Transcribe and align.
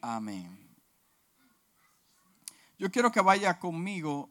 Amén. 0.00 0.58
Yo 2.78 2.90
quiero 2.90 3.12
que 3.12 3.20
vaya 3.20 3.58
conmigo 3.58 4.30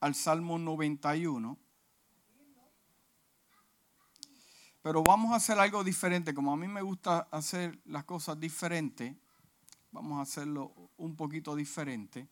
al 0.00 0.14
Salmo 0.14 0.58
91. 0.58 1.56
Pero 4.82 5.02
vamos 5.02 5.32
a 5.32 5.36
hacer 5.36 5.58
algo 5.58 5.84
diferente. 5.84 6.34
Como 6.34 6.52
a 6.52 6.56
mí 6.56 6.66
me 6.66 6.82
gusta 6.82 7.28
hacer 7.30 7.80
las 7.84 8.04
cosas 8.04 8.40
diferentes, 8.40 9.14
vamos 9.92 10.18
a 10.18 10.22
hacerlo 10.22 10.90
un 10.96 11.14
poquito 11.14 11.54
diferente. 11.54 12.28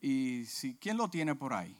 Y 0.00 0.44
si, 0.46 0.76
¿quién 0.76 0.96
lo 0.96 1.08
tiene 1.08 1.34
por 1.34 1.52
ahí? 1.52 1.76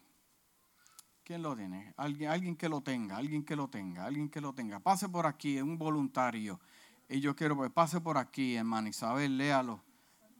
¿Quién 1.22 1.42
lo 1.42 1.56
tiene? 1.56 1.92
Alguien, 1.96 2.30
alguien 2.30 2.56
que 2.56 2.68
lo 2.68 2.80
tenga, 2.80 3.16
alguien 3.16 3.44
que 3.44 3.56
lo 3.56 3.68
tenga, 3.68 4.04
alguien 4.04 4.28
que 4.30 4.40
lo 4.40 4.52
tenga. 4.54 4.80
Pase 4.80 5.08
por 5.08 5.26
aquí, 5.26 5.60
un 5.60 5.76
voluntario. 5.76 6.60
Y 7.08 7.20
yo 7.20 7.36
quiero 7.36 7.54
que 7.54 7.58
pues, 7.58 7.72
pase 7.72 8.00
por 8.00 8.18
aquí, 8.18 8.56
hermano 8.56 8.88
Isabel, 8.88 9.38
léalo. 9.38 9.82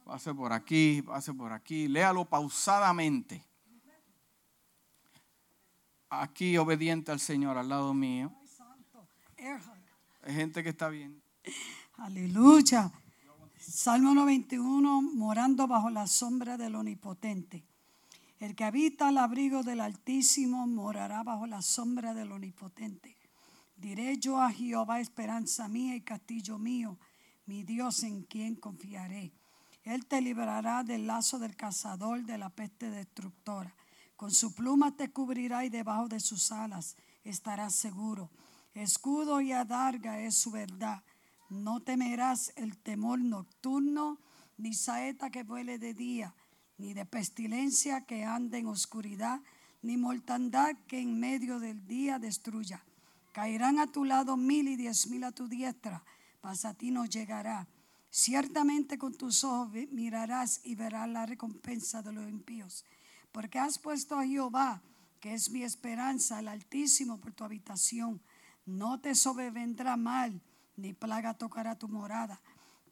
Pase 0.05 0.33
por 0.35 0.53
aquí, 0.53 1.03
pase 1.03 1.35
por 1.35 1.53
aquí. 1.53 1.89
Léalo 1.89 2.25
pausadamente. 2.25 3.45
Aquí 6.09 6.57
obediente 6.57 7.11
al 7.11 7.19
Señor, 7.19 7.59
al 7.59 7.69
lado 7.69 7.93
mío. 7.93 8.33
Hay 10.23 10.35
gente 10.35 10.63
que 10.63 10.71
está 10.71 10.89
bien. 10.89 11.21
Aleluya. 11.99 12.93
Salmo 13.59 14.15
91, 14.15 15.03
morando 15.03 15.67
bajo 15.67 15.91
la 15.91 16.07
sombra 16.07 16.57
del 16.57 16.77
Omnipotente. 16.77 17.65
El 18.39 18.55
que 18.55 18.65
habita 18.65 19.09
al 19.09 19.19
abrigo 19.19 19.63
del 19.63 19.81
Altísimo 19.81 20.67
morará 20.67 21.23
bajo 21.23 21.47
la 21.47 21.63
sombra 21.63 22.15
del 22.15 22.33
Omnipotente. 22.33 23.16
Diré 23.77 24.17
yo 24.19 24.41
a 24.41 24.51
Jehová, 24.51 25.01
esperanza 25.01 25.69
mía 25.69 25.95
y 25.95 26.01
castillo 26.01 26.59
mío, 26.59 26.99
mi 27.45 27.63
Dios 27.63 28.03
en 28.05 28.23
quien 28.23 28.57
confiaré. 28.57 29.33
Él 29.85 30.07
te 30.07 30.21
librará 30.21 30.83
del 30.83 31.07
lazo 31.07 31.39
del 31.39 31.57
cazador, 31.57 32.25
de 32.25 32.39
la 32.39 32.49
peste 32.49 32.91
destructora. 32.91 33.75
Con 34.17 34.31
su 34.31 34.55
pluma 34.55 34.97
te 34.97 35.11
cubrirá 35.11 35.65
y 35.65 35.69
debajo 35.69 36.09
de 36.09 36.21
sus 36.21 36.51
alas 36.53 36.97
estarás 37.23 37.75
seguro. 37.75 38.31
Escudo 38.75 39.43
y 39.43 39.53
adarga 39.53 40.21
es 40.21 40.37
su 40.37 40.51
verdad. 40.51 41.03
No 41.51 41.81
temerás 41.81 42.53
el 42.57 42.79
temor 42.79 43.21
nocturno, 43.21 44.19
ni 44.57 44.73
saeta 44.73 45.31
que 45.31 45.43
vuele 45.43 45.79
de 45.79 45.93
día, 45.93 46.35
ni 46.79 46.95
de 46.95 47.05
pestilencia 47.05 48.07
que 48.07 48.25
ande 48.25 48.59
en 48.59 48.67
oscuridad, 48.69 49.41
ni 49.83 49.99
mortandad 49.99 50.75
que 50.89 50.99
en 50.99 51.21
medio 51.21 51.61
del 51.61 51.87
día 51.87 52.19
destruya. 52.19 52.83
Caerán 53.37 53.79
a 53.81 53.87
tu 53.87 54.07
lado 54.07 54.39
mil 54.39 54.67
y 54.67 54.77
diez 54.77 55.09
mil 55.09 55.23
a 55.23 55.31
tu 55.31 55.47
diestra, 55.47 56.03
mas 56.43 56.65
a 56.65 56.73
ti 56.73 56.91
no 56.91 57.05
llegará. 57.05 57.69
Ciertamente 58.09 58.97
con 58.97 59.13
tus 59.13 59.45
ojos 59.45 59.73
mirarás 59.93 60.63
y 60.65 60.75
verás 60.75 61.07
la 61.07 61.27
recompensa 61.27 62.01
de 62.01 62.15
los 62.15 62.27
impíos. 62.31 62.83
Porque 63.33 63.59
has 63.59 63.79
puesto 63.79 64.19
a 64.19 64.25
Jehová, 64.25 64.81
que 65.21 65.35
es 65.35 65.51
mi 65.51 65.65
esperanza, 65.65 66.41
el 66.41 66.49
Altísimo, 66.49 67.19
por 67.19 67.35
tu 67.35 67.45
habitación. 67.45 68.23
No 68.65 69.01
te 69.01 69.15
sobrevendrá 69.15 69.99
mal, 69.99 70.41
ni 70.79 70.95
plaga 70.95 71.35
tocará 71.35 71.75
tu 71.75 71.89
morada. 71.89 72.41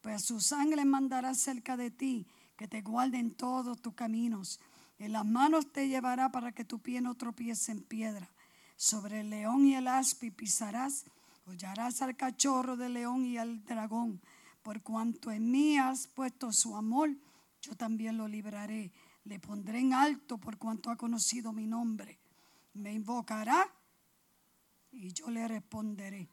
Pues 0.02 0.26
su 0.26 0.40
sangre 0.40 0.84
mandará 0.84 1.32
cerca 1.32 1.78
de 1.78 1.90
ti, 1.90 2.26
que 2.58 2.68
te 2.68 2.82
guarde 2.82 3.18
en 3.18 3.30
todos 3.30 3.80
tus 3.80 3.94
caminos. 3.94 4.60
En 4.98 5.12
las 5.12 5.24
manos 5.24 5.72
te 5.72 5.88
llevará 5.88 6.30
para 6.30 6.52
que 6.52 6.66
tu 6.66 6.80
pie 6.80 7.00
no 7.00 7.14
tropiece 7.14 7.72
en 7.72 7.80
piedra. 7.80 8.28
Sobre 8.76 9.20
el 9.20 9.30
león 9.30 9.66
y 9.66 9.74
el 9.74 9.88
aspi 9.88 10.30
pisarás, 10.30 11.04
hollarás 11.46 12.02
al 12.02 12.16
cachorro 12.16 12.76
del 12.76 12.94
león 12.94 13.24
y 13.24 13.38
al 13.38 13.64
dragón. 13.64 14.20
Por 14.62 14.82
cuanto 14.82 15.30
en 15.30 15.50
mí 15.50 15.78
has 15.78 16.06
puesto 16.06 16.52
su 16.52 16.76
amor, 16.76 17.10
yo 17.60 17.74
también 17.76 18.16
lo 18.16 18.28
libraré. 18.28 18.92
Le 19.24 19.38
pondré 19.38 19.78
en 19.80 19.94
alto 19.94 20.38
por 20.38 20.58
cuanto 20.58 20.90
ha 20.90 20.96
conocido 20.96 21.52
mi 21.52 21.66
nombre. 21.66 22.18
Me 22.74 22.92
invocará 22.92 23.66
y 24.90 25.12
yo 25.12 25.30
le 25.30 25.46
responderé. 25.48 26.28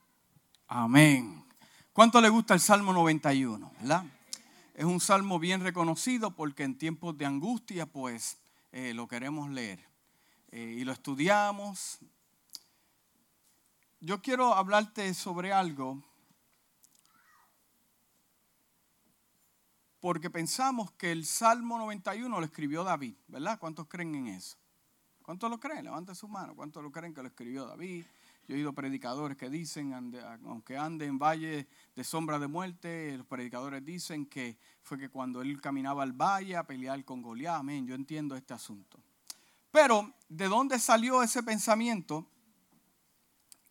Amén. 0.68 1.44
¿Cuánto 1.94 2.22
le 2.22 2.30
gusta 2.30 2.54
el 2.54 2.60
Salmo 2.60 2.94
91? 2.94 3.72
¿Verdad? 3.80 4.06
Es 4.74 4.86
un 4.86 5.00
salmo 5.00 5.38
bien 5.40 5.62
reconocido 5.62 6.32
porque 6.32 6.64
en 6.64 6.78
tiempos 6.78 7.18
de 7.18 7.26
angustia, 7.26 7.86
pues 7.86 8.38
eh, 8.72 8.94
lo 8.94 9.08
queremos 9.08 9.50
leer 9.50 9.86
eh, 10.52 10.78
y 10.80 10.84
lo 10.86 10.94
estudiamos. 10.94 12.00
Yo 14.04 14.20
quiero 14.20 14.56
hablarte 14.56 15.14
sobre 15.14 15.54
algo 15.54 16.02
porque 20.00 20.32
pensamos 20.32 20.92
que 20.94 21.12
el 21.12 21.24
Salmo 21.24 21.78
91 21.78 22.40
lo 22.40 22.44
escribió 22.44 22.84
David, 22.84 23.14
¿verdad? 23.28 23.60
¿Cuántos 23.60 23.86
creen 23.88 24.16
en 24.16 24.28
eso? 24.30 24.58
¿Cuántos 25.22 25.52
lo 25.52 25.60
creen? 25.60 25.84
Levante 25.84 26.16
su 26.16 26.28
mano. 26.28 26.56
¿Cuántos 26.56 26.82
lo 26.82 26.92
creen 26.92 27.14
que 27.14 27.22
lo 27.22 27.28
escribió 27.28 27.68
David? 27.68 28.04
Yo 28.48 28.56
he 28.56 28.58
oído 28.58 28.74
predicadores 28.74 29.38
que 29.38 29.52
dicen, 29.52 29.94
aunque 30.46 30.76
ande 30.80 31.06
en 31.06 31.20
valle 31.20 31.68
de 31.96 32.04
sombra 32.04 32.40
de 32.40 32.48
muerte, 32.48 33.16
los 33.16 33.28
predicadores 33.28 33.86
dicen 33.86 34.26
que 34.26 34.58
fue 34.82 34.98
que 34.98 35.10
cuando 35.10 35.44
él 35.44 35.62
caminaba 35.62 36.02
al 36.02 36.14
valle 36.14 36.58
a 36.58 36.66
pelear 36.66 37.06
con 37.06 37.22
Goliat, 37.22 37.60
amén, 37.60 37.86
yo 37.86 37.94
entiendo 37.94 38.36
este 38.36 38.56
asunto. 38.56 39.00
Pero, 39.70 40.12
¿de 40.28 40.48
dónde 40.48 40.80
salió 40.80 41.22
ese 41.22 41.44
pensamiento 41.44 42.26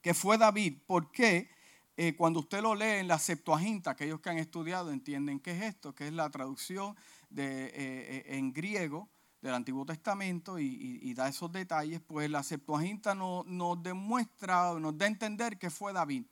que 0.00 0.14
fue 0.14 0.38
David? 0.38 0.78
¿Por 0.86 1.10
qué? 1.10 1.50
Eh, 1.96 2.16
cuando 2.16 2.40
usted 2.40 2.62
lo 2.62 2.74
lee 2.74 3.00
en 3.00 3.08
la 3.08 3.18
Septuaginta, 3.18 3.90
aquellos 3.90 4.20
que 4.20 4.30
han 4.30 4.38
estudiado 4.38 4.90
entienden 4.90 5.38
qué 5.38 5.50
es 5.50 5.62
esto, 5.62 5.94
que 5.94 6.06
es 6.06 6.14
la 6.14 6.30
traducción 6.30 6.96
de, 7.28 7.66
eh, 7.66 7.72
eh, 7.74 8.24
en 8.38 8.54
griego 8.54 9.10
del 9.42 9.52
Antiguo 9.54 9.84
Testamento 9.84 10.58
y, 10.58 11.12
da 11.14 11.28
esos 11.28 11.52
detalles, 11.52 12.00
pues 12.00 12.30
la 12.30 12.42
Septuaginta 12.42 13.14
nos 13.14 13.82
demuestra, 13.82 14.72
nos 14.78 14.96
da 14.96 15.04
a 15.04 15.08
entender 15.08 15.58
que 15.58 15.68
fue 15.68 15.92
David. 15.92 16.24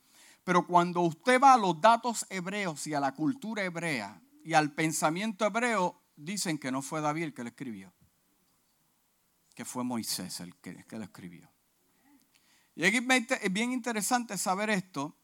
Pero 0.45 0.67
cuando 0.67 1.03
usted 1.03 1.39
va 1.39 1.53
a 1.55 1.59
los 1.59 1.79
datos 1.81 2.25
hebreos 2.31 2.87
y 2.87 2.95
a 2.95 3.01
la 3.01 3.13
cultura 3.13 3.63
hebrea 3.63 4.23
y 4.45 4.55
al 4.55 4.73
pensamiento 4.73 5.45
hebreo, 5.45 6.01
dicen 6.17 6.57
que 6.59 6.73
no 6.73 6.81
fue 6.81 7.03
David 7.03 7.25
el 7.25 7.35
que 7.35 7.43
lo 7.43 7.49
escribió, 7.51 7.93
que 9.55 9.67
fue 9.67 9.85
Moisés 9.85 10.41
el 10.41 10.55
que, 10.57 10.85
que 10.85 10.97
lo 10.97 11.05
escribió. 11.05 11.51
Y 12.79 12.85
es 12.85 13.53
bien 13.53 13.73
interesante 13.73 14.39
saber 14.39 14.71
esto, 14.71 15.17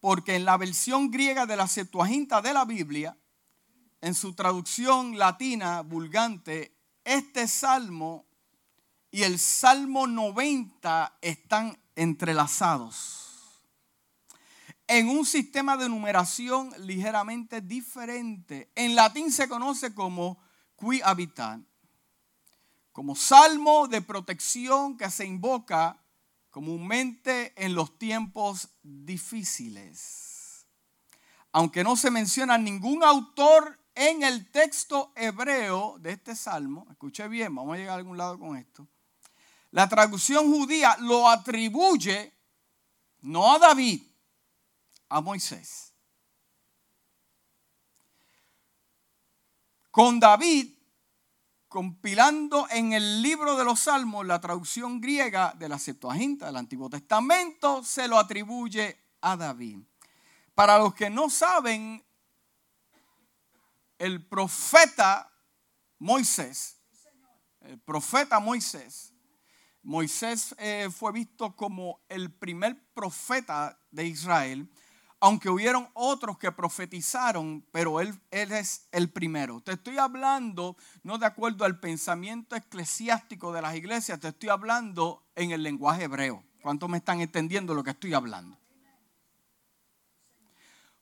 porque 0.00 0.36
en 0.36 0.46
la 0.46 0.56
versión 0.56 1.10
griega 1.10 1.44
de 1.44 1.56
la 1.56 1.68
Septuaginta 1.68 2.40
de 2.40 2.54
la 2.54 2.64
Biblia, 2.64 3.18
en 4.00 4.14
su 4.14 4.32
traducción 4.32 5.18
latina 5.18 5.82
vulgante, 5.82 6.74
este 7.04 7.46
salmo 7.46 8.24
y 9.10 9.24
el 9.24 9.38
salmo 9.38 10.06
90 10.06 11.18
están 11.20 11.78
entrelazados 11.96 13.22
en 14.86 15.10
un 15.10 15.26
sistema 15.26 15.76
de 15.76 15.90
numeración 15.90 16.72
ligeramente 16.78 17.60
diferente. 17.60 18.72
En 18.74 18.94
latín 18.94 19.30
se 19.30 19.50
conoce 19.50 19.94
como 19.94 20.40
qui 20.78 21.02
habitat, 21.02 21.60
como 22.92 23.16
salmo 23.16 23.88
de 23.88 24.02
protección 24.02 24.96
que 24.96 25.10
se 25.10 25.24
invoca 25.24 25.98
comúnmente 26.50 27.52
en 27.56 27.74
los 27.74 27.98
tiempos 27.98 28.68
difíciles. 28.82 30.66
Aunque 31.50 31.82
no 31.82 31.96
se 31.96 32.10
menciona 32.10 32.58
ningún 32.58 33.02
autor 33.02 33.78
en 33.94 34.22
el 34.22 34.50
texto 34.50 35.12
hebreo 35.16 35.96
de 35.98 36.12
este 36.12 36.36
salmo, 36.36 36.86
escuche 36.90 37.26
bien, 37.28 37.54
vamos 37.54 37.74
a 37.74 37.78
llegar 37.78 37.94
a 37.94 37.98
algún 37.98 38.16
lado 38.16 38.38
con 38.38 38.56
esto, 38.56 38.86
la 39.70 39.88
traducción 39.88 40.52
judía 40.52 40.96
lo 41.00 41.28
atribuye 41.28 42.32
no 43.22 43.54
a 43.54 43.58
David, 43.58 44.02
a 45.08 45.20
Moisés. 45.20 45.92
Con 49.90 50.18
David 50.18 50.71
compilando 51.72 52.66
en 52.68 52.92
el 52.92 53.22
libro 53.22 53.56
de 53.56 53.64
los 53.64 53.80
Salmos 53.80 54.26
la 54.26 54.42
traducción 54.42 55.00
griega 55.00 55.54
de 55.56 55.70
la 55.70 55.78
Septuaginta 55.78 56.44
del 56.44 56.56
Antiguo 56.56 56.90
Testamento, 56.90 57.82
se 57.82 58.06
lo 58.08 58.18
atribuye 58.18 58.94
a 59.22 59.38
David. 59.38 59.78
Para 60.54 60.76
los 60.76 60.92
que 60.94 61.08
no 61.08 61.30
saben, 61.30 62.04
el 63.98 64.22
profeta 64.28 65.32
Moisés, 65.98 66.76
el 67.62 67.80
profeta 67.80 68.38
Moisés, 68.38 69.14
Moisés 69.82 70.54
eh, 70.58 70.90
fue 70.94 71.10
visto 71.12 71.56
como 71.56 72.02
el 72.10 72.30
primer 72.34 72.92
profeta 72.92 73.80
de 73.90 74.04
Israel, 74.04 74.70
aunque 75.24 75.48
hubieron 75.48 75.88
otros 75.94 76.36
que 76.36 76.50
profetizaron, 76.50 77.64
pero 77.70 78.00
él, 78.00 78.20
es 78.32 78.88
el 78.90 79.08
primero. 79.08 79.60
Te 79.60 79.70
estoy 79.70 79.96
hablando 79.96 80.76
no 81.04 81.16
de 81.16 81.26
acuerdo 81.26 81.64
al 81.64 81.78
pensamiento 81.78 82.56
eclesiástico 82.56 83.52
de 83.52 83.62
las 83.62 83.76
iglesias, 83.76 84.18
te 84.18 84.28
estoy 84.28 84.48
hablando 84.48 85.24
en 85.36 85.52
el 85.52 85.62
lenguaje 85.62 86.04
hebreo. 86.04 86.42
¿Cuántos 86.60 86.88
me 86.88 86.98
están 86.98 87.20
entendiendo 87.20 87.72
lo 87.72 87.84
que 87.84 87.90
estoy 87.90 88.14
hablando? 88.14 88.58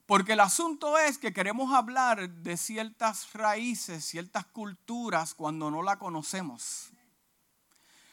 Porque 0.05 0.33
el 0.33 0.41
asunto 0.41 0.99
es 0.99 1.17
que 1.17 1.33
queremos 1.33 1.73
hablar 1.73 2.29
de 2.29 2.57
ciertas 2.57 3.33
raíces, 3.33 4.05
ciertas 4.05 4.45
culturas 4.45 5.33
cuando 5.33 5.71
no 5.71 5.81
la 5.81 5.97
conocemos. 5.97 6.91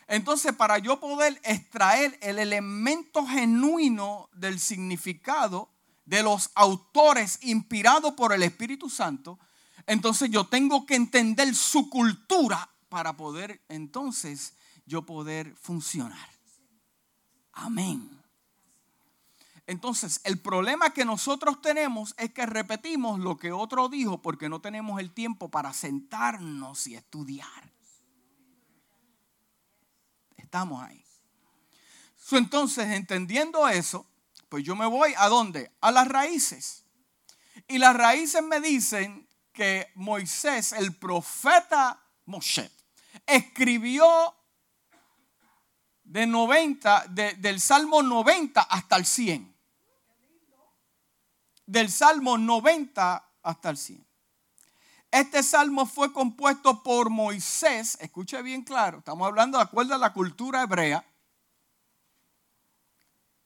Entonces, 0.07 0.55
para 0.55 0.79
yo 0.79 1.01
poder 1.01 1.39
extraer 1.45 2.19
el 2.23 2.39
elemento 2.39 3.27
genuino 3.27 4.31
del 4.33 4.59
significado 4.59 5.69
de 6.09 6.23
los 6.23 6.51
autores 6.55 7.39
inspirados 7.43 8.15
por 8.15 8.33
el 8.33 8.43
Espíritu 8.43 8.89
Santo, 8.89 9.39
entonces 9.87 10.31
yo 10.31 10.47
tengo 10.47 10.87
que 10.87 10.95
entender 10.95 11.55
su 11.55 11.91
cultura 11.91 12.71
para 12.89 13.15
poder 13.15 13.63
entonces 13.69 14.55
yo 14.87 15.05
poder 15.05 15.55
funcionar. 15.57 16.31
Amén. 17.53 18.09
Entonces, 19.67 20.23
el 20.25 20.39
problema 20.39 20.95
que 20.95 21.05
nosotros 21.05 21.61
tenemos 21.61 22.15
es 22.17 22.33
que 22.33 22.47
repetimos 22.47 23.21
lo 23.21 23.37
que 23.37 23.53
otro 23.53 23.91
dijo 23.91 24.23
porque 24.23 24.49
no 24.49 24.63
tenemos 24.63 25.01
el 25.01 25.13
tiempo 25.13 25.51
para 25.51 25.75
sentarnos 25.75 26.87
y 26.87 26.95
estudiar. 26.95 27.71
Estamos 30.39 30.83
ahí. 30.83 31.05
Entonces, 32.31 32.87
entendiendo 32.93 33.69
eso, 33.69 34.07
pues 34.49 34.65
yo 34.65 34.75
me 34.75 34.87
voy 34.87 35.15
a 35.17 35.29
dónde? 35.29 35.73
A 35.81 35.91
las 35.91 36.09
raíces. 36.09 36.85
Y 37.67 37.79
las 37.79 37.95
raíces 37.95 38.43
me 38.43 38.61
dicen 38.61 39.29
que 39.53 39.91
Moisés, 39.95 40.73
el 40.73 40.97
profeta 40.97 42.03
Moshe, 42.27 42.71
escribió 43.27 44.35
de 46.05 46.27
90, 46.27 47.07
del 47.09 47.61
Salmo 47.61 48.03
90 48.03 48.63
hasta 48.63 48.97
el 48.97 49.05
100. 49.05 49.55
Del 51.67 51.91
Salmo 51.91 52.39
90 52.39 53.31
hasta 53.43 53.71
el 53.71 53.77
100. 53.77 54.09
Este 55.11 55.43
salmo 55.43 55.87
fue 55.87 56.13
compuesto 56.13 56.83
por 56.83 57.09
Moisés, 57.09 57.97
escuche 58.01 58.43
bien 58.43 58.63
claro, 58.63 58.99
estamos 58.99 59.27
hablando 59.27 59.57
de 59.57 59.65
acuerdo 59.65 59.95
a 59.95 59.99
la 59.99 60.13
cultura 60.13 60.63
hebrea. 60.63 61.03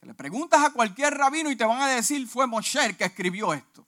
Le 0.02 0.14
preguntas 0.14 0.60
a 0.64 0.70
cualquier 0.70 1.14
rabino 1.14 1.50
y 1.50 1.56
te 1.56 1.64
van 1.64 1.80
a 1.80 1.88
decir 1.88 2.26
fue 2.26 2.46
Moshe 2.46 2.96
que 2.96 3.04
escribió 3.04 3.54
esto. 3.54 3.86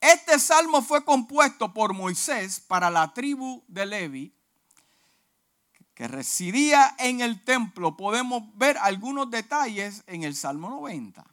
Este 0.00 0.38
salmo 0.38 0.80
fue 0.80 1.04
compuesto 1.04 1.74
por 1.74 1.92
Moisés 1.92 2.60
para 2.60 2.90
la 2.90 3.12
tribu 3.12 3.62
de 3.68 3.84
Levi, 3.84 4.34
que 5.94 6.08
residía 6.08 6.96
en 6.98 7.20
el 7.20 7.44
templo. 7.44 7.94
Podemos 7.98 8.44
ver 8.56 8.78
algunos 8.78 9.30
detalles 9.30 10.02
en 10.06 10.22
el 10.22 10.34
Salmo 10.34 10.70
90. 10.70 11.26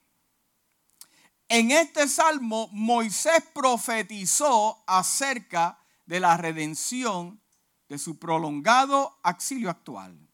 En 1.48 1.72
este 1.72 2.10
salmo 2.10 2.68
Moisés 2.74 3.42
profetizó 3.54 4.84
acerca 4.86 5.80
de 6.06 6.20
la 6.20 6.36
redención 6.36 7.42
de 7.88 7.98
su 7.98 8.20
prolongado 8.20 9.18
exilio 9.24 9.70
actual. 9.70 10.27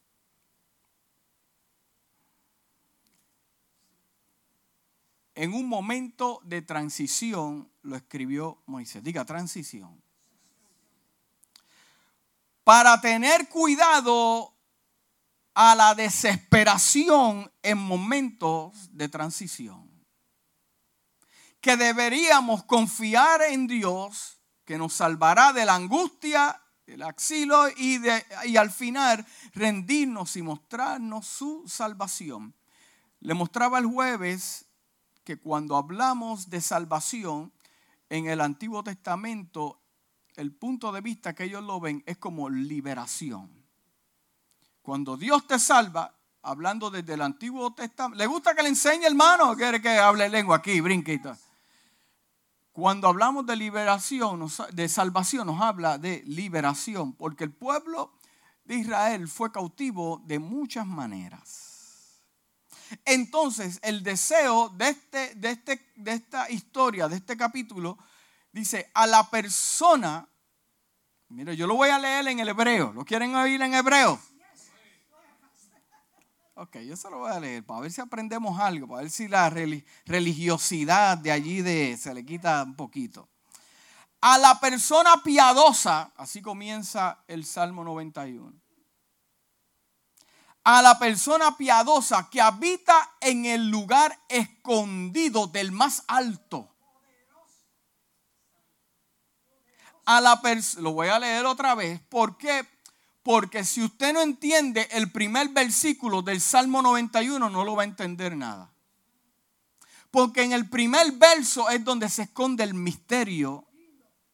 En 5.34 5.52
un 5.52 5.68
momento 5.68 6.40
de 6.44 6.62
transición 6.62 7.70
lo 7.82 7.96
escribió 7.96 8.62
Moisés. 8.66 9.02
Diga 9.02 9.24
transición. 9.24 10.00
Para 12.62 13.00
tener 13.00 13.48
cuidado 13.48 14.54
a 15.54 15.74
la 15.74 15.94
desesperación 15.94 17.50
en 17.62 17.78
momentos 17.78 18.88
de 18.96 19.08
transición 19.08 19.94
que 21.64 21.78
deberíamos 21.78 22.62
confiar 22.64 23.40
en 23.40 23.66
Dios, 23.66 24.38
que 24.66 24.76
nos 24.76 24.92
salvará 24.92 25.54
de 25.54 25.64
la 25.64 25.74
angustia, 25.74 26.60
del 26.86 27.00
axilo 27.00 27.70
y, 27.74 27.96
de, 27.96 28.22
y 28.44 28.58
al 28.58 28.70
final 28.70 29.24
rendirnos 29.54 30.36
y 30.36 30.42
mostrarnos 30.42 31.26
su 31.26 31.64
salvación. 31.66 32.54
Le 33.20 33.32
mostraba 33.32 33.78
el 33.78 33.86
jueves 33.86 34.63
que 35.24 35.38
cuando 35.38 35.76
hablamos 35.76 36.50
de 36.50 36.60
salvación 36.60 37.52
en 38.08 38.26
el 38.26 38.40
Antiguo 38.40 38.84
Testamento, 38.84 39.80
el 40.36 40.54
punto 40.54 40.92
de 40.92 41.00
vista 41.00 41.34
que 41.34 41.44
ellos 41.44 41.64
lo 41.64 41.80
ven 41.80 42.02
es 42.06 42.18
como 42.18 42.50
liberación. 42.50 43.50
Cuando 44.82 45.16
Dios 45.16 45.46
te 45.46 45.58
salva, 45.58 46.14
hablando 46.42 46.90
desde 46.90 47.14
el 47.14 47.22
Antiguo 47.22 47.72
Testamento, 47.74 48.18
¿le 48.18 48.26
gusta 48.26 48.54
que 48.54 48.62
le 48.62 48.68
enseñe 48.68 49.06
hermano 49.06 49.56
quiere 49.56 49.80
que 49.80 49.98
hable 49.98 50.28
lengua 50.28 50.56
aquí, 50.56 50.80
brinquita? 50.80 51.38
Cuando 52.72 53.08
hablamos 53.08 53.46
de 53.46 53.56
liberación, 53.56 54.46
de 54.72 54.88
salvación, 54.88 55.46
nos 55.46 55.60
habla 55.60 55.96
de 55.96 56.22
liberación, 56.26 57.12
porque 57.12 57.44
el 57.44 57.52
pueblo 57.52 58.12
de 58.64 58.74
Israel 58.74 59.28
fue 59.28 59.52
cautivo 59.52 60.20
de 60.26 60.38
muchas 60.40 60.86
maneras. 60.86 61.73
Entonces, 63.04 63.78
el 63.82 64.02
deseo 64.02 64.68
de, 64.70 64.88
este, 64.88 65.34
de, 65.34 65.50
este, 65.50 65.92
de 65.96 66.12
esta 66.12 66.50
historia, 66.50 67.08
de 67.08 67.16
este 67.16 67.36
capítulo, 67.36 67.98
dice, 68.52 68.90
a 68.94 69.06
la 69.06 69.28
persona, 69.30 70.28
mire, 71.28 71.56
yo 71.56 71.66
lo 71.66 71.76
voy 71.76 71.90
a 71.90 71.98
leer 71.98 72.28
en 72.28 72.40
el 72.40 72.48
hebreo, 72.48 72.92
¿lo 72.92 73.04
quieren 73.04 73.34
oír 73.34 73.60
en 73.62 73.74
hebreo? 73.74 74.20
Ok, 76.56 76.76
yo 76.78 76.96
se 76.96 77.10
lo 77.10 77.18
voy 77.18 77.32
a 77.32 77.40
leer 77.40 77.66
para 77.66 77.80
ver 77.80 77.90
si 77.90 78.00
aprendemos 78.00 78.60
algo, 78.60 78.86
para 78.86 79.02
ver 79.02 79.10
si 79.10 79.26
la 79.26 79.50
religiosidad 79.50 81.18
de 81.18 81.32
allí 81.32 81.62
de, 81.62 81.96
se 81.96 82.14
le 82.14 82.24
quita 82.24 82.62
un 82.62 82.76
poquito. 82.76 83.28
A 84.20 84.38
la 84.38 84.60
persona 84.60 85.20
piadosa, 85.22 86.12
así 86.16 86.40
comienza 86.40 87.24
el 87.26 87.44
Salmo 87.44 87.82
91. 87.82 88.63
A 90.64 90.82
la 90.82 90.98
persona 90.98 91.56
piadosa 91.56 92.28
que 92.30 92.40
habita 92.40 93.16
en 93.20 93.44
el 93.44 93.68
lugar 93.68 94.18
escondido 94.28 95.46
del 95.46 95.72
más 95.72 96.04
alto. 96.08 96.74
A 100.06 100.20
la 100.20 100.40
lo 100.78 100.92
voy 100.92 101.08
a 101.08 101.18
leer 101.18 101.46
otra 101.46 101.74
vez. 101.74 102.00
¿Por 102.08 102.36
qué? 102.36 102.66
Porque 103.22 103.64
si 103.64 103.82
usted 103.82 104.12
no 104.12 104.20
entiende 104.20 104.86
el 104.90 105.10
primer 105.10 105.48
versículo 105.48 106.20
del 106.20 106.40
Salmo 106.40 106.82
91, 106.82 107.48
no 107.48 107.64
lo 107.64 107.74
va 107.74 107.82
a 107.82 107.86
entender 107.86 108.36
nada. 108.36 108.70
Porque 110.10 110.42
en 110.42 110.52
el 110.52 110.68
primer 110.68 111.12
verso 111.12 111.70
es 111.70 111.82
donde 111.84 112.08
se 112.08 112.22
esconde 112.22 112.64
el 112.64 112.74
misterio 112.74 113.66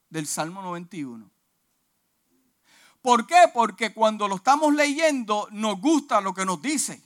del 0.08 0.26
Salmo 0.26 0.60
91. 0.60 1.30
¿Por 3.02 3.26
qué? 3.26 3.50
Porque 3.54 3.94
cuando 3.94 4.28
lo 4.28 4.36
estamos 4.36 4.74
leyendo 4.74 5.48
nos 5.52 5.80
gusta 5.80 6.20
lo 6.20 6.34
que 6.34 6.44
nos 6.44 6.60
dice. 6.60 7.02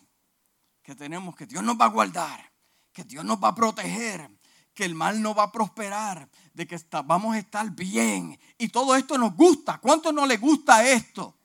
Que 0.83 0.95
tenemos, 0.95 1.35
que 1.37 1.47
Dios 1.47 1.63
nos 1.63 1.81
va 1.81 1.87
a 1.87 1.89
guardar, 1.89 2.53
que 2.93 3.05
Dios 3.05 3.25
nos 3.25 3.43
va 3.43 3.49
a 3.49 3.55
proteger, 3.55 4.31
que 4.75 4.85
el 4.85 4.95
mal 4.95 5.23
no 5.23 5.35
va 5.35 5.45
a 5.45 5.53
prosperar, 5.53 6.29
de 6.53 6.67
que 6.67 6.79
vamos 7.05 7.35
a 7.35 7.39
estar 7.39 7.71
bien. 7.71 8.39
Y 8.59 8.69
todo 8.69 8.97
esto 8.97 9.17
nos 9.17 9.35
gusta. 9.35 9.79
¿Cuánto 9.79 10.13
no 10.13 10.27
le 10.27 10.37
gusta 10.37 10.87
esto? 10.87 11.37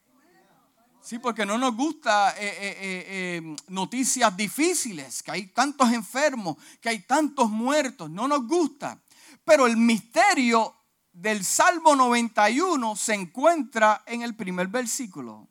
Sí, 1.01 1.19
porque 1.19 1.45
no 1.45 1.57
nos 1.57 1.75
gusta 1.75 2.35
eh, 2.37 2.47
eh, 2.59 2.77
eh, 2.81 3.55
noticias 3.69 4.35
difíciles, 4.35 5.23
que 5.23 5.31
hay 5.31 5.47
tantos 5.47 5.91
enfermos, 5.91 6.57
que 6.81 6.89
hay 6.89 6.99
tantos 6.99 7.49
muertos, 7.49 8.09
no 8.09 8.27
nos 8.27 8.45
gusta. 8.45 9.01
Pero 9.43 9.65
el 9.65 9.77
misterio 9.77 10.75
del 11.21 11.43
Salmo 11.43 11.95
91 11.97 12.95
se 12.95 13.13
encuentra 13.13 14.03
en 14.05 14.21
el 14.21 14.35
primer 14.35 14.67
versículo. 14.67 15.49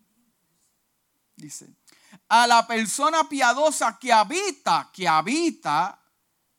Dice, 1.37 1.69
a 2.29 2.47
la 2.47 2.67
persona 2.67 3.29
piadosa 3.29 3.99
que 3.99 4.11
habita, 4.13 4.91
que 4.93 5.07
habita 5.07 6.01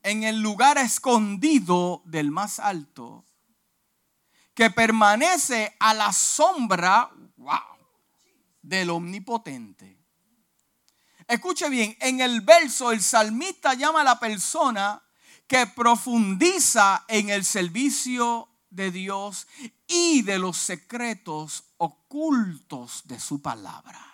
en 0.04 0.24
el 0.24 0.40
lugar 0.40 0.78
escondido 0.78 2.04
del 2.06 2.30
más 2.30 2.60
alto, 2.60 3.26
que 4.54 4.70
permanece 4.70 5.76
a 5.80 5.94
la 5.94 6.14
sombra, 6.14 7.12
del 8.62 8.92
omnipotente. 8.92 9.98
Escuche 11.28 11.68
bien, 11.70 11.98
en 12.00 12.20
el 12.20 12.42
verso 12.42 12.92
el 12.92 13.02
salmista 13.02 13.74
llama 13.74 14.02
a 14.02 14.04
la 14.04 14.20
persona 14.20 15.02
que 15.48 15.66
profundiza 15.66 17.06
en 17.08 17.30
el 17.30 17.44
servicio 17.44 18.49
de 18.70 18.92
Dios 18.92 19.48
y 19.88 20.22
de 20.22 20.40
los 20.40 20.58
secretos 20.58 21.64
ocultos 21.78 23.04
de 23.06 23.20
su 23.20 23.42
palabra. 23.42 24.06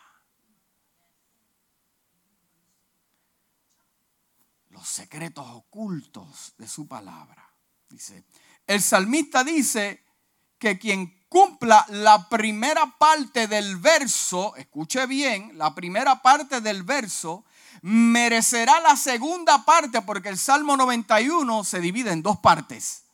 Los 4.69 4.87
secretos 4.87 5.45
ocultos 5.49 6.53
de 6.57 6.67
su 6.67 6.87
palabra. 6.87 7.49
Dice, 7.89 8.25
el 8.67 8.81
salmista 8.81 9.43
dice 9.43 10.03
que 10.59 10.77
quien 10.77 11.25
cumpla 11.29 11.85
la 11.89 12.29
primera 12.29 12.97
parte 12.97 13.47
del 13.47 13.77
verso, 13.77 14.55
escuche 14.55 15.05
bien, 15.05 15.57
la 15.57 15.75
primera 15.75 16.21
parte 16.21 16.61
del 16.61 16.83
verso, 16.83 17.45
merecerá 17.81 18.79
la 18.79 18.95
segunda 18.95 19.63
parte 19.65 20.01
porque 20.01 20.29
el 20.29 20.37
Salmo 20.37 20.75
91 20.77 21.63
se 21.63 21.79
divide 21.79 22.11
en 22.11 22.21
dos 22.21 22.39
partes. 22.39 23.04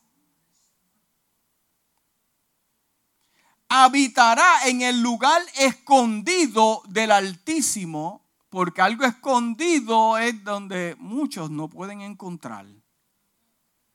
Habitará 3.74 4.66
en 4.66 4.82
el 4.82 5.00
lugar 5.00 5.40
escondido 5.54 6.82
del 6.88 7.10
Altísimo, 7.10 8.22
porque 8.50 8.82
algo 8.82 9.04
escondido 9.04 10.18
es 10.18 10.44
donde 10.44 10.94
muchos 10.98 11.50
no 11.50 11.68
pueden 11.68 12.02
encontrar. 12.02 12.66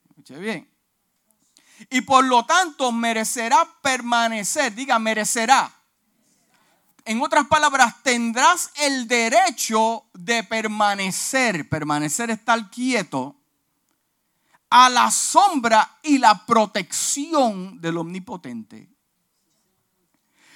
Escuche 0.10 0.40
bien. 0.40 0.68
Y 1.92 2.02
por 2.02 2.26
lo 2.26 2.44
tanto 2.46 2.92
merecerá 2.92 3.68
permanecer, 3.84 4.74
diga, 4.74 4.98
merecerá 4.98 5.72
en 7.08 7.22
otras 7.22 7.48
palabras, 7.48 8.04
tendrás 8.04 8.70
el 8.76 9.08
derecho 9.08 10.08
de 10.14 10.44
permanecer, 10.44 11.70
permanecer 11.70 12.30
estar 12.32 12.70
quieto, 12.70 13.34
a 14.70 14.90
la 14.90 15.10
sombra 15.10 16.00
y 16.04 16.18
la 16.18 16.46
protección 16.46 17.80
del 17.80 17.98
omnipotente. 17.98 18.97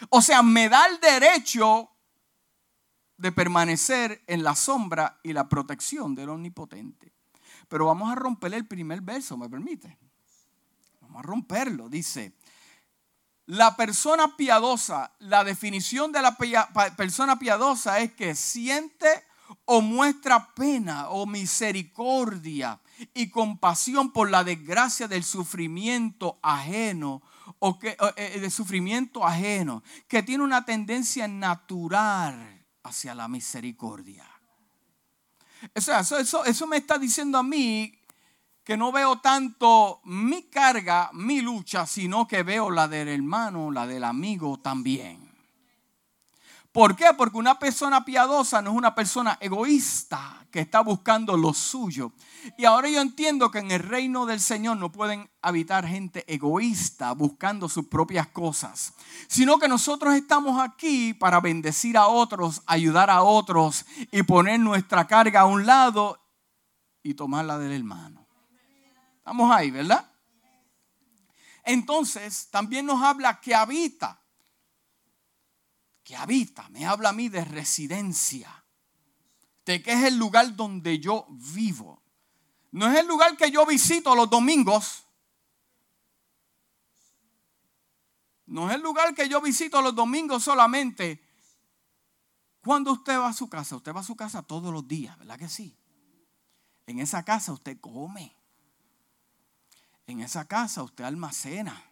O 0.10 0.22
sea, 0.22 0.42
me 0.42 0.70
da 0.70 0.86
el 0.88 1.00
derecho 1.00 1.90
de 3.18 3.32
permanecer 3.32 4.24
en 4.28 4.44
la 4.44 4.56
sombra 4.56 5.20
y 5.24 5.34
la 5.34 5.48
protección 5.48 6.16
del 6.16 6.30
omnipotente. 6.30 7.14
Pero 7.68 7.86
vamos 7.86 8.12
a 8.12 8.16
romper 8.16 8.54
el 8.54 8.68
primer 8.68 9.02
verso, 9.02 9.38
¿me 9.38 9.48
permite? 9.48 9.98
Vamos 11.02 11.20
a 11.20 11.22
romperlo. 11.22 11.88
Dice, 11.88 12.36
la 13.46 13.76
persona 13.76 14.36
piadosa, 14.36 15.14
la 15.20 15.44
definición 15.44 16.12
de 16.12 16.22
la 16.22 16.38
persona 16.98 17.38
piadosa 17.38 18.00
es 18.00 18.14
que 18.14 18.34
siente 18.36 19.08
o 19.66 19.82
muestra 19.82 20.54
pena 20.56 21.10
o 21.10 21.26
misericordia 21.26 22.80
y 23.14 23.30
compasión 23.30 24.12
por 24.12 24.30
la 24.30 24.44
desgracia 24.44 25.08
del 25.08 25.24
sufrimiento 25.24 26.40
ajeno 26.42 27.22
o 27.60 27.78
que, 27.80 27.98
eh, 28.16 28.40
de 28.40 28.50
sufrimiento 28.50 29.26
ajeno, 29.26 29.84
que 30.08 30.24
tiene 30.24 30.44
una 30.44 30.66
tendencia 30.66 31.28
natural 31.28 32.66
hacia 32.84 33.16
la 33.16 33.28
misericordia. 33.28 34.26
eso, 35.74 36.18
eso, 36.18 36.46
eso 36.46 36.68
me 36.68 36.78
está 36.78 36.98
diciendo 36.98 37.38
a 37.38 37.44
mí 37.44 37.98
que 38.64 38.78
no 38.78 38.92
veo 38.92 39.20
tanto 39.20 40.02
mi 40.06 40.44
carga, 40.44 41.10
mi 41.14 41.42
lucha, 41.42 41.86
sino 41.86 42.28
que 42.28 42.44
veo 42.44 42.70
la 42.70 42.88
del 42.88 43.08
hermano, 43.08 43.72
la 43.72 43.88
del 43.88 44.04
amigo 44.04 44.60
también. 44.60 45.21
¿Por 46.72 46.96
qué? 46.96 47.08
Porque 47.18 47.38
una 47.38 47.60
persona 47.60 48.06
piadosa 48.06 48.62
no 48.62 48.72
es 48.72 48.78
una 48.78 48.96
persona 48.96 49.38
egoísta 49.42 50.46
que 50.50 50.62
está 50.62 50.80
buscando 50.80 51.36
lo 51.36 51.54
suyo. 51.54 52.14
Y 52.58 52.64
ahora 52.64 52.88
yo 52.88 53.02
entiendo 53.02 53.52
que 53.52 53.60
en 53.60 53.72
el 53.72 53.82
reino 53.82 54.26
del 54.26 54.40
Señor 54.40 54.78
no 54.78 54.90
pueden 54.90 55.30
habitar 55.42 55.86
gente 55.86 56.24
egoísta 56.34 57.12
buscando 57.12 57.68
sus 57.68 57.88
propias 57.88 58.28
cosas, 58.28 58.94
sino 59.28 59.60
que 59.60 59.68
nosotros 59.68 60.14
estamos 60.16 60.62
aquí 60.62 61.14
para 61.14 61.42
bendecir 61.42 61.98
a 61.98 62.08
otros, 62.08 62.62
ayudar 62.66 63.10
a 63.10 63.22
otros 63.22 63.86
y 64.10 64.24
poner 64.24 64.62
nuestra 64.62 65.08
carga 65.08 65.42
a 65.42 65.46
un 65.46 65.66
lado 65.66 66.22
y 67.04 67.16
tomar 67.16 67.44
la 67.44 67.58
del 67.58 67.74
hermano. 67.74 68.26
Estamos 69.18 69.52
ahí, 69.52 69.72
¿verdad? 69.72 70.10
Entonces, 71.66 72.48
también 72.50 72.86
nos 72.86 73.04
habla 73.04 73.42
que 73.42 73.54
habita. 73.54 74.21
Habita, 76.16 76.70
me 76.70 76.86
habla 76.86 77.10
a 77.10 77.14
mí 77.14 77.30
de 77.30 77.44
residencia. 77.46 78.64
De 79.66 79.82
que 79.82 79.94
es 79.94 80.04
el 80.04 80.18
lugar 80.18 80.56
donde 80.56 81.00
yo 81.00 81.28
vivo. 81.30 82.02
No 82.72 82.88
es 82.92 82.98
el 82.98 83.08
lugar 83.08 83.38
que 83.38 83.52
yo 83.52 83.66
visito 83.66 84.16
los 84.16 84.30
domingos. 84.30 85.06
No 88.46 88.70
es 88.70 88.76
el 88.76 88.82
lugar 88.82 89.14
que 89.14 89.30
yo 89.30 89.42
visito 89.42 89.82
los 89.82 89.96
domingos 89.96 90.44
solamente. 90.44 91.24
Cuando 92.62 92.92
usted 92.92 93.18
va 93.18 93.30
a 93.30 93.34
su 93.34 93.50
casa, 93.50 93.76
usted 93.76 93.94
va 93.94 94.02
a 94.02 94.04
su 94.04 94.16
casa 94.16 94.44
todos 94.44 94.74
los 94.74 94.88
días, 94.88 95.18
¿verdad 95.18 95.38
que 95.38 95.50
sí? 95.50 95.76
En 96.86 97.00
esa 97.00 97.24
casa 97.24 97.54
usted 97.54 97.80
come. 97.80 98.36
En 100.06 100.22
esa 100.22 100.48
casa 100.48 100.84
usted 100.84 101.04
almacena. 101.04 101.92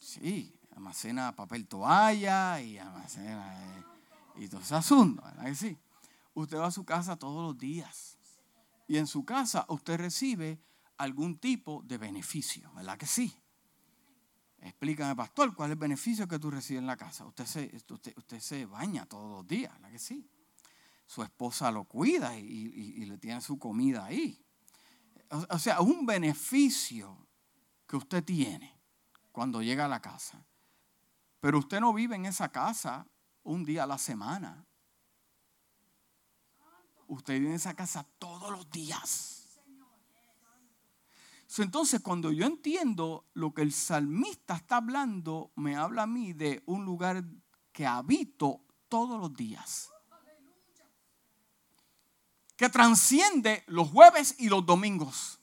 Sí, 0.00 0.57
almacena 0.78 1.34
papel 1.34 1.66
toalla 1.66 2.60
y 2.60 2.78
almacena 2.78 3.76
eh, 3.76 3.84
y 4.36 4.48
todo 4.48 4.60
ese 4.60 4.74
asunto, 4.74 5.22
¿verdad 5.22 5.44
que 5.44 5.54
sí? 5.54 5.78
Usted 6.34 6.58
va 6.58 6.66
a 6.66 6.70
su 6.70 6.84
casa 6.84 7.16
todos 7.16 7.42
los 7.42 7.58
días. 7.58 8.16
Y 8.86 8.96
en 8.96 9.06
su 9.06 9.24
casa 9.24 9.66
usted 9.68 9.98
recibe 9.98 10.60
algún 10.96 11.38
tipo 11.38 11.82
de 11.84 11.98
beneficio, 11.98 12.72
¿verdad 12.74 12.96
que 12.96 13.06
sí? 13.06 13.36
Explícame, 14.60 15.14
pastor, 15.14 15.54
¿cuál 15.54 15.70
es 15.70 15.72
el 15.74 15.78
beneficio 15.78 16.26
que 16.26 16.38
tú 16.38 16.50
recibes 16.50 16.80
en 16.80 16.86
la 16.86 16.96
casa? 16.96 17.26
Usted 17.26 17.44
se, 17.46 17.70
usted, 18.16 18.40
se 18.40 18.66
baña 18.66 19.06
todos 19.06 19.30
los 19.30 19.46
días, 19.46 19.72
¿verdad 19.74 19.90
que 19.90 19.98
sí? 19.98 20.28
Su 21.06 21.22
esposa 21.22 21.70
lo 21.70 21.84
cuida 21.84 22.36
y 22.36 23.04
le 23.04 23.18
tiene 23.18 23.40
su 23.40 23.58
comida 23.58 24.04
ahí 24.04 24.44
o 25.30 25.58
sea, 25.58 25.80
un 25.80 26.06
beneficio 26.06 27.26
que 27.86 27.96
usted 27.96 28.24
tiene 28.24 28.74
cuando 29.32 29.62
llega 29.62 29.84
a 29.84 29.88
la 29.88 30.00
casa. 30.00 30.44
Pero 31.40 31.58
usted 31.58 31.80
no 31.80 31.92
vive 31.92 32.16
en 32.16 32.26
esa 32.26 32.50
casa 32.50 33.06
un 33.42 33.64
día 33.64 33.84
a 33.84 33.86
la 33.86 33.98
semana. 33.98 34.64
Usted 37.06 37.34
vive 37.34 37.48
en 37.48 37.54
esa 37.54 37.74
casa 37.74 38.06
todos 38.18 38.50
los 38.50 38.70
días. 38.70 39.60
Entonces, 41.56 42.00
cuando 42.00 42.30
yo 42.30 42.44
entiendo 42.44 43.24
lo 43.32 43.54
que 43.54 43.62
el 43.62 43.72
salmista 43.72 44.56
está 44.56 44.76
hablando, 44.76 45.50
me 45.56 45.76
habla 45.76 46.02
a 46.02 46.06
mí 46.06 46.34
de 46.34 46.62
un 46.66 46.84
lugar 46.84 47.24
que 47.72 47.86
habito 47.86 48.62
todos 48.88 49.18
los 49.18 49.34
días 49.34 49.90
que 52.58 52.68
transciende 52.68 53.62
los 53.68 53.88
jueves 53.88 54.34
y 54.36 54.48
los 54.48 54.66
domingos. 54.66 55.37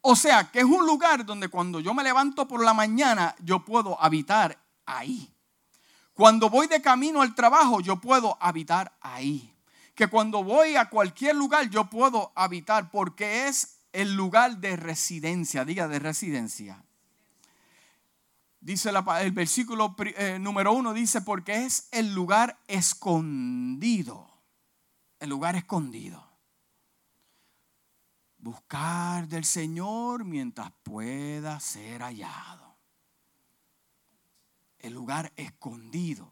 O 0.00 0.16
sea, 0.16 0.50
que 0.50 0.60
es 0.60 0.64
un 0.64 0.86
lugar 0.86 1.24
donde 1.24 1.48
cuando 1.48 1.80
yo 1.80 1.94
me 1.94 2.02
levanto 2.02 2.46
por 2.46 2.64
la 2.64 2.74
mañana, 2.74 3.34
yo 3.42 3.64
puedo 3.64 4.00
habitar 4.02 4.58
ahí. 4.86 5.32
Cuando 6.12 6.50
voy 6.50 6.66
de 6.66 6.82
camino 6.82 7.22
al 7.22 7.34
trabajo, 7.34 7.80
yo 7.80 7.96
puedo 7.96 8.36
habitar 8.40 8.92
ahí. 9.00 9.54
Que 9.94 10.08
cuando 10.08 10.44
voy 10.44 10.76
a 10.76 10.88
cualquier 10.88 11.36
lugar, 11.36 11.70
yo 11.70 11.84
puedo 11.90 12.32
habitar 12.34 12.90
porque 12.90 13.48
es 13.48 13.78
el 13.92 14.14
lugar 14.14 14.58
de 14.58 14.76
residencia, 14.76 15.64
diga 15.64 15.88
de 15.88 15.98
residencia. 15.98 16.82
Dice 18.60 18.90
el 19.20 19.32
versículo 19.32 19.96
eh, 19.98 20.38
número 20.38 20.72
uno, 20.72 20.92
dice, 20.92 21.22
porque 21.22 21.64
es 21.64 21.88
el 21.92 22.14
lugar 22.14 22.58
escondido 22.68 24.30
el 25.20 25.28
lugar 25.28 25.54
escondido. 25.54 26.29
Buscar 28.40 29.28
del 29.28 29.44
Señor 29.44 30.24
mientras 30.24 30.72
pueda 30.82 31.60
ser 31.60 32.00
hallado. 32.00 32.76
El 34.78 34.94
lugar 34.94 35.30
escondido. 35.36 36.30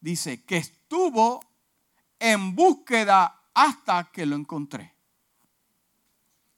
Dice 0.00 0.44
que 0.44 0.56
estuvo 0.56 1.40
en 2.18 2.56
búsqueda 2.56 3.50
hasta 3.54 4.10
que 4.10 4.26
lo 4.26 4.34
encontré. 4.34 4.96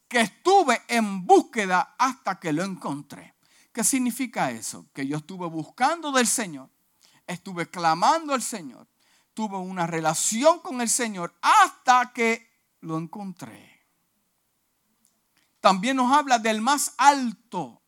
Que 0.08 0.22
estuve 0.22 0.82
en 0.88 1.26
búsqueda 1.26 1.94
hasta 1.98 2.40
que 2.40 2.54
lo 2.54 2.64
encontré. 2.64 3.34
¿Qué 3.72 3.84
significa 3.84 4.50
eso? 4.50 4.86
Que 4.94 5.06
yo 5.06 5.18
estuve 5.18 5.46
buscando 5.48 6.10
del 6.12 6.26
Señor, 6.26 6.70
estuve 7.26 7.68
clamando 7.68 8.32
al 8.32 8.42
Señor, 8.42 8.88
tuvo 9.34 9.60
una 9.60 9.86
relación 9.86 10.60
con 10.60 10.80
el 10.80 10.88
Señor 10.88 11.34
hasta 11.42 12.12
que 12.12 12.50
lo 12.80 12.98
encontré. 12.98 13.69
También 15.60 15.96
nos 15.96 16.12
habla 16.12 16.38
del 16.38 16.60
más 16.60 16.94
alto, 16.96 17.82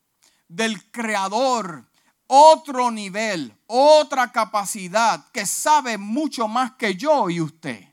del 0.49 0.91
creador, 0.91 1.91
otro 2.27 2.91
nivel, 2.91 3.57
otra 3.67 4.31
capacidad 4.31 5.31
que 5.33 5.47
sabe 5.47 5.99
mucho 5.99 6.49
más 6.49 6.73
que 6.73 6.95
yo 6.95 7.31
y 7.31 7.41
usted. 7.41 7.89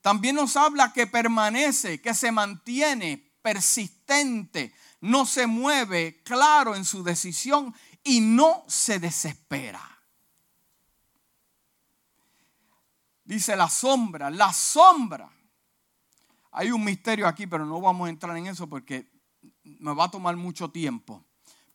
También 0.00 0.36
nos 0.36 0.56
habla 0.56 0.92
que 0.92 1.06
permanece, 1.06 2.00
que 2.00 2.14
se 2.14 2.30
mantiene 2.32 3.32
persistente, 3.42 4.74
no 5.00 5.26
se 5.26 5.46
mueve, 5.46 6.22
claro 6.22 6.74
en 6.76 6.84
su 6.84 7.02
decisión 7.02 7.74
y 8.04 8.20
no 8.20 8.64
se 8.68 8.98
desespera. 8.98 9.98
Dice 13.24 13.54
la 13.56 13.68
sombra, 13.68 14.30
la 14.30 14.52
sombra. 14.52 15.30
Hay 16.58 16.72
un 16.72 16.82
misterio 16.82 17.28
aquí, 17.28 17.46
pero 17.46 17.64
no 17.64 17.80
vamos 17.80 18.08
a 18.08 18.10
entrar 18.10 18.36
en 18.36 18.48
eso 18.48 18.68
porque 18.68 19.08
me 19.62 19.94
va 19.94 20.06
a 20.06 20.10
tomar 20.10 20.34
mucho 20.34 20.72
tiempo. 20.72 21.24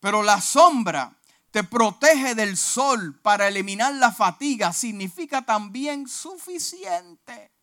Pero 0.02 0.22
la 0.24 0.42
sombra 0.42 1.18
te 1.52 1.64
protege 1.64 2.36
del 2.36 2.58
sol 2.58 3.18
para 3.22 3.48
eliminar 3.48 3.94
la 3.94 4.12
fatiga, 4.12 4.74
significa 4.74 5.42
también 5.44 6.06
suficiente. 6.10 7.54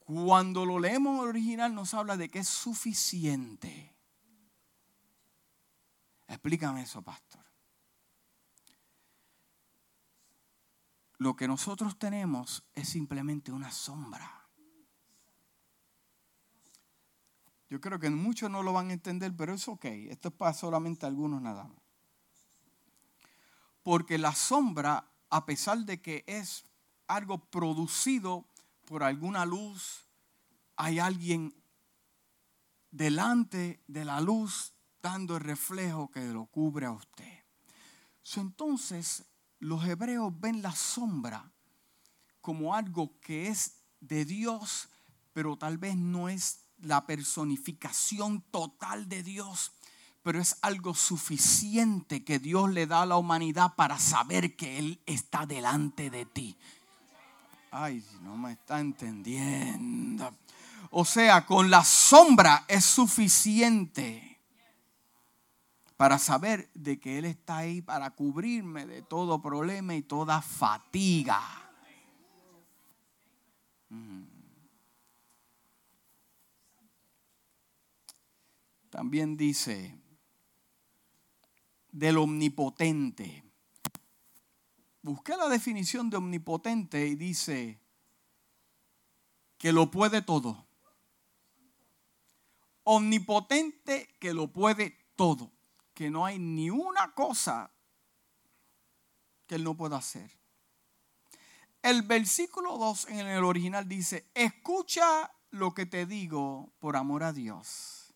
Cuando 0.00 0.66
lo 0.66 0.80
leemos 0.80 1.20
original 1.20 1.72
nos 1.72 1.94
habla 1.94 2.16
de 2.16 2.28
que 2.28 2.40
es 2.40 2.48
suficiente. 2.48 3.94
Explícame 6.26 6.82
eso, 6.82 7.02
pastor. 7.02 7.47
Lo 11.18 11.34
que 11.34 11.48
nosotros 11.48 11.98
tenemos 11.98 12.64
es 12.74 12.88
simplemente 12.88 13.52
una 13.52 13.70
sombra. 13.70 14.38
Yo 17.68 17.80
creo 17.80 17.98
que 17.98 18.08
muchos 18.08 18.50
no 18.50 18.62
lo 18.62 18.72
van 18.72 18.90
a 18.90 18.94
entender, 18.94 19.34
pero 19.36 19.52
es 19.52 19.68
ok. 19.68 19.84
Esto 19.84 20.28
es 20.28 20.34
para 20.34 20.54
solamente 20.54 21.06
algunos 21.06 21.42
nada 21.42 21.64
más. 21.64 21.82
Porque 23.82 24.16
la 24.16 24.34
sombra, 24.34 25.10
a 25.28 25.44
pesar 25.44 25.78
de 25.78 26.00
que 26.00 26.24
es 26.26 26.64
algo 27.08 27.38
producido 27.38 28.46
por 28.86 29.02
alguna 29.02 29.44
luz, 29.44 30.06
hay 30.76 30.98
alguien 30.98 31.54
delante 32.90 33.82
de 33.86 34.04
la 34.04 34.20
luz 34.20 34.72
dando 35.02 35.36
el 35.36 35.42
reflejo 35.42 36.10
que 36.10 36.24
lo 36.28 36.46
cubre 36.46 36.86
a 36.86 36.92
usted. 36.92 37.44
entonces, 38.36 39.24
los 39.60 39.84
hebreos 39.84 40.32
ven 40.38 40.62
la 40.62 40.72
sombra 40.72 41.50
como 42.40 42.74
algo 42.74 43.18
que 43.20 43.48
es 43.48 43.82
de 44.00 44.24
Dios, 44.24 44.88
pero 45.32 45.56
tal 45.56 45.78
vez 45.78 45.96
no 45.96 46.28
es 46.28 46.60
la 46.78 47.06
personificación 47.06 48.42
total 48.50 49.08
de 49.08 49.22
Dios, 49.22 49.72
pero 50.22 50.40
es 50.40 50.56
algo 50.62 50.94
suficiente 50.94 52.24
que 52.24 52.38
Dios 52.38 52.70
le 52.70 52.86
da 52.86 53.02
a 53.02 53.06
la 53.06 53.16
humanidad 53.16 53.74
para 53.74 53.98
saber 53.98 54.56
que 54.56 54.78
Él 54.78 55.00
está 55.06 55.46
delante 55.46 56.10
de 56.10 56.26
ti. 56.26 56.56
Ay, 57.70 58.04
no 58.22 58.36
me 58.36 58.52
está 58.52 58.80
entendiendo. 58.80 60.34
O 60.90 61.04
sea, 61.04 61.44
con 61.44 61.70
la 61.70 61.84
sombra 61.84 62.64
es 62.68 62.84
suficiente 62.84 64.27
para 65.98 66.20
saber 66.20 66.70
de 66.74 67.00
que 67.00 67.18
Él 67.18 67.24
está 67.24 67.56
ahí 67.56 67.82
para 67.82 68.12
cubrirme 68.12 68.86
de 68.86 69.02
todo 69.02 69.42
problema 69.42 69.96
y 69.96 70.02
toda 70.02 70.40
fatiga. 70.40 71.40
Mm. 73.88 74.22
También 78.90 79.36
dice 79.36 80.00
del 81.90 82.18
omnipotente. 82.18 83.42
Busqué 85.02 85.36
la 85.36 85.48
definición 85.48 86.10
de 86.10 86.18
omnipotente 86.18 87.08
y 87.08 87.16
dice 87.16 87.80
que 89.58 89.72
lo 89.72 89.90
puede 89.90 90.22
todo. 90.22 90.64
Omnipotente 92.84 94.16
que 94.20 94.32
lo 94.32 94.52
puede 94.52 94.96
todo. 95.16 95.57
Que 95.98 96.10
no 96.10 96.24
hay 96.24 96.38
ni 96.38 96.70
una 96.70 97.12
cosa 97.12 97.72
que 99.48 99.56
él 99.56 99.64
no 99.64 99.76
pueda 99.76 99.96
hacer. 99.96 100.30
El 101.82 102.02
versículo 102.02 102.78
2 102.78 103.08
en 103.08 103.26
el 103.26 103.42
original 103.42 103.88
dice, 103.88 104.30
escucha 104.32 105.32
lo 105.50 105.74
que 105.74 105.86
te 105.86 106.06
digo 106.06 106.70
por 106.78 106.94
amor 106.94 107.24
a 107.24 107.32
Dios 107.32 108.14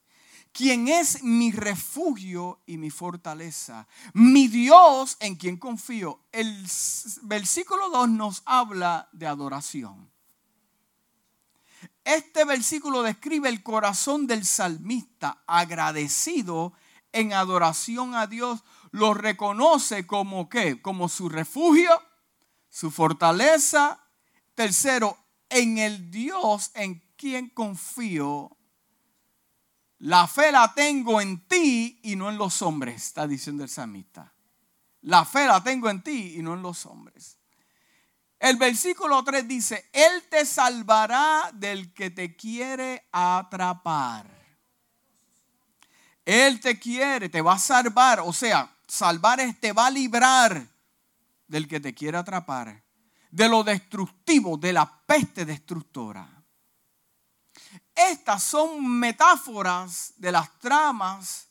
quien 0.52 0.86
es 0.86 1.24
mi 1.24 1.50
refugio 1.50 2.60
y 2.66 2.76
mi 2.76 2.90
fortaleza, 2.90 3.88
mi 4.12 4.48
Dios 4.48 5.16
en 5.20 5.34
quien 5.34 5.56
confío. 5.56 6.20
El 6.30 6.66
versículo 7.22 7.88
2 7.88 8.10
nos 8.10 8.42
habla 8.44 9.08
de 9.12 9.26
adoración. 9.26 10.12
Este 12.04 12.44
versículo 12.44 13.02
describe 13.02 13.48
el 13.48 13.62
corazón 13.62 14.26
del 14.26 14.44
salmista 14.44 15.42
agradecido 15.46 16.74
en 17.12 17.32
adoración 17.32 18.14
a 18.14 18.26
Dios. 18.26 18.64
Lo 18.90 19.14
reconoce 19.14 20.06
como 20.06 20.48
qué? 20.48 20.80
Como 20.80 21.08
su 21.08 21.28
refugio, 21.28 21.90
su 22.68 22.90
fortaleza. 22.90 24.00
Tercero, 24.54 25.16
en 25.48 25.78
el 25.78 26.10
Dios 26.10 26.70
en 26.74 27.02
quien 27.16 27.48
confío 27.48 28.56
la 30.02 30.26
fe 30.26 30.50
la 30.50 30.74
tengo 30.74 31.20
en 31.20 31.46
ti 31.46 32.00
y 32.02 32.16
no 32.16 32.28
en 32.28 32.36
los 32.36 32.60
hombres, 32.60 32.96
está 32.96 33.28
diciendo 33.28 33.62
el 33.62 33.68
samita. 33.68 34.34
La 35.02 35.24
fe 35.24 35.46
la 35.46 35.62
tengo 35.62 35.88
en 35.88 36.02
ti 36.02 36.34
y 36.36 36.42
no 36.42 36.54
en 36.54 36.62
los 36.62 36.86
hombres. 36.86 37.38
El 38.40 38.56
versículo 38.56 39.22
3 39.22 39.46
dice, 39.46 39.88
Él 39.92 40.24
te 40.28 40.44
salvará 40.44 41.52
del 41.54 41.94
que 41.94 42.10
te 42.10 42.34
quiere 42.34 43.06
atrapar. 43.12 44.26
Él 46.24 46.60
te 46.60 46.78
quiere, 46.78 47.28
te 47.28 47.40
va 47.40 47.54
a 47.54 47.58
salvar. 47.58 48.20
O 48.20 48.32
sea, 48.32 48.74
salvar 48.86 49.40
es 49.40 49.58
te 49.60 49.72
va 49.72 49.86
a 49.86 49.90
librar 49.90 50.66
del 51.48 51.68
que 51.68 51.80
te 51.80 51.94
quiere 51.94 52.18
atrapar. 52.18 52.82
De 53.30 53.48
lo 53.48 53.62
destructivo, 53.64 54.56
de 54.56 54.72
la 54.72 55.00
peste 55.06 55.44
destructora. 55.44 56.28
Estas 57.94 58.42
son 58.42 58.86
metáforas 58.86 60.14
de 60.16 60.32
las 60.32 60.58
tramas 60.58 61.48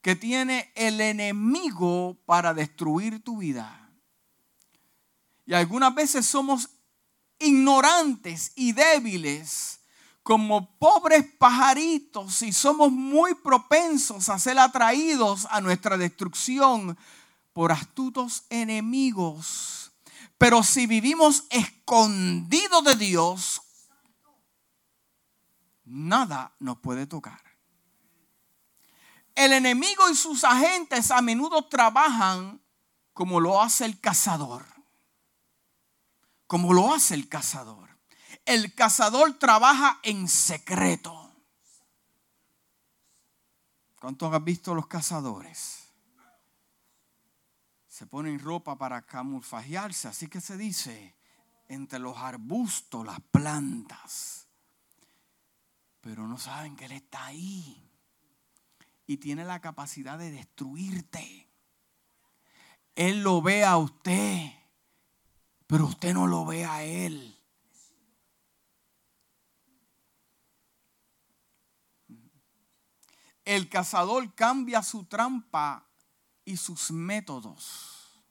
que 0.00 0.16
tiene 0.16 0.72
el 0.74 1.00
enemigo 1.00 2.16
para 2.26 2.54
destruir 2.54 3.22
tu 3.22 3.38
vida. 3.38 3.90
Y 5.46 5.54
algunas 5.54 5.94
veces 5.94 6.26
somos 6.26 6.70
ignorantes 7.38 8.52
y 8.54 8.72
débiles 8.72 9.79
como 10.22 10.78
pobres 10.78 11.24
pajaritos 11.38 12.42
y 12.42 12.52
somos 12.52 12.92
muy 12.92 13.34
propensos 13.34 14.28
a 14.28 14.38
ser 14.38 14.58
atraídos 14.58 15.46
a 15.50 15.60
nuestra 15.60 15.96
destrucción 15.96 16.96
por 17.52 17.72
astutos 17.72 18.44
enemigos. 18.50 19.92
Pero 20.38 20.62
si 20.62 20.86
vivimos 20.86 21.44
escondidos 21.50 22.84
de 22.84 22.96
Dios, 22.96 23.62
nada 25.84 26.54
nos 26.58 26.78
puede 26.78 27.06
tocar. 27.06 27.40
El 29.34 29.52
enemigo 29.52 30.08
y 30.08 30.14
sus 30.14 30.44
agentes 30.44 31.10
a 31.10 31.22
menudo 31.22 31.66
trabajan 31.66 32.60
como 33.12 33.40
lo 33.40 33.60
hace 33.60 33.84
el 33.84 34.00
cazador. 34.00 34.64
Como 36.46 36.72
lo 36.72 36.92
hace 36.92 37.14
el 37.14 37.28
cazador. 37.28 37.89
El 38.44 38.74
cazador 38.74 39.38
trabaja 39.38 40.00
en 40.02 40.28
secreto. 40.28 41.32
¿Cuántos 44.00 44.32
han 44.32 44.44
visto 44.44 44.74
los 44.74 44.86
cazadores? 44.86 45.88
Se 47.86 48.06
ponen 48.06 48.38
ropa 48.38 48.76
para 48.76 49.02
camuflajearse, 49.02 50.08
así 50.08 50.26
que 50.28 50.40
se 50.40 50.56
dice, 50.56 51.14
entre 51.68 51.98
los 51.98 52.16
arbustos, 52.16 53.04
las 53.04 53.20
plantas 53.30 54.40
pero 56.00 56.26
no 56.26 56.38
saben 56.38 56.76
que 56.76 56.86
Él 56.86 56.92
está 56.92 57.26
ahí 57.26 57.88
y 59.06 59.18
tiene 59.18 59.44
la 59.44 59.60
capacidad 59.60 60.18
de 60.18 60.30
destruirte. 60.30 61.48
Él 62.94 63.22
lo 63.22 63.42
ve 63.42 63.64
a 63.64 63.76
usted, 63.76 64.50
pero 65.66 65.86
usted 65.86 66.14
no 66.14 66.26
lo 66.26 66.44
ve 66.44 66.64
a 66.64 66.84
Él. 66.84 67.36
El 73.50 73.68
cazador 73.68 74.34
cambia 74.34 74.82
su 74.82 75.04
trampa 75.04 75.84
y 76.44 76.56
sus 76.56 76.90
métodos. 76.90 78.22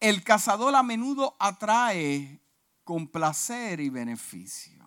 El 0.00 0.24
cazador 0.24 0.74
a 0.74 0.82
menudo 0.82 1.36
atrae 1.38 2.40
con 2.84 3.06
placer 3.06 3.80
y 3.80 3.90
beneficio 3.90 4.80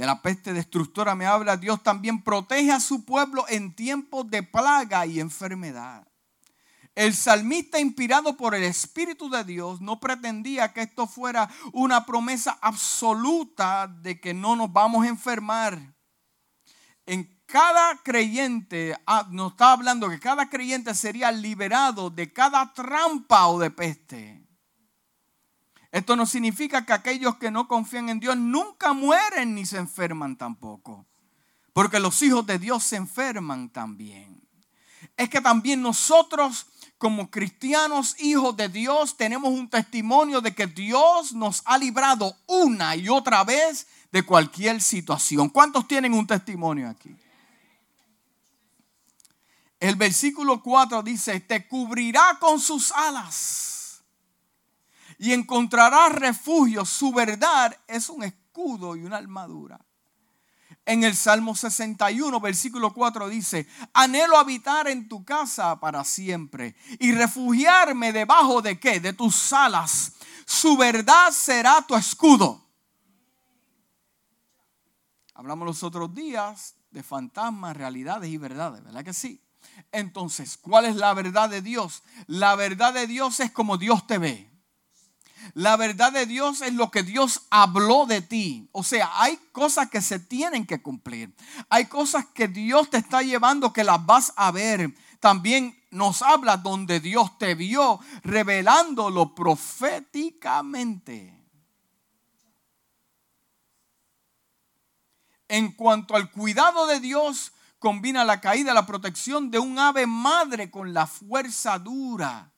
de 0.00 0.06
la 0.06 0.22
peste 0.22 0.54
destructora 0.54 1.14
me 1.14 1.26
habla, 1.26 1.58
Dios 1.58 1.82
también 1.82 2.22
protege 2.22 2.72
a 2.72 2.80
su 2.80 3.04
pueblo 3.04 3.44
en 3.50 3.74
tiempos 3.74 4.30
de 4.30 4.42
plaga 4.42 5.04
y 5.04 5.20
enfermedad. 5.20 6.08
El 6.94 7.14
salmista, 7.14 7.78
inspirado 7.78 8.34
por 8.38 8.54
el 8.54 8.62
Espíritu 8.62 9.28
de 9.28 9.44
Dios, 9.44 9.82
no 9.82 10.00
pretendía 10.00 10.72
que 10.72 10.80
esto 10.80 11.06
fuera 11.06 11.50
una 11.74 12.06
promesa 12.06 12.58
absoluta 12.62 13.88
de 13.88 14.18
que 14.18 14.32
no 14.32 14.56
nos 14.56 14.72
vamos 14.72 15.04
a 15.04 15.08
enfermar. 15.08 15.94
En 17.10 17.42
cada 17.44 17.96
creyente, 18.04 18.96
ah, 19.04 19.26
nos 19.32 19.50
está 19.50 19.72
hablando 19.72 20.08
que 20.08 20.20
cada 20.20 20.48
creyente 20.48 20.94
sería 20.94 21.32
liberado 21.32 22.08
de 22.08 22.32
cada 22.32 22.72
trampa 22.72 23.48
o 23.48 23.58
de 23.58 23.68
peste. 23.68 24.46
Esto 25.90 26.14
no 26.14 26.24
significa 26.24 26.86
que 26.86 26.92
aquellos 26.92 27.34
que 27.34 27.50
no 27.50 27.66
confían 27.66 28.10
en 28.10 28.20
Dios 28.20 28.36
nunca 28.36 28.92
mueren 28.92 29.56
ni 29.56 29.66
se 29.66 29.78
enferman 29.78 30.36
tampoco. 30.36 31.08
Porque 31.72 31.98
los 31.98 32.22
hijos 32.22 32.46
de 32.46 32.60
Dios 32.60 32.84
se 32.84 32.94
enferman 32.94 33.70
también. 33.70 34.48
Es 35.16 35.28
que 35.28 35.40
también 35.40 35.82
nosotros 35.82 36.68
como 36.96 37.28
cristianos, 37.28 38.14
hijos 38.20 38.56
de 38.56 38.68
Dios, 38.68 39.16
tenemos 39.16 39.50
un 39.50 39.68
testimonio 39.68 40.40
de 40.42 40.54
que 40.54 40.68
Dios 40.68 41.32
nos 41.32 41.62
ha 41.64 41.76
librado 41.76 42.36
una 42.46 42.94
y 42.94 43.08
otra 43.08 43.42
vez 43.42 43.88
de 44.12 44.22
cualquier 44.22 44.80
situación. 44.80 45.48
¿Cuántos 45.48 45.86
tienen 45.86 46.14
un 46.14 46.26
testimonio 46.26 46.88
aquí? 46.88 47.14
El 49.78 49.96
versículo 49.96 50.62
4 50.62 51.02
dice, 51.02 51.40
te 51.40 51.66
cubrirá 51.66 52.38
con 52.38 52.60
sus 52.60 52.92
alas 52.92 54.02
y 55.18 55.32
encontrarás 55.32 56.12
refugio. 56.12 56.84
Su 56.84 57.12
verdad 57.12 57.76
es 57.86 58.10
un 58.10 58.22
escudo 58.22 58.94
y 58.96 59.04
una 59.04 59.16
armadura. 59.16 59.80
En 60.84 61.04
el 61.04 61.14
Salmo 61.14 61.54
61, 61.54 62.40
versículo 62.40 62.92
4 62.92 63.28
dice, 63.28 63.66
anhelo 63.92 64.36
habitar 64.36 64.88
en 64.88 65.08
tu 65.08 65.24
casa 65.24 65.78
para 65.78 66.04
siempre 66.04 66.74
y 66.98 67.12
refugiarme 67.12 68.12
debajo 68.12 68.60
de 68.60 68.78
qué? 68.78 69.00
De 69.00 69.12
tus 69.12 69.52
alas. 69.52 70.12
Su 70.46 70.76
verdad 70.76 71.30
será 71.30 71.82
tu 71.82 71.94
escudo. 71.96 72.69
Hablamos 75.40 75.66
los 75.66 75.82
otros 75.82 76.14
días 76.14 76.76
de 76.90 77.02
fantasmas, 77.02 77.74
realidades 77.74 78.28
y 78.28 78.36
verdades, 78.36 78.84
¿verdad 78.84 79.02
que 79.02 79.14
sí? 79.14 79.40
Entonces, 79.90 80.58
¿cuál 80.58 80.84
es 80.84 80.96
la 80.96 81.14
verdad 81.14 81.48
de 81.48 81.62
Dios? 81.62 82.02
La 82.26 82.54
verdad 82.56 82.92
de 82.92 83.06
Dios 83.06 83.40
es 83.40 83.50
como 83.50 83.78
Dios 83.78 84.06
te 84.06 84.18
ve. 84.18 84.50
La 85.54 85.78
verdad 85.78 86.12
de 86.12 86.26
Dios 86.26 86.60
es 86.60 86.74
lo 86.74 86.90
que 86.90 87.02
Dios 87.02 87.46
habló 87.48 88.04
de 88.04 88.20
ti. 88.20 88.68
O 88.72 88.84
sea, 88.84 89.08
hay 89.14 89.38
cosas 89.52 89.88
que 89.88 90.02
se 90.02 90.18
tienen 90.18 90.66
que 90.66 90.82
cumplir. 90.82 91.34
Hay 91.70 91.86
cosas 91.86 92.26
que 92.26 92.46
Dios 92.46 92.90
te 92.90 92.98
está 92.98 93.22
llevando 93.22 93.72
que 93.72 93.82
las 93.82 94.04
vas 94.04 94.34
a 94.36 94.50
ver. 94.50 94.94
También 95.20 95.74
nos 95.90 96.20
habla 96.20 96.58
donde 96.58 97.00
Dios 97.00 97.38
te 97.38 97.54
vio, 97.54 97.98
revelándolo 98.24 99.34
proféticamente. 99.34 101.39
En 105.50 105.72
cuanto 105.72 106.16
al 106.16 106.30
cuidado 106.30 106.86
de 106.86 107.00
Dios, 107.00 107.52
combina 107.78 108.24
la 108.24 108.40
caída, 108.40 108.72
la 108.72 108.86
protección 108.86 109.50
de 109.50 109.58
un 109.58 109.78
ave 109.78 110.06
madre 110.06 110.70
con 110.70 110.94
la 110.94 111.06
fuerza 111.06 111.78
dura 111.78 112.52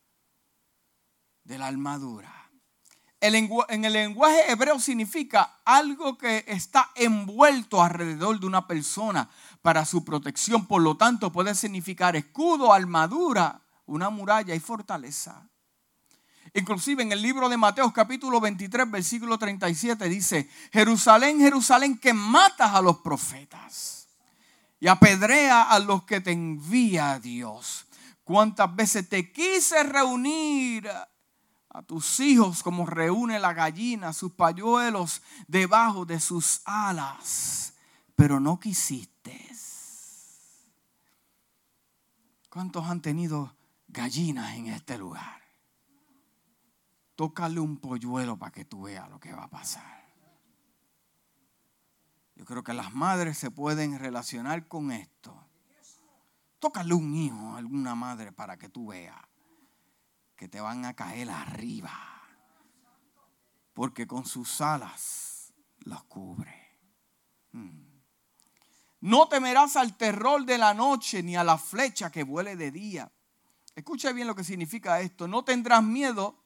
de 1.45 1.59
la 1.59 1.67
armadura 1.67 2.43
en 3.23 3.85
el 3.85 3.93
lenguaje 3.93 4.51
hebreo 4.51 4.81
significa 4.81 5.61
algo 5.65 6.19
que 6.19 6.45
está 6.49 6.91
envuelto 6.97 7.81
alrededor 7.81 8.41
de 8.41 8.47
una 8.47 8.67
persona 8.67 9.31
para 9.63 9.85
su 9.85 10.05
protección. 10.05 10.67
Por 10.67 10.83
lo 10.83 10.97
tanto, 10.97 11.31
puede 11.31 11.55
significar 11.55 12.17
escudo, 12.17 12.73
armadura, 12.73 13.63
una 13.87 14.11
muralla 14.11 14.57
y 14.57 14.61
fortaleza. 14.61 15.49
Inclusive 16.55 17.03
en 17.03 17.13
el 17.13 17.23
libro 17.23 17.49
de 17.49 17.57
Mateo 17.57 17.93
capítulo 17.93 18.41
23 18.41 18.91
versículo 18.91 19.39
37 19.39 20.09
dice, 20.09 20.51
Jerusalén, 20.73 21.39
Jerusalén, 21.39 21.99
que 21.99 22.13
matas 22.13 22.75
a 22.75 22.83
los 22.83 22.99
profetas 22.99 24.09
y 24.79 24.89
apedrea 24.89 25.63
a 25.63 25.79
los 25.79 26.05
que 26.05 26.21
te 26.21 26.33
envía 26.33 27.19
Dios. 27.19 27.87
¿Cuántas 28.25 28.75
veces 28.75 29.09
te 29.09 29.33
quise 29.33 29.83
reunir 29.83 30.89
a 31.75 31.83
tus 31.83 32.21
hijos 32.21 32.63
como 32.63 32.85
reúne 32.85 33.39
la 33.39 33.55
gallina 33.55 34.13
sus 34.13 34.33
pañuelos 34.33 35.23
debajo 35.49 36.05
de 36.05 36.21
sus 36.21 36.61
alas, 36.65 37.73
pero 38.15 38.41
no 38.41 38.61
quisiste. 38.61 39.13
¿Cuántos 42.51 42.85
han 42.85 43.01
tenido 43.01 43.57
gallinas 43.89 44.55
en 44.57 44.67
este 44.67 44.99
lugar? 44.99 45.42
Tócale 47.23 47.61
un 47.61 47.77
polluelo 47.77 48.37
para 48.37 48.51
que 48.51 48.65
tú 48.65 48.83
veas 48.83 49.09
lo 49.09 49.21
que 49.21 49.33
va 49.33 49.45
a 49.45 49.49
pasar. 49.49 50.05
Yo 52.35 52.45
creo 52.45 52.65
que 52.65 52.73
las 52.73 52.93
madres 52.93 53.39
se 53.39 53.53
pueden 53.53 53.97
relacionar 53.97 54.67
con 54.67 54.91
esto. 54.91 55.47
Tócale 56.59 56.95
un 56.95 57.15
hijo 57.15 57.53
a 57.53 57.59
alguna 57.59 57.95
madre 57.95 58.33
para 58.33 58.59
que 58.59 58.69
tú 58.69 58.89
veas 58.89 59.23
que 60.35 60.49
te 60.49 60.61
van 60.61 60.85
a 60.85 60.95
caer 60.95 61.31
arriba. 61.31 61.93
Porque 63.73 64.05
con 64.09 64.27
sus 64.27 64.61
alas 64.61 65.53
los 65.85 66.03
cubre. 66.03 66.77
Hmm. 67.53 68.03
No 69.01 69.29
temerás 69.29 69.77
al 69.77 69.97
terror 69.97 70.45
de 70.45 70.59
la 70.59 70.75
noche 70.75 71.23
ni 71.23 71.37
a 71.37 71.45
la 71.45 71.57
flecha 71.57 72.11
que 72.11 72.25
vuele 72.25 72.57
de 72.57 72.73
día. 72.73 73.13
Escucha 73.77 74.11
bien 74.11 74.27
lo 74.27 74.35
que 74.35 74.43
significa 74.43 75.01
esto. 75.01 75.29
No 75.29 75.45
tendrás 75.45 75.85
miedo 75.85 76.42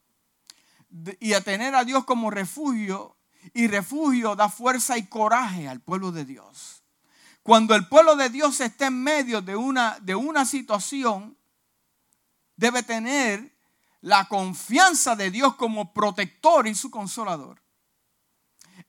y 1.19 1.33
a 1.33 1.41
tener 1.41 1.75
a 1.75 1.83
Dios 1.83 2.05
como 2.05 2.29
refugio. 2.31 3.17
Y 3.53 3.67
refugio 3.67 4.35
da 4.35 4.49
fuerza 4.49 4.97
y 4.97 5.07
coraje 5.07 5.67
al 5.67 5.79
pueblo 5.79 6.11
de 6.11 6.25
Dios. 6.25 6.83
Cuando 7.43 7.75
el 7.75 7.87
pueblo 7.87 8.17
de 8.17 8.29
Dios 8.29 8.59
está 8.59 8.87
en 8.87 9.01
medio 9.01 9.41
de 9.41 9.55
una, 9.55 9.97
de 10.01 10.15
una 10.15 10.43
situación, 10.45 11.37
debe 12.57 12.83
tener 12.83 13.55
la 14.01 14.27
confianza 14.27 15.15
de 15.15 15.31
Dios 15.31 15.55
como 15.55 15.93
protector 15.93 16.67
y 16.67 16.75
su 16.75 16.91
consolador. 16.91 17.61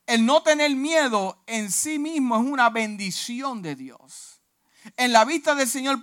El 0.05 0.25
no 0.25 0.43
tener 0.43 0.75
miedo 0.75 1.41
en 1.47 1.71
sí 1.71 1.99
mismo 1.99 2.35
es 2.35 2.43
una 2.43 2.69
bendición 2.69 3.61
de 3.61 3.75
Dios. 3.75 4.41
En 4.97 5.13
la 5.13 5.23
vista 5.23 5.55
del 5.55 5.67
Señor 5.67 6.01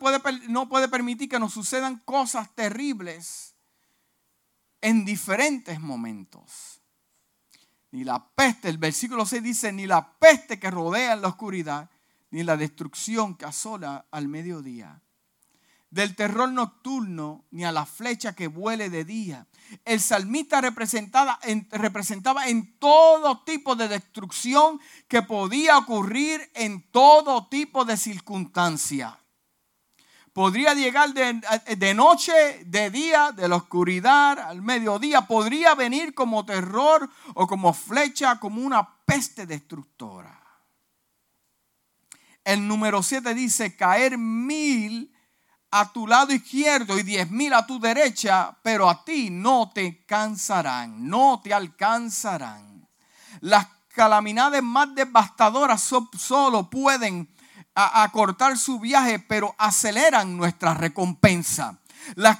no 0.48 0.68
puede 0.68 0.88
permitir 0.88 1.28
que 1.28 1.38
nos 1.38 1.52
sucedan 1.52 2.00
cosas 2.04 2.54
terribles 2.54 3.45
en 4.86 5.04
diferentes 5.04 5.80
momentos. 5.80 6.80
Ni 7.90 8.04
la 8.04 8.24
peste, 8.34 8.68
el 8.68 8.78
versículo 8.78 9.26
6 9.26 9.42
dice, 9.42 9.72
ni 9.72 9.86
la 9.86 10.16
peste 10.18 10.60
que 10.60 10.70
rodea 10.70 11.14
en 11.14 11.22
la 11.22 11.28
oscuridad, 11.28 11.90
ni 12.30 12.44
la 12.44 12.56
destrucción 12.56 13.34
que 13.36 13.46
asola 13.46 14.06
al 14.12 14.28
mediodía 14.28 15.02
del 15.90 16.14
terror 16.14 16.52
nocturno 16.52 17.46
ni 17.50 17.64
a 17.64 17.72
la 17.72 17.86
flecha 17.86 18.34
que 18.34 18.48
vuele 18.48 18.90
de 18.90 19.04
día. 19.04 19.46
El 19.84 20.00
salmista 20.00 20.60
representaba 20.60 21.38
en, 21.42 21.68
representaba 21.70 22.48
en 22.48 22.78
todo 22.78 23.42
tipo 23.44 23.74
de 23.74 23.88
destrucción 23.88 24.80
que 25.08 25.22
podía 25.22 25.78
ocurrir 25.78 26.50
en 26.54 26.90
todo 26.90 27.48
tipo 27.48 27.84
de 27.84 27.96
circunstancia. 27.96 29.18
Podría 30.36 30.74
llegar 30.74 31.14
de, 31.14 31.40
de 31.78 31.94
noche, 31.94 32.62
de 32.66 32.90
día, 32.90 33.32
de 33.32 33.48
la 33.48 33.56
oscuridad, 33.56 34.38
al 34.38 34.60
mediodía. 34.60 35.22
Podría 35.22 35.74
venir 35.74 36.12
como 36.12 36.44
terror 36.44 37.08
o 37.32 37.46
como 37.46 37.72
flecha, 37.72 38.38
como 38.38 38.60
una 38.60 38.86
peste 39.06 39.46
destructora. 39.46 40.38
El 42.44 42.68
número 42.68 43.02
7 43.02 43.32
dice, 43.32 43.76
caer 43.76 44.18
mil 44.18 45.10
a 45.70 45.90
tu 45.90 46.06
lado 46.06 46.34
izquierdo 46.34 46.98
y 46.98 47.02
diez 47.02 47.30
mil 47.30 47.54
a 47.54 47.66
tu 47.66 47.80
derecha, 47.80 48.54
pero 48.62 48.90
a 48.90 49.06
ti 49.06 49.30
no 49.30 49.70
te 49.74 50.04
cansarán, 50.04 51.08
no 51.08 51.40
te 51.42 51.54
alcanzarán. 51.54 52.86
Las 53.40 53.68
calamidades 53.88 54.62
más 54.62 54.94
devastadoras 54.94 55.90
solo 56.18 56.68
pueden 56.68 57.34
acortar 57.76 58.56
su 58.56 58.80
viaje, 58.80 59.18
pero 59.18 59.54
aceleran 59.58 60.36
nuestra 60.36 60.74
recompensa. 60.74 61.78
Las 62.14 62.38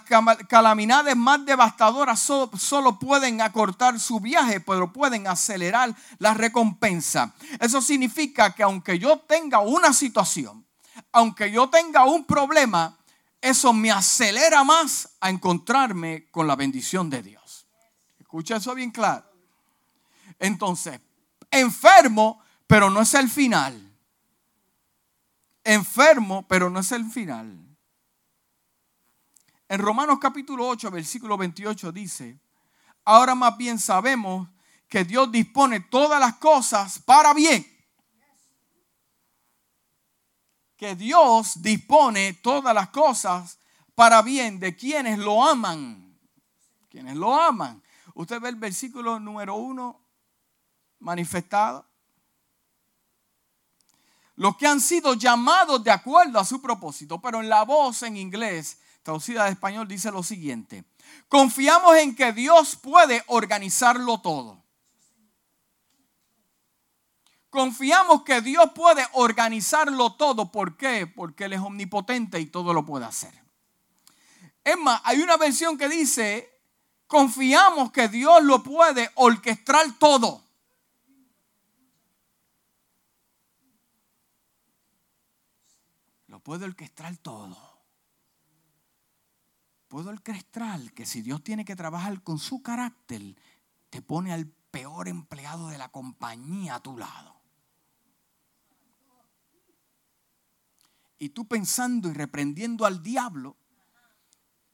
calamidades 0.48 1.16
más 1.16 1.44
devastadoras 1.44 2.20
solo, 2.20 2.98
pueden 2.98 3.42
acortar 3.42 4.00
su 4.00 4.20
viaje, 4.20 4.60
pero 4.60 4.92
pueden 4.92 5.26
acelerar 5.26 5.94
la 6.18 6.34
recompensa. 6.34 7.34
Eso 7.60 7.82
significa 7.82 8.54
que 8.54 8.62
aunque 8.62 8.98
yo 8.98 9.18
tenga 9.18 9.58
una 9.58 9.92
situación, 9.92 10.64
aunque 11.12 11.50
yo 11.50 11.68
tenga 11.68 12.04
un 12.04 12.24
problema, 12.24 12.96
eso 13.40 13.72
me 13.72 13.90
acelera 13.90 14.64
más 14.64 15.10
a 15.20 15.28
encontrarme 15.30 16.28
con 16.30 16.46
la 16.46 16.56
bendición 16.56 17.10
de 17.10 17.22
Dios. 17.22 17.66
Escucha 18.18 18.56
eso 18.56 18.74
bien 18.74 18.90
claro. 18.90 19.24
Entonces, 20.38 21.00
enfermo, 21.50 22.40
pero 22.66 22.88
no 22.88 23.02
es 23.02 23.14
el 23.14 23.28
final. 23.28 23.85
Enfermo, 25.66 26.46
pero 26.48 26.70
no 26.70 26.80
es 26.80 26.92
el 26.92 27.04
final. 27.10 27.58
En 29.68 29.78
Romanos 29.80 30.18
capítulo 30.20 30.68
8, 30.68 30.90
versículo 30.90 31.36
28 31.36 31.92
dice, 31.92 32.38
ahora 33.04 33.34
más 33.34 33.56
bien 33.56 33.78
sabemos 33.78 34.48
que 34.88 35.04
Dios 35.04 35.30
dispone 35.32 35.80
todas 35.80 36.20
las 36.20 36.36
cosas 36.36 37.00
para 37.00 37.34
bien 37.34 37.76
que 40.76 40.94
Dios 40.94 41.62
dispone 41.62 42.34
todas 42.34 42.74
las 42.74 42.88
cosas 42.88 43.58
para 43.94 44.22
bien 44.22 44.60
de 44.60 44.76
quienes 44.76 45.18
lo 45.18 45.44
aman. 45.44 46.18
Quienes 46.90 47.16
lo 47.16 47.34
aman. 47.34 47.82
Usted 48.14 48.40
ve 48.40 48.50
el 48.50 48.56
versículo 48.56 49.18
número 49.18 49.54
uno 49.54 50.00
manifestado. 50.98 51.86
Los 54.36 54.56
que 54.56 54.66
han 54.66 54.80
sido 54.80 55.14
llamados 55.14 55.82
de 55.82 55.90
acuerdo 55.90 56.38
a 56.38 56.44
su 56.44 56.60
propósito. 56.60 57.20
Pero 57.20 57.40
en 57.40 57.48
la 57.48 57.64
voz 57.64 58.02
en 58.02 58.16
inglés, 58.16 58.78
traducida 59.02 59.44
de 59.44 59.50
español, 59.50 59.88
dice 59.88 60.10
lo 60.10 60.22
siguiente. 60.22 60.84
Confiamos 61.28 61.96
en 61.96 62.14
que 62.14 62.32
Dios 62.32 62.76
puede 62.76 63.24
organizarlo 63.26 64.18
todo. 64.20 64.62
Confiamos 67.48 68.22
que 68.22 68.42
Dios 68.42 68.70
puede 68.74 69.06
organizarlo 69.12 70.12
todo. 70.14 70.52
¿Por 70.52 70.76
qué? 70.76 71.06
Porque 71.06 71.44
Él 71.44 71.54
es 71.54 71.60
omnipotente 71.60 72.38
y 72.38 72.46
todo 72.46 72.74
lo 72.74 72.84
puede 72.84 73.06
hacer. 73.06 73.32
Es 74.62 74.76
más, 74.76 75.00
hay 75.04 75.22
una 75.22 75.36
versión 75.36 75.78
que 75.78 75.88
dice, 75.88 76.50
confiamos 77.06 77.92
que 77.92 78.08
Dios 78.08 78.42
lo 78.42 78.62
puede 78.62 79.10
orquestar 79.14 79.86
todo. 79.98 80.45
Lo 86.46 86.52
puede 86.52 86.66
orquestar 86.66 87.16
todo. 87.16 87.56
Puedo 89.88 90.10
orquestar 90.10 90.92
que 90.92 91.04
si 91.04 91.20
Dios 91.20 91.42
tiene 91.42 91.64
que 91.64 91.74
trabajar 91.74 92.22
con 92.22 92.38
su 92.38 92.62
carácter, 92.62 93.34
te 93.90 94.00
pone 94.00 94.32
al 94.32 94.46
peor 94.46 95.08
empleado 95.08 95.66
de 95.70 95.76
la 95.76 95.88
compañía 95.88 96.76
a 96.76 96.80
tu 96.80 96.96
lado. 96.98 97.40
Y 101.18 101.30
tú 101.30 101.48
pensando 101.48 102.10
y 102.10 102.12
reprendiendo 102.12 102.86
al 102.86 103.02
diablo, 103.02 103.56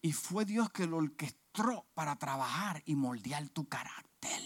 y 0.03 0.13
fue 0.13 0.45
Dios 0.45 0.69
que 0.73 0.87
lo 0.87 0.99
orquestó 0.99 1.87
para 1.95 2.17
trabajar 2.17 2.83
y 2.85 2.97
moldear 2.97 3.49
tu 3.49 3.67
carácter. 3.67 4.43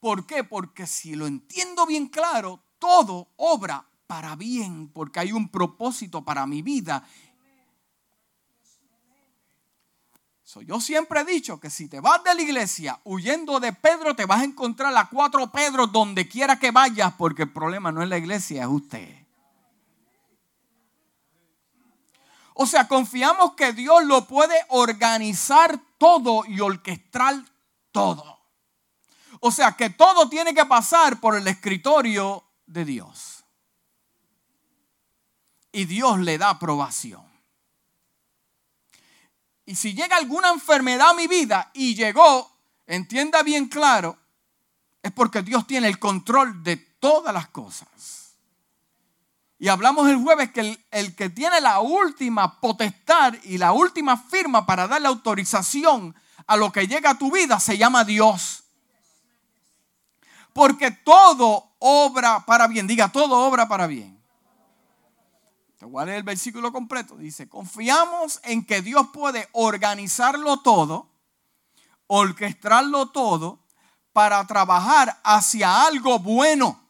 ¿Por 0.00 0.26
qué? 0.26 0.42
Porque 0.42 0.86
si 0.86 1.16
lo 1.16 1.26
entiendo 1.26 1.84
bien 1.84 2.08
claro, 2.08 2.64
todo 2.78 3.28
obra 3.36 3.90
para 4.06 4.36
bien, 4.36 4.88
porque 4.88 5.20
hay 5.20 5.32
un 5.32 5.48
propósito 5.48 6.24
para 6.24 6.46
mi 6.46 6.62
vida. 6.62 7.04
yo 10.62 10.80
siempre 10.80 11.20
he 11.20 11.24
dicho 11.24 11.58
que 11.58 11.70
si 11.70 11.88
te 11.88 12.00
vas 12.00 12.22
de 12.22 12.34
la 12.34 12.42
iglesia 12.42 13.00
huyendo 13.04 13.58
de 13.60 13.72
Pedro, 13.72 14.14
te 14.14 14.24
vas 14.24 14.40
a 14.40 14.44
encontrar 14.44 14.96
a 14.96 15.08
cuatro 15.08 15.50
Pedros 15.50 15.90
donde 15.90 16.28
quiera 16.28 16.58
que 16.58 16.70
vayas, 16.70 17.12
porque 17.14 17.42
el 17.42 17.52
problema 17.52 17.90
no 17.90 18.02
es 18.02 18.08
la 18.08 18.18
iglesia, 18.18 18.62
es 18.62 18.68
usted. 18.68 19.24
O 22.54 22.66
sea, 22.66 22.86
confiamos 22.86 23.54
que 23.54 23.72
Dios 23.72 24.04
lo 24.04 24.28
puede 24.28 24.54
organizar 24.68 25.80
todo 25.98 26.44
y 26.46 26.60
orquestar 26.60 27.34
todo. 27.90 28.38
O 29.40 29.50
sea, 29.50 29.72
que 29.72 29.90
todo 29.90 30.28
tiene 30.28 30.54
que 30.54 30.64
pasar 30.64 31.18
por 31.18 31.36
el 31.36 31.48
escritorio 31.48 32.44
de 32.66 32.84
Dios. 32.84 33.33
Y 35.74 35.86
Dios 35.86 36.20
le 36.20 36.38
da 36.38 36.50
aprobación. 36.50 37.24
Y 39.66 39.74
si 39.74 39.92
llega 39.92 40.16
alguna 40.16 40.50
enfermedad 40.50 41.10
a 41.10 41.14
mi 41.14 41.26
vida 41.26 41.72
y 41.74 41.96
llegó, 41.96 42.56
entienda 42.86 43.42
bien 43.42 43.66
claro, 43.66 44.16
es 45.02 45.10
porque 45.10 45.42
Dios 45.42 45.66
tiene 45.66 45.88
el 45.88 45.98
control 45.98 46.62
de 46.62 46.76
todas 46.76 47.34
las 47.34 47.48
cosas. 47.48 48.34
Y 49.58 49.66
hablamos 49.66 50.08
el 50.08 50.18
jueves 50.18 50.52
que 50.52 50.78
el, 50.92 51.16
que 51.16 51.28
tiene 51.28 51.60
la 51.60 51.80
última 51.80 52.60
potestad 52.60 53.34
y 53.42 53.58
la 53.58 53.72
última 53.72 54.16
firma 54.16 54.66
para 54.66 54.86
dar 54.86 55.02
la 55.02 55.08
autorización 55.08 56.14
a 56.46 56.56
lo 56.56 56.70
que 56.70 56.86
llega 56.86 57.10
a 57.10 57.18
tu 57.18 57.32
vida 57.32 57.58
se 57.58 57.76
llama 57.76 58.04
Dios. 58.04 58.62
Porque 60.52 60.92
todo 60.92 61.72
obra 61.80 62.46
para 62.46 62.68
bien. 62.68 62.86
Diga, 62.86 63.08
todo 63.08 63.38
obra 63.38 63.66
para 63.66 63.88
bien. 63.88 64.13
A 65.98 66.04
leer 66.04 66.18
el 66.18 66.22
versículo 66.22 66.72
completo. 66.72 67.16
Dice, 67.16 67.48
confiamos 67.48 68.40
en 68.44 68.64
que 68.64 68.82
Dios 68.82 69.08
puede 69.12 69.48
organizarlo 69.52 70.58
todo, 70.60 71.08
orquestarlo 72.06 73.10
todo, 73.10 73.60
para 74.12 74.46
trabajar 74.46 75.20
hacia 75.24 75.86
algo 75.86 76.18
bueno. 76.18 76.80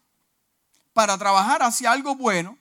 Para 0.92 1.18
trabajar 1.18 1.62
hacia 1.62 1.90
algo 1.90 2.14
bueno 2.14 2.57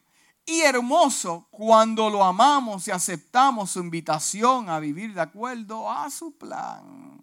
y 0.46 0.62
hermoso 0.62 1.48
cuando 1.52 2.10
lo 2.10 2.24
amamos 2.24 2.88
y 2.88 2.92
aceptamos 2.92 3.72
su 3.72 3.80
invitación 3.80 4.70
a 4.70 4.80
vivir 4.80 5.14
de 5.14 5.22
acuerdo 5.22 5.90
a 5.90 6.10
su 6.10 6.38
plan. 6.38 7.20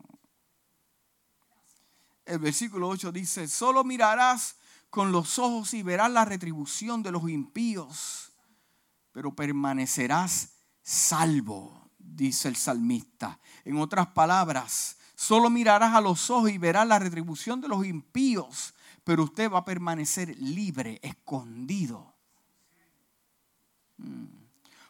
El 2.24 2.38
versículo 2.38 2.88
8 2.88 3.12
dice, 3.12 3.48
solo 3.48 3.84
mirarás 3.84 4.56
con 4.88 5.12
los 5.12 5.38
ojos 5.38 5.74
y 5.74 5.82
verás 5.82 6.10
la 6.10 6.24
retribución 6.24 7.02
de 7.02 7.12
los 7.12 7.28
impíos, 7.28 8.29
pero 9.12 9.34
permanecerás 9.34 10.50
salvo, 10.82 11.90
dice 11.98 12.48
el 12.48 12.56
salmista. 12.56 13.38
En 13.64 13.78
otras 13.78 14.08
palabras, 14.08 14.96
solo 15.14 15.50
mirarás 15.50 15.94
a 15.94 16.00
los 16.00 16.30
ojos 16.30 16.50
y 16.50 16.58
verás 16.58 16.86
la 16.86 16.98
retribución 16.98 17.60
de 17.60 17.68
los 17.68 17.84
impíos, 17.84 18.74
pero 19.04 19.24
usted 19.24 19.50
va 19.50 19.58
a 19.58 19.64
permanecer 19.64 20.36
libre, 20.38 20.98
escondido 21.02 22.10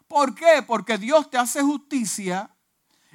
¿Por 0.08 0.34
qué? 0.34 0.64
Porque 0.66 0.98
Dios 0.98 1.30
te 1.30 1.38
hace 1.38 1.62
justicia. 1.62 2.50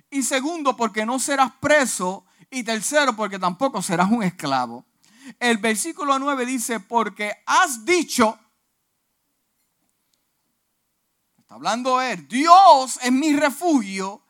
Y 0.10 0.24
segundo, 0.24 0.78
porque 0.78 1.06
no 1.06 1.20
serás 1.20 1.52
preso. 1.60 2.26
Y 2.50 2.64
tercero, 2.64 3.16
porque 3.16 3.40
tampoco 3.40 3.82
serás 3.82 4.10
un 4.10 4.24
esclavo. 4.24 4.86
El 5.40 5.58
versículo 5.58 6.18
9 6.20 6.46
dice, 6.46 6.80
porque 6.80 7.34
has 7.46 7.84
dicho, 7.84 8.40
está 11.46 11.56
hablando 11.56 12.02
él, 12.02 12.28
Dios 12.28 13.00
es 13.04 13.12
mi 13.12 13.36
refugio 13.36 14.22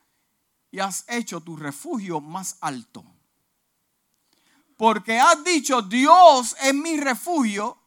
y 0.69 0.79
has 0.79 1.05
hecho 1.07 1.39
tu 1.39 1.55
refugio 1.55 2.19
más 2.19 2.57
alto. 2.59 3.05
Porque 4.75 5.17
has 5.17 5.41
dicho, 5.43 5.81
Dios 5.81 6.55
es 6.61 6.73
mi 6.73 6.97
refugio 6.97 7.79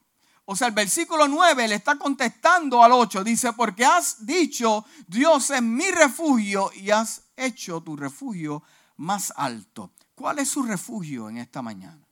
o 0.50 0.56
sea, 0.56 0.68
el 0.68 0.72
versículo 0.72 1.28
9 1.28 1.68
le 1.68 1.74
está 1.74 1.98
contestando 1.98 2.82
al 2.82 2.92
8. 2.92 3.22
Dice, 3.22 3.52
porque 3.52 3.84
has 3.84 4.24
dicho, 4.24 4.86
Dios 5.06 5.50
es 5.50 5.60
mi 5.60 5.90
refugio 5.90 6.70
y 6.74 6.88
has 6.88 7.24
hecho 7.36 7.82
tu 7.82 7.96
refugio 7.96 8.62
más 8.96 9.30
alto. 9.36 9.92
¿Cuál 10.14 10.38
es 10.38 10.48
su 10.48 10.62
refugio 10.62 11.28
en 11.28 11.36
esta 11.36 11.60
mañana? 11.60 12.02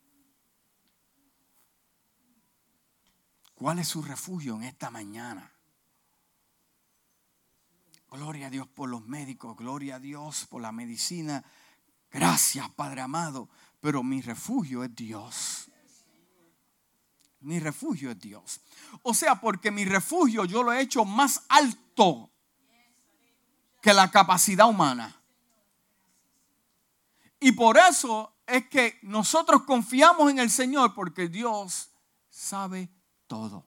¿Cuál 3.55 3.79
es 3.79 3.89
su 3.89 4.03
refugio 4.03 4.57
en 4.57 4.65
esta 4.65 4.91
mañana? 4.91 5.56
Gloria 8.17 8.47
a 8.47 8.51
Dios 8.51 8.67
por 8.67 8.89
los 8.89 9.07
médicos, 9.07 9.55
gloria 9.59 9.97
a 9.97 10.01
Dios 10.01 10.47
por 10.47 10.63
la 10.63 10.73
medicina. 10.73 11.45
Gracias, 12.11 12.67
Padre 12.71 13.03
amado. 13.03 13.51
Pero 13.79 14.03
mi 14.03 14.23
refugio 14.23 14.83
es 14.83 14.97
Dios. 14.97 15.71
Mi 17.41 17.61
refugio 17.61 18.11
es 18.11 18.19
Dios. 18.19 18.63
O 19.03 19.13
sea, 19.13 19.39
porque 19.39 19.71
mi 19.71 19.85
refugio 19.85 20.47
yo 20.47 20.63
lo 20.63 20.73
he 20.73 20.81
hecho 20.81 21.05
más 21.05 21.45
alto 21.51 22.31
que 23.83 23.93
la 23.93 24.11
capacidad 24.11 24.67
humana. 24.67 25.15
Y 27.39 27.53
por 27.53 27.77
eso 27.77 28.33
es 28.47 28.67
que 28.71 28.99
nosotros 29.03 29.65
confiamos 29.65 30.31
en 30.31 30.39
el 30.39 30.49
Señor 30.49 30.95
porque 30.95 31.29
Dios 31.29 31.91
sabe 32.31 32.89
todo. 33.27 33.67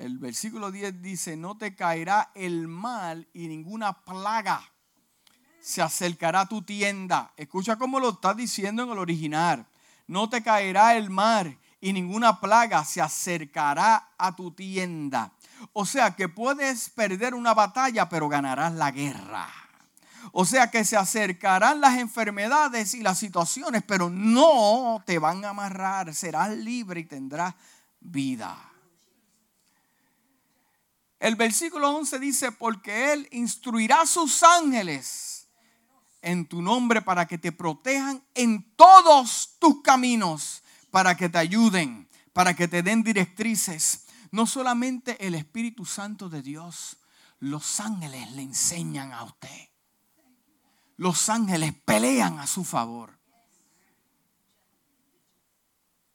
El 0.00 0.16
versículo 0.16 0.70
10 0.70 1.02
dice, 1.02 1.36
no 1.36 1.58
te 1.58 1.74
caerá 1.74 2.30
el 2.34 2.68
mal 2.68 3.28
y 3.34 3.48
ninguna 3.48 3.92
plaga 3.92 4.62
se 5.60 5.82
acercará 5.82 6.40
a 6.40 6.48
tu 6.48 6.62
tienda. 6.62 7.34
Escucha 7.36 7.76
cómo 7.76 8.00
lo 8.00 8.08
está 8.08 8.32
diciendo 8.32 8.82
en 8.82 8.88
el 8.88 8.98
original. 8.98 9.66
No 10.06 10.30
te 10.30 10.42
caerá 10.42 10.96
el 10.96 11.10
mar 11.10 11.54
y 11.82 11.92
ninguna 11.92 12.40
plaga 12.40 12.82
se 12.82 13.02
acercará 13.02 14.08
a 14.16 14.34
tu 14.34 14.52
tienda. 14.52 15.32
O 15.74 15.84
sea 15.84 16.16
que 16.16 16.30
puedes 16.30 16.88
perder 16.88 17.34
una 17.34 17.52
batalla, 17.52 18.08
pero 18.08 18.26
ganarás 18.30 18.72
la 18.72 18.90
guerra. 18.92 19.48
O 20.32 20.46
sea 20.46 20.70
que 20.70 20.86
se 20.86 20.96
acercarán 20.96 21.82
las 21.82 21.98
enfermedades 21.98 22.94
y 22.94 23.02
las 23.02 23.18
situaciones, 23.18 23.82
pero 23.86 24.08
no 24.08 25.02
te 25.04 25.18
van 25.18 25.44
a 25.44 25.50
amarrar. 25.50 26.14
Serás 26.14 26.56
libre 26.56 27.00
y 27.00 27.04
tendrás 27.04 27.54
vida. 28.00 28.69
El 31.20 31.36
versículo 31.36 31.90
11 31.90 32.18
dice, 32.18 32.50
porque 32.50 33.12
Él 33.12 33.28
instruirá 33.30 34.00
a 34.00 34.06
sus 34.06 34.42
ángeles 34.42 35.48
en 36.22 36.46
tu 36.46 36.60
nombre 36.60 37.02
para 37.02 37.26
que 37.26 37.38
te 37.38 37.52
protejan 37.52 38.24
en 38.34 38.74
todos 38.74 39.56
tus 39.60 39.82
caminos, 39.82 40.62
para 40.90 41.16
que 41.16 41.28
te 41.28 41.38
ayuden, 41.38 42.08
para 42.32 42.54
que 42.54 42.66
te 42.66 42.82
den 42.82 43.04
directrices. 43.04 44.06
No 44.32 44.46
solamente 44.46 45.24
el 45.24 45.34
Espíritu 45.36 45.84
Santo 45.84 46.28
de 46.28 46.42
Dios, 46.42 46.96
los 47.38 47.78
ángeles 47.78 48.32
le 48.32 48.42
enseñan 48.42 49.12
a 49.12 49.22
usted. 49.22 49.68
Los 50.96 51.28
ángeles 51.28 51.74
pelean 51.84 52.38
a 52.38 52.46
su 52.46 52.64
favor. 52.64 53.20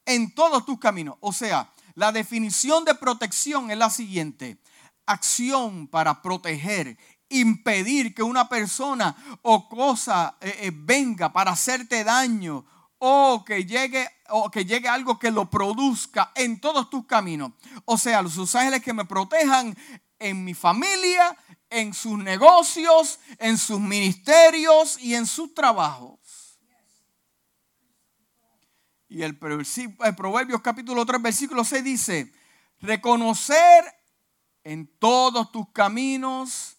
en 0.06 0.34
todos 0.34 0.66
tus 0.66 0.80
caminos. 0.80 1.18
O 1.20 1.34
sea, 1.34 1.72
la 1.96 2.12
definición 2.12 2.86
de 2.86 2.96
protección 2.96 3.72
es 3.72 3.78
la 3.78 3.90
siguiente. 3.90 4.60
Acción 5.06 5.88
para 5.88 6.22
proteger, 6.22 6.98
impedir 7.30 8.14
que 8.14 8.24
una 8.24 8.50
persona 8.50 9.16
o 9.42 9.68
cosa 9.70 10.38
eh, 10.42 10.58
eh, 10.62 10.72
venga 10.74 11.32
para 11.32 11.52
hacerte 11.52 12.04
daño 12.04 12.66
o 12.98 13.44
que 13.46 13.66
llegue 13.66 14.08
o 14.30 14.50
que 14.50 14.66
llegue 14.66 14.88
algo 14.88 15.20
que 15.20 15.32
lo 15.32 15.50
produzca 15.50 16.32
en 16.36 16.60
todos 16.60 16.90
tus 16.90 17.06
caminos. 17.06 17.52
O 17.86 17.98
sea, 17.98 18.22
los 18.22 18.56
ángeles 18.56 18.82
que 18.82 18.94
me 18.94 19.06
protejan 19.06 19.78
en 20.18 20.44
mi 20.44 20.54
familia, 20.54 21.38
en 21.70 21.94
sus 21.94 22.18
negocios, 22.18 23.20
en 23.38 23.58
sus 23.58 23.80
ministerios 23.80 24.98
y 25.00 25.16
en 25.16 25.28
sus 25.28 25.54
trabajos. 25.54 26.20
Y 29.08 29.22
el, 29.22 29.38
el 30.04 30.16
Proverbios 30.16 30.62
capítulo 30.62 31.06
3, 31.06 31.22
versículo 31.22 31.64
6 31.64 31.84
dice, 31.84 32.34
reconocer 32.80 33.86
en 34.66 34.88
todos 35.00 35.52
tus 35.52 35.70
caminos 35.70 36.78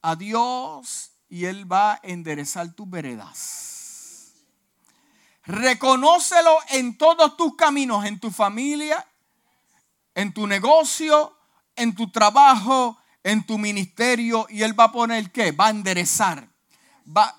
a 0.00 0.16
Dios 0.16 1.10
y 1.28 1.44
Él 1.44 1.70
va 1.70 1.94
a 1.94 2.00
enderezar 2.04 2.72
tus 2.72 2.88
veredas. 2.88 4.32
Reconócelo 5.44 6.56
en 6.68 6.96
todos 6.96 7.36
tus 7.36 7.56
caminos, 7.56 8.04
en 8.04 8.20
tu 8.20 8.30
familia, 8.30 9.04
en 10.14 10.32
tu 10.32 10.46
negocio, 10.46 11.36
en 11.74 11.94
tu 11.94 12.10
trabajo, 12.10 12.96
en 13.24 13.44
tu 13.44 13.58
ministerio. 13.58 14.46
Y 14.48 14.62
Él 14.62 14.78
va 14.78 14.84
a 14.84 14.92
poner 14.92 15.32
qué? 15.32 15.50
Va 15.50 15.66
a 15.66 15.70
enderezar. 15.70 16.48
Va, 17.04 17.36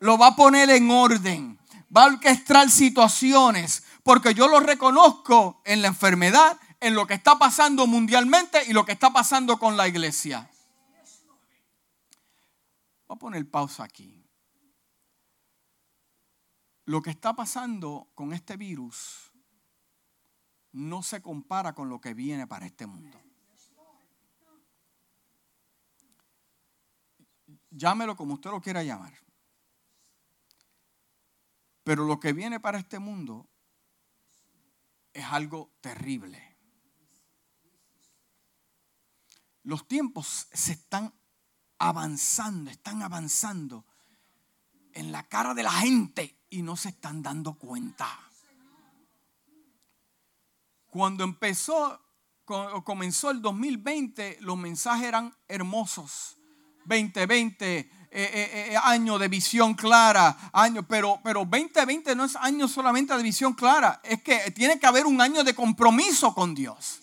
lo 0.00 0.18
va 0.18 0.28
a 0.28 0.36
poner 0.36 0.68
en 0.68 0.90
orden. 0.90 1.58
Va 1.96 2.02
a 2.02 2.06
orquestar 2.08 2.70
situaciones. 2.70 3.84
Porque 4.02 4.34
yo 4.34 4.48
lo 4.48 4.60
reconozco 4.60 5.62
en 5.64 5.80
la 5.80 5.88
enfermedad, 5.88 6.58
en 6.86 6.94
lo 6.94 7.06
que 7.06 7.14
está 7.14 7.38
pasando 7.38 7.86
mundialmente 7.86 8.62
y 8.66 8.72
lo 8.72 8.84
que 8.84 8.92
está 8.92 9.12
pasando 9.12 9.58
con 9.58 9.76
la 9.76 9.88
iglesia. 9.88 10.50
Voy 13.06 13.16
a 13.16 13.18
poner 13.18 13.50
pausa 13.50 13.84
aquí 13.84 14.24
lo 16.86 17.00
que 17.00 17.10
está 17.10 17.34
pasando 17.34 18.10
con 18.14 18.32
este 18.32 18.56
virus 18.56 19.32
no 20.72 21.02
se 21.02 21.22
compara 21.22 21.74
con 21.74 21.88
lo 21.88 22.00
que 22.00 22.14
viene 22.14 22.46
para 22.46 22.66
este 22.66 22.86
mundo. 22.86 23.20
Llámelo 27.70 28.16
como 28.16 28.34
usted 28.34 28.50
lo 28.50 28.60
quiera 28.60 28.82
llamar. 28.82 29.14
Pero 31.82 32.04
lo 32.04 32.18
que 32.18 32.32
viene 32.32 32.60
para 32.60 32.78
este 32.78 32.98
mundo 32.98 33.48
es 35.12 35.24
algo 35.24 35.70
terrible. 35.80 36.53
Los 39.64 39.88
tiempos 39.88 40.46
se 40.52 40.72
están 40.72 41.12
avanzando, 41.78 42.70
están 42.70 43.02
avanzando 43.02 43.84
en 44.92 45.10
la 45.10 45.24
cara 45.24 45.54
de 45.54 45.62
la 45.62 45.72
gente 45.72 46.38
y 46.50 46.62
no 46.62 46.76
se 46.76 46.90
están 46.90 47.22
dando 47.22 47.54
cuenta. 47.54 48.08
Cuando 50.86 51.24
empezó, 51.24 52.00
comenzó 52.44 53.30
el 53.30 53.42
2020, 53.42 54.38
los 54.40 54.56
mensajes 54.56 55.06
eran 55.06 55.34
hermosos. 55.48 56.36
2020, 56.84 57.78
eh, 57.78 57.90
eh, 58.12 58.68
eh, 58.70 58.76
año 58.76 59.18
de 59.18 59.28
visión 59.28 59.74
clara, 59.74 60.50
año, 60.52 60.86
pero, 60.86 61.20
pero 61.24 61.40
2020 61.40 62.14
no 62.14 62.24
es 62.24 62.36
año 62.36 62.68
solamente 62.68 63.16
de 63.16 63.22
visión 63.22 63.54
clara, 63.54 64.00
es 64.04 64.22
que 64.22 64.50
tiene 64.52 64.78
que 64.78 64.86
haber 64.86 65.06
un 65.06 65.20
año 65.20 65.42
de 65.42 65.54
compromiso 65.54 66.34
con 66.34 66.54
Dios. 66.54 67.00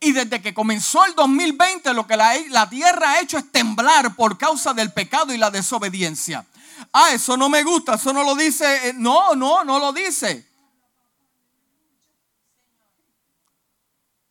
Y 0.00 0.12
desde 0.12 0.42
que 0.42 0.54
comenzó 0.54 1.04
el 1.04 1.14
2020, 1.14 1.94
lo 1.94 2.06
que 2.06 2.16
la, 2.16 2.34
la, 2.50 2.68
tierra 2.68 3.12
ha 3.12 3.20
hecho 3.20 3.38
es 3.38 3.50
temblar 3.52 4.16
por 4.16 4.36
causa 4.36 4.74
del 4.74 4.92
pecado 4.92 5.32
y 5.32 5.38
la 5.38 5.50
desobediencia 5.50 6.44
ah, 6.92 7.12
eso 7.12 7.36
no 7.36 7.48
me 7.48 7.62
gusta, 7.62 7.94
eso 7.94 8.12
no 8.12 8.22
lo 8.22 8.34
dice. 8.34 8.88
Eh, 8.88 8.92
no, 8.94 9.34
no, 9.34 9.64
no 9.64 9.78
lo 9.78 9.92
dice. 9.92 10.46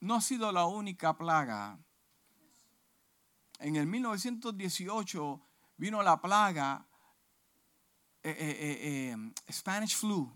No 0.01 0.15
ha 0.15 0.21
sido 0.21 0.51
la 0.51 0.65
única 0.65 1.17
plaga. 1.17 1.77
En 3.59 3.75
el 3.75 3.87
1918 3.87 5.41
vino 5.77 6.03
la 6.03 6.21
plaga 6.21 6.85
eh, 8.21 8.35
eh, 8.39 9.31
Spanish 9.51 9.95
flu. 9.95 10.31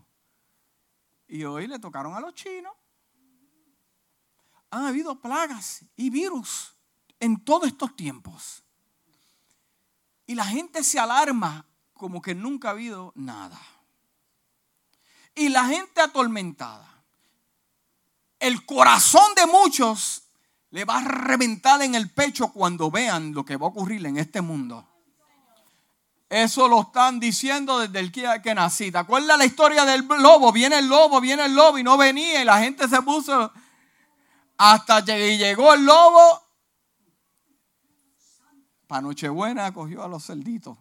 Y 1.28 1.44
hoy 1.44 1.68
le 1.68 1.78
tocaron 1.78 2.14
a 2.14 2.20
los 2.20 2.34
chinos. 2.34 2.74
Han 4.70 4.84
habido 4.86 5.20
plagas 5.20 5.84
y 5.96 6.10
virus 6.10 6.74
en 7.18 7.44
todos 7.44 7.68
estos 7.68 7.94
tiempos. 7.96 8.62
Y 10.26 10.34
la 10.34 10.44
gente 10.44 10.84
se 10.84 10.98
alarma 10.98 11.66
como 11.92 12.22
que 12.22 12.34
nunca 12.34 12.68
ha 12.68 12.70
habido 12.72 13.12
nada. 13.16 13.60
Y 15.34 15.48
la 15.48 15.64
gente 15.66 16.00
atormentada. 16.00 16.88
El 18.38 18.64
corazón 18.64 19.34
de 19.34 19.46
muchos 19.46 20.22
le 20.70 20.84
va 20.84 20.98
a 20.98 21.04
reventar 21.04 21.82
en 21.82 21.94
el 21.94 22.10
pecho 22.10 22.48
cuando 22.48 22.90
vean 22.90 23.34
lo 23.34 23.44
que 23.44 23.56
va 23.56 23.66
a 23.66 23.70
ocurrir 23.70 24.04
en 24.06 24.16
este 24.16 24.40
mundo. 24.40 24.86
Eso 26.28 26.68
lo 26.68 26.82
están 26.82 27.18
diciendo 27.18 27.80
desde 27.80 27.98
el 27.98 28.12
día 28.12 28.40
que 28.40 28.54
nací. 28.54 28.92
¿Te 28.92 28.98
acuerdas 28.98 29.36
la 29.36 29.44
historia 29.44 29.84
del 29.84 30.06
lobo? 30.06 30.52
Viene 30.52 30.78
el 30.78 30.86
lobo, 30.86 31.20
viene 31.20 31.44
el 31.44 31.54
lobo 31.54 31.76
y 31.76 31.82
no 31.82 31.98
venía 31.98 32.40
y 32.40 32.44
la 32.44 32.60
gente 32.60 32.88
se 32.88 33.02
puso 33.02 33.52
hasta 34.62 35.02
que 35.02 35.38
llegó 35.38 35.72
el 35.72 35.86
lobo. 35.86 36.42
Para 38.86 39.00
Nochebuena 39.00 39.72
cogió 39.72 40.02
a 40.02 40.08
los 40.08 40.26
cerditos. 40.26 40.76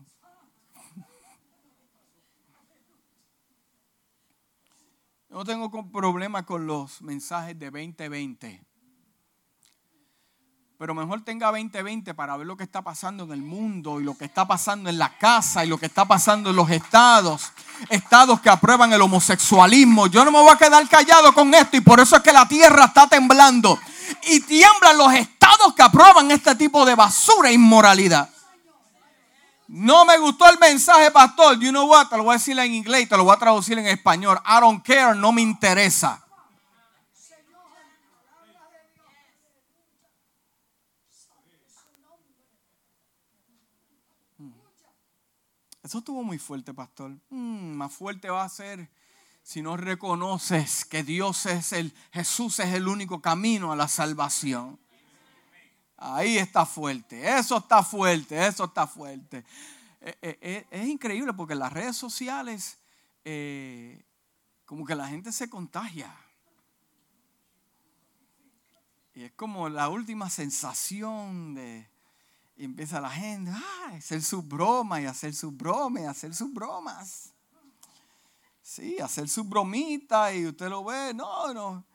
No 5.30 5.46
tengo 5.46 5.72
problema 5.92 6.46
con 6.46 6.68
los 6.68 7.02
mensajes 7.02 7.58
de 7.58 7.72
2020. 7.72 8.69
Pero 10.80 10.94
mejor 10.94 11.26
tenga 11.26 11.48
2020 11.48 12.14
para 12.14 12.38
ver 12.38 12.48
lo 12.48 12.56
que 12.56 12.64
está 12.64 12.82
pasando 12.82 13.26
en 13.26 13.34
el 13.34 13.42
mundo 13.42 14.00
y 14.00 14.04
lo 14.06 14.18
que 14.18 14.24
está 14.24 14.48
pasando 14.48 14.90
en 14.90 14.98
la 14.98 15.10
casa 15.18 15.66
y 15.66 15.68
lo 15.68 15.78
que 15.78 15.88
está 15.88 16.06
pasando 16.06 16.52
en 16.52 16.56
los 16.56 16.72
estados. 16.72 17.52
Estados 17.90 18.40
que 18.40 18.50
aprueban 18.50 18.94
el 18.94 19.02
homosexualismo. 19.02 20.08
Yo 20.08 20.24
no 20.24 20.32
me 20.32 20.40
voy 20.40 20.52
a 20.54 20.56
quedar 20.56 20.88
callado 20.88 21.34
con 21.34 21.54
esto 21.54 21.76
y 21.76 21.82
por 21.82 22.00
eso 22.00 22.16
es 22.16 22.24
que 22.24 22.32
la 22.32 22.48
tierra 22.48 22.86
está 22.86 23.08
temblando. 23.08 23.78
Y 24.24 24.40
tiemblan 24.40 24.98
los 24.98 25.14
estados 25.16 25.74
que 25.76 25.82
aprueban 25.82 26.32
este 26.32 26.56
tipo 26.56 26.86
de 26.86 26.96
basura 26.96 27.50
e 27.50 27.54
inmoralidad. 27.56 28.30
No 29.68 30.06
me 30.06 30.18
gustó 30.18 30.50
el 30.50 30.58
mensaje, 30.60 31.12
pastor. 31.12 31.60
You 31.60 31.72
know 31.72 31.90
what? 31.90 32.08
Te 32.08 32.16
lo 32.16 32.24
voy 32.24 32.36
a 32.36 32.38
decir 32.38 32.58
en 32.58 32.74
inglés 32.74 33.02
y 33.02 33.06
te 33.08 33.18
lo 33.18 33.26
voy 33.26 33.36
a 33.36 33.38
traducir 33.38 33.78
en 33.78 33.86
español. 33.86 34.40
I 34.48 34.62
don't 34.62 34.82
care, 34.82 35.14
no 35.14 35.34
me 35.34 35.42
interesa. 35.42 36.24
Eso 45.90 45.98
estuvo 45.98 46.22
muy 46.22 46.38
fuerte, 46.38 46.72
pastor. 46.72 47.18
Hmm, 47.32 47.74
más 47.74 47.92
fuerte 47.92 48.30
va 48.30 48.44
a 48.44 48.50
ser 48.50 48.88
si 49.42 49.64
no 49.64 49.76
reconoces 49.76 50.86
que 50.86 51.02
Dios 51.02 51.48
es 51.48 51.74
el, 51.74 51.92
Jesús 52.12 52.60
es 52.60 52.76
el 52.76 52.88
único 52.88 53.24
camino 53.24 53.72
a 53.72 53.76
la 53.76 53.88
salvación. 53.88 54.80
Ahí 55.98 56.38
está 56.38 56.68
fuerte, 56.68 57.36
eso 57.40 57.58
está 57.58 57.82
fuerte, 57.82 58.46
eso 58.46 58.66
está 58.66 58.86
fuerte. 58.86 59.44
Eh, 60.02 60.16
eh, 60.22 60.38
eh, 60.42 60.68
es 60.70 60.88
increíble 60.88 61.34
porque 61.34 61.54
en 61.54 61.60
las 61.60 61.74
redes 61.74 61.98
sociales 61.98 62.78
como 64.66 64.86
que 64.86 64.94
la 64.94 65.08
gente 65.08 65.32
se 65.32 65.50
contagia. 65.50 66.16
Y 69.16 69.24
es 69.24 69.32
como 69.32 69.70
la 69.70 69.90
última 69.90 70.30
sensación 70.30 71.56
de... 71.56 71.90
Y 72.60 72.66
empieza 72.66 73.00
la 73.00 73.10
gente 73.10 73.52
a 73.52 73.96
hacer 73.96 74.22
sus 74.22 74.46
bromas 74.46 75.00
y 75.00 75.06
hacer 75.06 75.34
sus 75.34 75.56
bromas 75.56 76.04
y 76.04 76.06
hacer 76.06 76.36
sus 76.36 76.54
bromas. 76.54 77.34
Sí, 78.62 78.98
hacer 79.00 79.30
sus 79.30 79.48
bromitas 79.48 80.36
y 80.36 80.46
usted 80.46 80.68
lo 80.68 80.84
ve, 80.84 81.14
no, 81.14 81.54
no. 81.54 81.86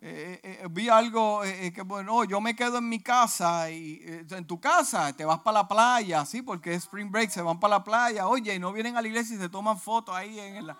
Eh, 0.00 0.40
eh, 0.42 0.60
eh, 0.62 0.68
vi 0.70 0.88
algo 0.88 1.42
que, 1.42 1.82
bueno, 1.82 2.24
yo 2.24 2.40
me 2.40 2.56
quedo 2.56 2.78
en 2.78 2.88
mi 2.88 3.00
casa 3.00 3.70
y 3.70 4.00
en 4.30 4.46
tu 4.46 4.58
casa 4.58 5.12
te 5.12 5.26
vas 5.26 5.40
para 5.40 5.58
la 5.58 5.68
playa, 5.68 6.24
sí, 6.24 6.40
porque 6.40 6.72
es 6.72 6.84
spring 6.84 7.10
break, 7.10 7.28
se 7.28 7.42
van 7.42 7.60
para 7.60 7.76
la 7.76 7.84
playa, 7.84 8.26
oye, 8.26 8.54
y 8.54 8.58
no 8.58 8.72
vienen 8.72 8.96
a 8.96 9.02
la 9.02 9.08
iglesia 9.08 9.36
y 9.36 9.38
se 9.38 9.50
toman 9.50 9.78
fotos 9.78 10.16
ahí 10.16 10.40
en 10.40 10.68
la... 10.68 10.78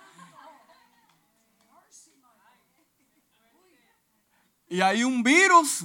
Y 4.71 4.81
hay 4.81 5.05
un 5.05 5.23
virus 5.23 5.85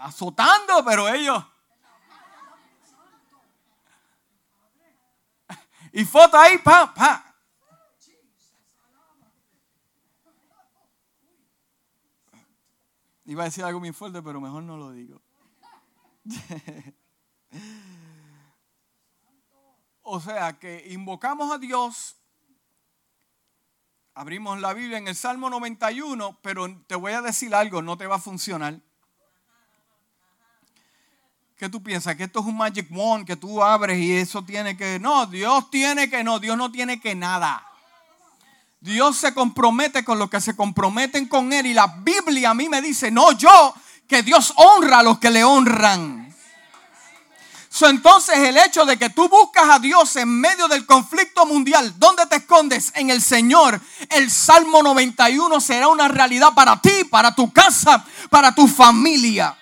azotando, 0.00 0.84
pero 0.84 1.08
ellos... 1.08 1.44
Y 5.96 6.04
foto 6.04 6.36
ahí, 6.36 6.58
pa, 6.58 6.92
pa. 6.92 7.34
Iba 13.24 13.44
a 13.44 13.46
decir 13.46 13.64
algo 13.64 13.80
bien 13.80 13.94
fuerte, 13.94 14.20
pero 14.20 14.38
mejor 14.38 14.62
no 14.62 14.76
lo 14.76 14.90
digo. 14.90 15.22
o 20.02 20.20
sea 20.20 20.58
que 20.58 20.84
invocamos 20.90 21.50
a 21.50 21.56
Dios, 21.56 22.16
abrimos 24.12 24.60
la 24.60 24.74
Biblia 24.74 24.98
en 24.98 25.08
el 25.08 25.16
Salmo 25.16 25.48
91, 25.48 26.40
pero 26.42 26.78
te 26.86 26.94
voy 26.94 27.12
a 27.12 27.22
decir 27.22 27.54
algo, 27.54 27.80
no 27.80 27.96
te 27.96 28.06
va 28.06 28.16
a 28.16 28.20
funcionar. 28.20 28.82
¿Qué 31.58 31.70
tú 31.70 31.82
piensas? 31.82 32.14
Que 32.16 32.24
esto 32.24 32.40
es 32.40 32.46
un 32.46 32.56
magic 32.58 32.86
wand 32.90 33.26
que 33.26 33.34
tú 33.34 33.62
abres 33.62 33.98
y 33.98 34.12
eso 34.12 34.44
tiene 34.44 34.76
que... 34.76 34.98
No, 34.98 35.24
Dios 35.24 35.70
tiene 35.70 36.10
que 36.10 36.22
no, 36.22 36.38
Dios 36.38 36.54
no 36.54 36.70
tiene 36.70 37.00
que 37.00 37.14
nada. 37.14 37.66
Dios 38.78 39.16
se 39.16 39.32
compromete 39.32 40.04
con 40.04 40.18
los 40.18 40.28
que 40.28 40.38
se 40.38 40.54
comprometen 40.54 41.26
con 41.26 41.54
Él 41.54 41.64
y 41.64 41.72
la 41.72 41.86
Biblia 41.86 42.50
a 42.50 42.54
mí 42.54 42.68
me 42.68 42.82
dice, 42.82 43.10
no 43.10 43.32
yo, 43.32 43.74
que 44.06 44.22
Dios 44.22 44.52
honra 44.56 44.98
a 44.98 45.02
los 45.02 45.18
que 45.18 45.30
le 45.30 45.44
honran. 45.44 46.30
entonces 47.80 48.36
el 48.36 48.58
hecho 48.58 48.84
de 48.84 48.98
que 48.98 49.08
tú 49.08 49.26
buscas 49.30 49.64
a 49.70 49.78
Dios 49.78 50.14
en 50.16 50.28
medio 50.28 50.68
del 50.68 50.84
conflicto 50.84 51.46
mundial, 51.46 51.94
¿dónde 51.98 52.26
te 52.26 52.36
escondes? 52.36 52.92
En 52.94 53.08
el 53.08 53.22
Señor. 53.22 53.80
El 54.10 54.30
Salmo 54.30 54.82
91 54.82 55.58
será 55.62 55.88
una 55.88 56.06
realidad 56.06 56.52
para 56.54 56.78
ti, 56.82 57.04
para 57.10 57.34
tu 57.34 57.50
casa, 57.50 58.04
para 58.28 58.54
tu 58.54 58.68
familia. 58.68 59.56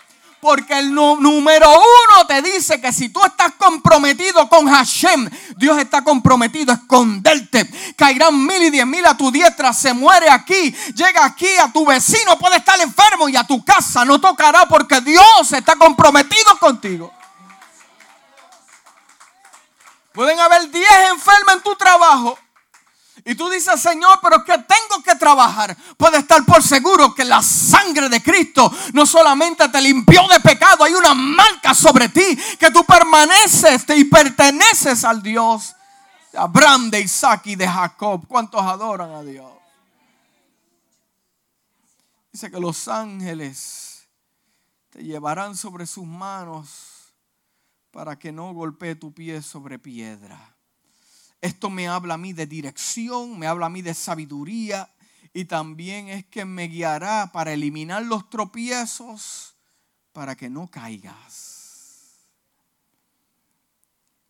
Porque 0.45 0.78
el 0.78 0.95
número 0.95 1.70
uno 1.70 2.26
te 2.26 2.42
dice 2.42 2.78
que 2.78 2.92
si 2.92 3.09
tú 3.09 3.18
estás 3.24 3.55
comprometido 3.55 4.47
con 4.47 4.68
Hashem, 4.68 5.30
Dios 5.57 5.78
está 5.78 6.05
comprometido 6.05 6.70
a 6.70 6.74
esconderte. 6.74 7.66
Caerán 7.97 8.45
mil 8.45 8.62
y 8.62 8.68
diez 8.68 8.86
mil 8.86 9.07
a 9.07 9.16
tu 9.16 9.30
diestra, 9.30 9.72
se 9.72 9.95
muere 9.95 10.28
aquí, 10.28 10.70
llega 10.95 11.24
aquí 11.24 11.49
a 11.57 11.72
tu 11.72 11.86
vecino, 11.86 12.38
puede 12.38 12.59
estar 12.59 12.78
enfermo 12.78 13.26
y 13.30 13.36
a 13.36 13.45
tu 13.45 13.64
casa 13.64 14.05
no 14.05 14.20
tocará 14.20 14.68
porque 14.68 15.01
Dios 15.01 15.51
está 15.51 15.76
comprometido 15.76 16.59
contigo. 16.59 17.11
Pueden 20.12 20.38
haber 20.40 20.70
diez 20.70 21.11
enfermos 21.11 21.55
en 21.55 21.62
tu 21.62 21.74
trabajo 21.74 22.38
y 23.26 23.34
tú 23.34 23.48
dices, 23.48 23.80
Señor, 23.80 24.18
pero 24.22 24.44
que 24.44 24.52
tengo 24.52 25.02
que 25.02 25.14
trabajar. 25.14 25.74
Puedes 25.96 26.20
estar 26.20 26.44
por 26.44 26.62
seguro 26.62 27.14
que 27.14 27.24
la 27.24 27.42
sangre 27.42 28.10
de 28.10 28.22
Cristo 28.22 28.70
no 28.92 29.06
solamente 29.06 29.66
te 29.70 29.80
limpió 29.80 30.28
de 30.28 30.40
pecado, 30.40 30.84
hay 30.84 30.92
una 30.92 31.14
marca 31.14 31.74
sobre 31.74 32.10
ti 32.10 32.36
que 32.58 32.70
tú 32.70 32.84
permaneces 32.84 33.86
y 33.96 34.04
perteneces 34.04 35.04
al 35.04 35.22
Dios 35.22 35.74
de 36.32 36.38
Abraham, 36.38 36.90
de 36.90 37.00
Isaac 37.00 37.46
y 37.46 37.56
de 37.56 37.66
Jacob. 37.66 38.26
¿Cuántos 38.28 38.60
adoran 38.60 39.12
a 39.12 39.22
Dios? 39.22 39.50
Dice 42.30 42.50
que 42.50 42.60
los 42.60 42.88
ángeles 42.88 44.06
te 44.90 45.02
llevarán 45.02 45.56
sobre 45.56 45.86
sus 45.86 46.04
manos 46.04 47.14
para 47.90 48.18
que 48.18 48.32
no 48.32 48.52
golpee 48.52 48.96
tu 48.96 49.14
pie 49.14 49.40
sobre 49.40 49.78
piedra. 49.78 50.53
Esto 51.45 51.68
me 51.68 51.88
habla 51.88 52.14
a 52.14 52.16
mí 52.16 52.32
de 52.32 52.47
dirección, 52.47 53.38
me 53.38 53.47
habla 53.47 53.66
a 53.66 53.68
mí 53.68 53.82
de 53.82 53.92
sabiduría 53.92 54.90
y 55.34 55.45
también 55.45 56.09
es 56.09 56.24
que 56.24 56.47
me 56.47 56.68
guiará 56.68 57.32
para 57.32 57.53
eliminar 57.53 58.03
los 58.03 58.30
tropiezos 58.30 59.55
para 60.14 60.36
que 60.36 60.49
no 60.49 60.70
caigas. 60.70 62.30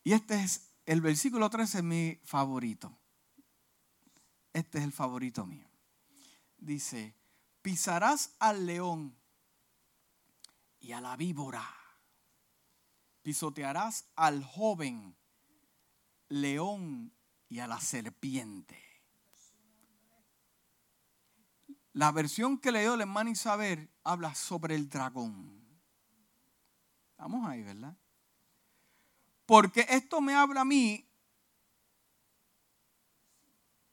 Y 0.03 0.11
este 0.11 0.43
es 0.43 0.71
el 0.85 0.99
versículo 0.99 1.49
13 1.49 1.77
es 1.77 1.83
mi 1.85 2.19
favorito. 2.25 2.91
Este 4.51 4.79
es 4.79 4.83
el 4.83 4.91
favorito 4.91 5.45
mío. 5.45 5.69
Dice, 6.57 7.15
pisarás 7.61 8.31
al 8.39 8.65
león 8.65 9.15
y 10.81 10.91
a 10.91 10.99
la 10.99 11.15
víbora. 11.15 11.65
Pisotearás 13.21 14.03
al 14.17 14.43
joven 14.43 15.15
león 16.29 17.13
y 17.49 17.59
a 17.59 17.67
la 17.67 17.79
serpiente. 17.79 18.79
La 21.93 22.11
versión 22.11 22.57
que 22.57 22.71
leyó 22.71 22.95
el 22.95 23.01
hermano 23.01 23.29
Isabel 23.29 23.89
habla 24.03 24.35
sobre 24.35 24.75
el 24.75 24.89
dragón. 24.89 25.63
Estamos 27.11 27.47
ahí, 27.47 27.63
¿verdad? 27.63 27.95
Porque 29.45 29.85
esto 29.89 30.19
me 30.19 30.33
habla 30.33 30.61
a 30.61 30.65
mí 30.65 31.09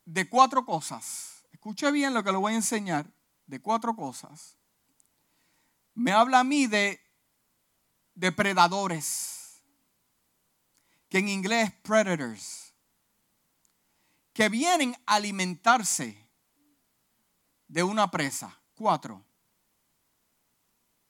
de 0.05 0.29
cuatro 0.29 0.65
cosas. 0.65 1.47
Escuche 1.53 1.93
bien 1.93 2.13
lo 2.13 2.25
que 2.25 2.33
le 2.33 2.39
voy 2.39 2.55
a 2.55 2.57
enseñar. 2.57 3.07
De 3.47 3.61
cuatro 3.61 3.95
cosas. 3.95 4.57
Me 5.95 6.11
habla 6.11 6.41
a 6.41 6.45
mí 6.45 6.67
de 6.67 7.01
depredadores 8.15 9.42
que 11.13 11.19
en 11.19 11.29
inglés 11.29 11.71
predators, 11.83 12.73
que 14.33 14.49
vienen 14.49 14.97
a 15.05 15.17
alimentarse 15.17 16.27
de 17.69 17.83
una 17.83 18.11
presa. 18.11 18.59
Cuatro. 18.75 19.23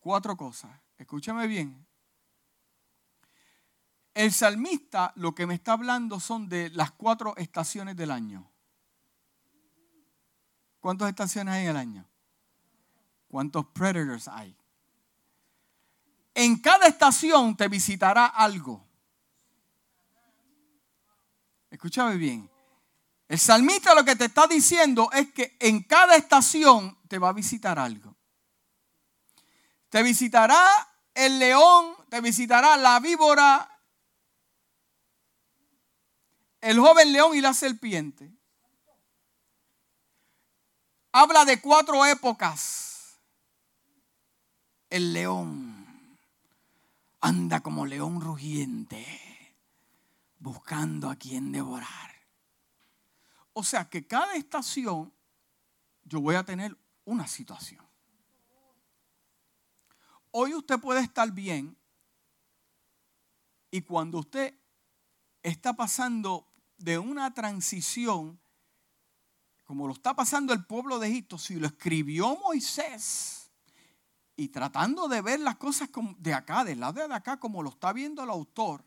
Cuatro 0.00 0.36
cosas. 0.36 0.72
Escúchame 0.98 1.46
bien. 1.46 1.86
El 4.12 4.32
salmista 4.32 5.12
lo 5.14 5.36
que 5.36 5.46
me 5.46 5.54
está 5.54 5.74
hablando 5.74 6.18
son 6.18 6.48
de 6.48 6.70
las 6.70 6.90
cuatro 6.90 7.36
estaciones 7.36 7.94
del 7.96 8.10
año. 8.10 8.50
¿Cuántas 10.80 11.10
estaciones 11.10 11.54
hay 11.54 11.62
en 11.62 11.70
el 11.70 11.76
año? 11.76 12.08
¿Cuántos 13.28 13.66
predators 13.66 14.26
hay? 14.26 14.56
En 16.34 16.58
cada 16.58 16.88
estación 16.88 17.56
te 17.56 17.68
visitará 17.68 18.26
algo. 18.26 18.84
Escúchame 21.72 22.16
bien. 22.16 22.50
El 23.26 23.38
salmista 23.38 23.94
lo 23.94 24.04
que 24.04 24.14
te 24.14 24.26
está 24.26 24.46
diciendo 24.46 25.10
es 25.10 25.32
que 25.32 25.56
en 25.58 25.82
cada 25.84 26.16
estación 26.16 26.98
te 27.08 27.18
va 27.18 27.30
a 27.30 27.32
visitar 27.32 27.78
algo. 27.78 28.14
Te 29.88 30.02
visitará 30.02 30.62
el 31.14 31.38
león, 31.38 31.96
te 32.10 32.20
visitará 32.20 32.76
la 32.76 33.00
víbora, 33.00 33.80
el 36.60 36.78
joven 36.78 37.10
león 37.10 37.34
y 37.34 37.40
la 37.40 37.54
serpiente. 37.54 38.30
Habla 41.12 41.46
de 41.46 41.58
cuatro 41.62 42.04
épocas. 42.04 43.16
El 44.90 45.14
león 45.14 46.18
anda 47.22 47.60
como 47.60 47.86
león 47.86 48.20
rugiente 48.20 49.31
buscando 50.42 51.08
a 51.08 51.14
quien 51.14 51.52
devorar. 51.52 52.10
O 53.52 53.62
sea 53.62 53.88
que 53.88 54.06
cada 54.06 54.34
estación 54.34 55.12
yo 56.02 56.20
voy 56.20 56.34
a 56.34 56.42
tener 56.42 56.76
una 57.04 57.28
situación. 57.28 57.86
Hoy 60.32 60.54
usted 60.54 60.80
puede 60.80 61.00
estar 61.00 61.30
bien 61.30 61.76
y 63.70 63.82
cuando 63.82 64.18
usted 64.18 64.58
está 65.44 65.74
pasando 65.74 66.52
de 66.76 66.98
una 66.98 67.32
transición, 67.32 68.40
como 69.64 69.86
lo 69.86 69.92
está 69.92 70.16
pasando 70.16 70.52
el 70.52 70.64
pueblo 70.64 70.98
de 70.98 71.08
Egipto, 71.08 71.38
si 71.38 71.54
lo 71.54 71.68
escribió 71.68 72.36
Moisés 72.36 73.52
y 74.34 74.48
tratando 74.48 75.06
de 75.06 75.20
ver 75.20 75.38
las 75.38 75.56
cosas 75.56 75.88
de 76.18 76.34
acá, 76.34 76.64
del 76.64 76.80
lado 76.80 77.06
de 77.06 77.14
acá, 77.14 77.38
como 77.38 77.62
lo 77.62 77.70
está 77.70 77.92
viendo 77.92 78.24
el 78.24 78.30
autor, 78.30 78.84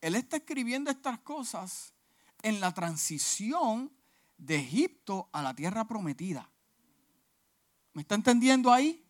él 0.00 0.14
está 0.14 0.36
escribiendo 0.36 0.90
estas 0.90 1.18
cosas 1.20 1.92
en 2.42 2.60
la 2.60 2.72
transición 2.72 3.92
de 4.36 4.56
Egipto 4.56 5.28
a 5.32 5.42
la 5.42 5.54
tierra 5.54 5.86
prometida. 5.86 6.48
¿Me 7.92 8.02
está 8.02 8.14
entendiendo 8.14 8.72
ahí? 8.72 9.04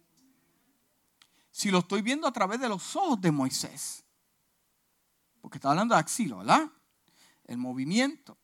Si 1.51 1.70
lo 1.70 1.80
estoy 1.80 2.03
viendo 2.03 2.26
a 2.26 2.32
través 2.32 2.61
de 2.61 2.68
los 2.68 2.97
ojos 2.97 3.20
de 3.20 3.30
Moisés. 3.30 4.05
Porque 5.41 5.59
está 5.59 5.70
hablando 5.70 5.95
de 5.95 6.01
Axilo, 6.01 6.39
¿verdad? 6.39 6.70
El 7.45 7.59
movimiento. 7.59 8.39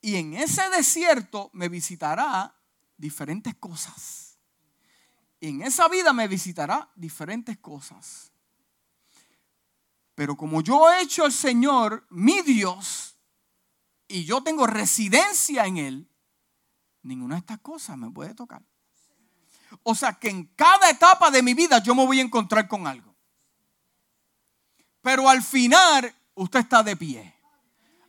Y 0.00 0.16
en 0.16 0.34
ese 0.34 0.68
desierto 0.70 1.50
me 1.52 1.68
visitará 1.68 2.54
diferentes 2.96 3.54
cosas. 3.56 4.38
Y 5.40 5.48
en 5.48 5.62
esa 5.62 5.88
vida 5.88 6.12
me 6.12 6.28
visitará 6.28 6.90
diferentes 6.94 7.58
cosas. 7.58 8.29
Pero 10.20 10.36
como 10.36 10.60
yo 10.60 10.92
he 10.92 11.00
hecho 11.00 11.24
el 11.24 11.32
Señor 11.32 12.06
mi 12.10 12.42
Dios 12.42 13.16
y 14.06 14.26
yo 14.26 14.42
tengo 14.42 14.66
residencia 14.66 15.64
en 15.64 15.78
Él, 15.78 16.10
ninguna 17.00 17.36
de 17.36 17.38
estas 17.38 17.60
cosas 17.60 17.96
me 17.96 18.10
puede 18.10 18.34
tocar. 18.34 18.60
O 19.82 19.94
sea 19.94 20.12
que 20.12 20.28
en 20.28 20.44
cada 20.48 20.90
etapa 20.90 21.30
de 21.30 21.42
mi 21.42 21.54
vida 21.54 21.82
yo 21.82 21.94
me 21.94 22.04
voy 22.04 22.20
a 22.20 22.22
encontrar 22.22 22.68
con 22.68 22.86
algo. 22.86 23.16
Pero 25.00 25.26
al 25.26 25.42
final 25.42 26.14
usted 26.34 26.60
está 26.60 26.82
de 26.82 26.96
pie. 26.96 27.34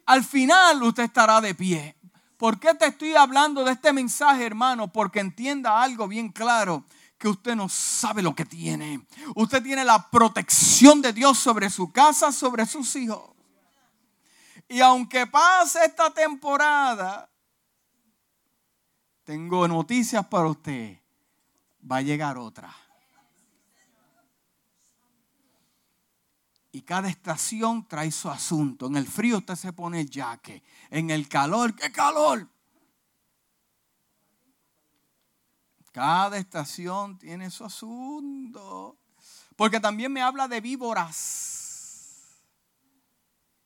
Al 0.06 0.26
final 0.26 0.84
usted 0.84 1.04
estará 1.04 1.40
de 1.40 1.56
pie. 1.56 1.96
¿Por 2.36 2.60
qué 2.60 2.74
te 2.74 2.88
estoy 2.88 3.16
hablando 3.16 3.64
de 3.64 3.72
este 3.72 3.94
mensaje, 3.94 4.46
hermano? 4.46 4.92
Porque 4.92 5.22
entienda 5.22 5.82
algo 5.82 6.10
bien 6.10 6.28
claro 6.28 6.84
que 7.22 7.30
usted 7.30 7.56
no 7.56 7.70
sabe 7.70 8.24
lo 8.24 8.34
que 8.34 8.46
tiene. 8.46 9.06
Usted 9.36 9.62
tiene 9.62 9.86
la 9.86 10.10
protección 10.10 11.04
de 11.04 11.14
Dios 11.14 11.38
sobre 11.38 11.70
su 11.70 11.92
casa, 11.92 12.32
sobre 12.32 12.66
sus 12.66 12.96
hijos. 12.96 13.22
Y 14.68 14.82
aunque 14.82 15.28
pase 15.28 15.86
esta 15.86 16.12
temporada, 16.12 17.30
tengo 19.24 19.68
noticias 19.68 20.26
para 20.26 20.48
usted. 20.48 20.98
Va 21.90 21.98
a 21.98 22.02
llegar 22.02 22.40
otra. 22.40 22.76
Y 26.72 26.82
cada 26.82 27.08
estación 27.08 27.88
trae 27.88 28.12
su 28.12 28.32
asunto. 28.32 28.88
En 28.88 28.96
el 28.96 29.06
frío 29.06 29.38
usted 29.38 29.56
se 29.56 29.74
pone 29.74 30.02
el 30.02 30.10
jaque. 30.10 30.64
En 30.90 31.12
el 31.12 31.30
calor, 31.30 31.76
¡qué 31.76 31.92
calor! 31.92 32.50
Cada 35.92 36.38
estación 36.38 37.18
tiene 37.18 37.50
su 37.50 37.66
asunto. 37.66 38.98
Porque 39.56 39.80
también 39.80 40.12
me 40.12 40.22
habla 40.22 40.48
de 40.48 40.62
víboras. 40.62 42.42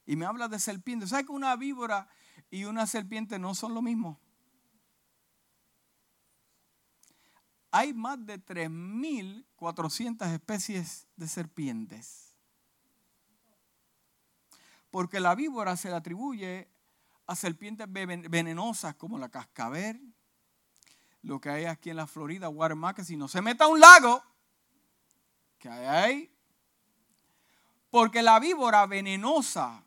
Y 0.06 0.16
me 0.16 0.26
habla 0.26 0.48
de 0.48 0.60
serpientes. 0.60 1.10
¿Sabe 1.10 1.26
que 1.26 1.32
una 1.32 1.56
víbora 1.56 2.08
y 2.50 2.66
una 2.66 2.88
serpiente 2.88 3.40
no 3.40 3.56
son 3.56 3.74
lo 3.74 3.82
mismo? 3.82 4.20
Hay 7.72 7.94
más 7.94 8.26
de 8.26 8.40
3.400 8.44 10.34
especies 10.34 11.08
de 11.16 11.28
serpientes 11.28 12.26
porque 14.96 15.20
la 15.20 15.36
víbora 15.36 15.76
se 15.76 15.90
le 15.90 15.96
atribuye 15.96 16.70
a 17.28 17.36
serpientes 17.36 17.86
venenosas 17.92 18.96
como 18.96 19.20
la 19.20 19.28
cascabel, 19.28 20.16
lo 21.26 21.42
que 21.42 21.50
hay 21.50 21.66
aquí 21.66 21.90
en 21.90 21.98
la 21.98 22.08
Florida, 22.08 22.50
que 22.96 23.04
si 23.04 23.18
no 23.18 23.28
se 23.28 23.42
meta 23.42 23.66
a 23.66 23.68
un 23.68 23.80
lago, 23.80 24.24
que 25.58 25.70
hay 25.70 25.86
ahí. 25.86 26.32
Porque 27.90 28.22
la 28.22 28.40
víbora 28.40 28.86
venenosa 28.86 29.84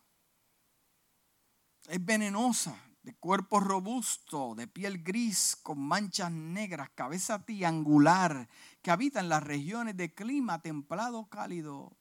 es 1.86 2.05
venenosa, 2.05 2.76
de 3.03 3.14
cuerpo 3.14 3.61
robusto, 3.61 4.55
de 4.57 4.66
piel 4.66 5.03
gris, 5.03 5.57
con 5.62 5.80
manchas 5.80 6.30
negras, 6.30 6.91
cabeza 6.95 7.45
triangular, 7.45 8.49
que 8.82 8.91
habita 8.91 9.20
en 9.20 9.28
las 9.28 9.43
regiones 9.43 9.97
de 9.97 10.12
clima 10.12 10.61
templado 10.61 11.26
cálido, 11.26 11.97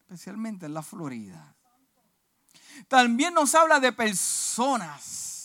especialmente 0.00 0.66
en 0.66 0.74
la 0.74 0.82
Florida. 0.82 1.56
También 2.88 3.34
nos 3.34 3.54
habla 3.54 3.78
de 3.78 3.92
personas. 3.92 5.39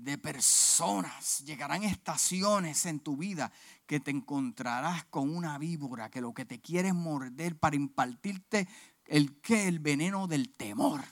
De 0.00 0.16
personas. 0.16 1.40
Llegarán 1.44 1.82
estaciones 1.82 2.86
en 2.86 3.00
tu 3.00 3.18
vida 3.18 3.52
que 3.86 4.00
te 4.00 4.10
encontrarás 4.10 5.04
con 5.04 5.34
una 5.36 5.58
víbora 5.58 6.10
que 6.10 6.22
lo 6.22 6.32
que 6.32 6.46
te 6.46 6.58
quiere 6.58 6.88
es 6.88 6.94
morder 6.94 7.58
para 7.58 7.76
impartirte 7.76 8.66
el 9.04 9.40
que 9.42 9.68
el 9.68 9.78
veneno 9.78 10.26
del 10.26 10.56
temor. 10.56 11.04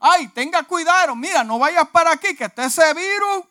Ay, 0.00 0.28
tenga 0.28 0.64
cuidado, 0.64 1.16
mira, 1.16 1.44
no 1.44 1.58
vayas 1.58 1.88
para 1.88 2.12
aquí 2.12 2.36
que 2.36 2.44
esté 2.44 2.64
ese 2.64 2.92
virus. 2.92 3.46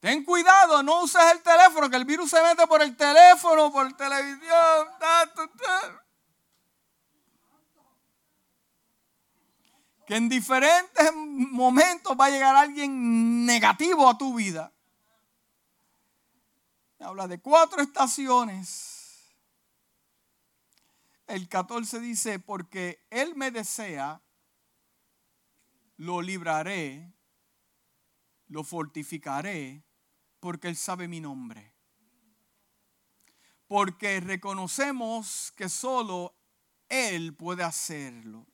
Ten 0.00 0.24
cuidado, 0.24 0.82
no 0.82 1.02
uses 1.02 1.22
el 1.32 1.42
teléfono, 1.42 1.90
que 1.90 1.96
el 1.96 2.06
virus 2.06 2.30
se 2.30 2.42
mete 2.42 2.66
por 2.66 2.82
el 2.82 2.96
teléfono, 2.96 3.70
por 3.70 3.92
televisión. 3.94 4.88
Que 10.06 10.16
en 10.16 10.28
diferentes 10.28 11.12
momentos 11.14 12.16
va 12.18 12.26
a 12.26 12.30
llegar 12.30 12.56
alguien 12.56 13.46
negativo 13.46 14.08
a 14.08 14.18
tu 14.18 14.34
vida. 14.34 14.72
Habla 16.98 17.26
de 17.26 17.40
cuatro 17.40 17.82
estaciones. 17.82 19.34
El 21.26 21.48
14 21.48 22.00
dice, 22.00 22.38
porque 22.38 23.06
Él 23.10 23.34
me 23.34 23.50
desea, 23.50 24.20
lo 25.96 26.20
libraré, 26.20 27.12
lo 28.48 28.62
fortificaré, 28.62 29.82
porque 30.40 30.68
Él 30.68 30.76
sabe 30.76 31.08
mi 31.08 31.20
nombre. 31.20 31.72
Porque 33.66 34.20
reconocemos 34.20 35.52
que 35.56 35.70
solo 35.70 36.34
Él 36.90 37.34
puede 37.34 37.64
hacerlo 37.64 38.53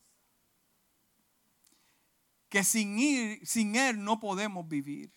que 2.50 2.64
sin, 2.64 2.98
ir, 2.98 3.46
sin 3.46 3.76
Él 3.76 4.02
no 4.04 4.20
podemos 4.20 4.68
vivir. 4.68 5.10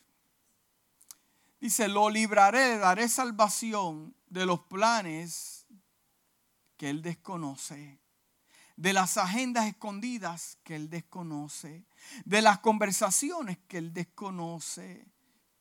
Dice, 1.59 1.88
lo 1.88 2.09
libraré, 2.09 2.77
daré 2.77 3.09
salvación 3.09 4.15
de 4.27 4.45
los 4.45 4.61
planes 4.61 5.65
que 6.77 6.89
Él 6.89 7.01
desconoce, 7.01 7.99
de 8.75 8.93
las 8.93 9.17
agendas 9.17 9.65
escondidas 9.65 10.57
que 10.63 10.75
Él 10.75 10.89
desconoce, 10.89 11.86
de 12.23 12.41
las 12.41 12.59
conversaciones 12.59 13.57
que 13.67 13.79
Él 13.79 13.93
desconoce, 13.93 15.07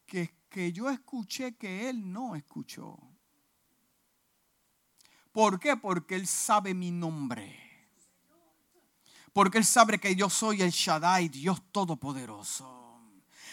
que, 0.04 0.34
que 0.50 0.72
yo 0.72 0.90
escuché 0.90 1.56
que 1.56 1.88
Él 1.88 2.12
no 2.12 2.36
escuchó. 2.36 2.98
¿Por 5.32 5.58
qué? 5.58 5.76
Porque 5.76 6.16
Él 6.16 6.26
sabe 6.26 6.74
mi 6.74 6.90
nombre. 6.90 7.71
Porque 9.32 9.58
Él 9.58 9.64
sabe 9.64 9.98
que 9.98 10.14
yo 10.14 10.28
soy 10.28 10.62
el 10.62 10.70
Shaddai, 10.70 11.28
Dios 11.28 11.62
Todopoderoso. 11.72 13.00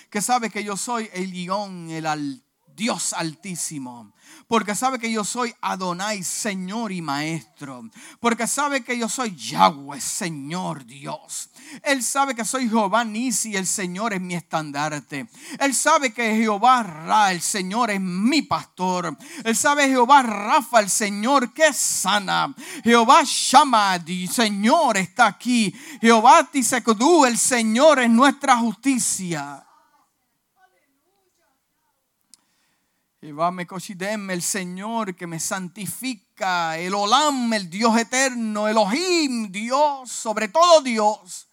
Que 0.09 0.21
sabe 0.21 0.49
que 0.49 0.63
yo 0.63 0.75
soy 0.75 1.09
el 1.13 1.31
guion, 1.31 1.89
el 1.91 2.05
altar 2.05 2.48
Dios 2.79 3.11
altísimo. 3.11 4.13
Porque 4.47 4.73
sabe 4.73 4.99
que 4.99 5.11
yo 5.11 5.25
soy 5.25 5.53
Adonai, 5.61 6.23
Señor 6.23 6.93
y 6.93 7.01
Maestro. 7.01 7.89
Porque 8.21 8.47
sabe 8.47 8.83
que 8.83 8.97
yo 8.97 9.09
soy 9.09 9.35
Yahweh, 9.35 9.99
Señor 9.99 10.85
Dios. 10.85 11.49
Él 11.83 12.01
sabe 12.01 12.33
que 12.33 12.45
soy 12.45 12.69
Jehová 12.69 13.03
Nisi, 13.03 13.55
el 13.55 13.67
Señor 13.67 14.13
es 14.13 14.21
mi 14.21 14.35
estandarte. 14.35 15.27
Él 15.59 15.75
sabe 15.75 16.13
que 16.13 16.37
Jehová 16.37 16.83
Ra, 16.83 17.31
el 17.31 17.41
Señor 17.41 17.91
es 17.91 17.99
mi 17.99 18.41
pastor. 18.43 19.17
Él 19.43 19.55
sabe 19.55 19.87
Jehová 19.87 20.23
Rafa, 20.23 20.79
el 20.79 20.89
Señor 20.89 21.53
que 21.53 21.73
sana. 21.73 22.55
Jehová 22.83 23.23
Shama, 23.25 23.99
Señor 24.31 24.97
está 24.97 25.27
aquí. 25.27 25.75
Jehová 26.01 26.47
Tisekudú, 26.49 27.25
el 27.25 27.37
Señor 27.37 27.99
es 27.99 28.09
nuestra 28.09 28.57
justicia. 28.57 29.65
Jehová 33.21 33.51
me 33.51 33.67
el 34.29 34.41
Señor 34.41 35.13
que 35.13 35.27
me 35.27 35.41
santifica, 35.41 36.77
el 36.77 36.93
Olam, 36.93 37.53
el 37.53 37.69
Dios 37.69 37.97
eterno, 37.97 38.65
Elohim, 38.65 39.51
Dios, 39.51 40.09
sobre 40.09 40.47
todo 40.47 40.81
Dios. 40.81 41.49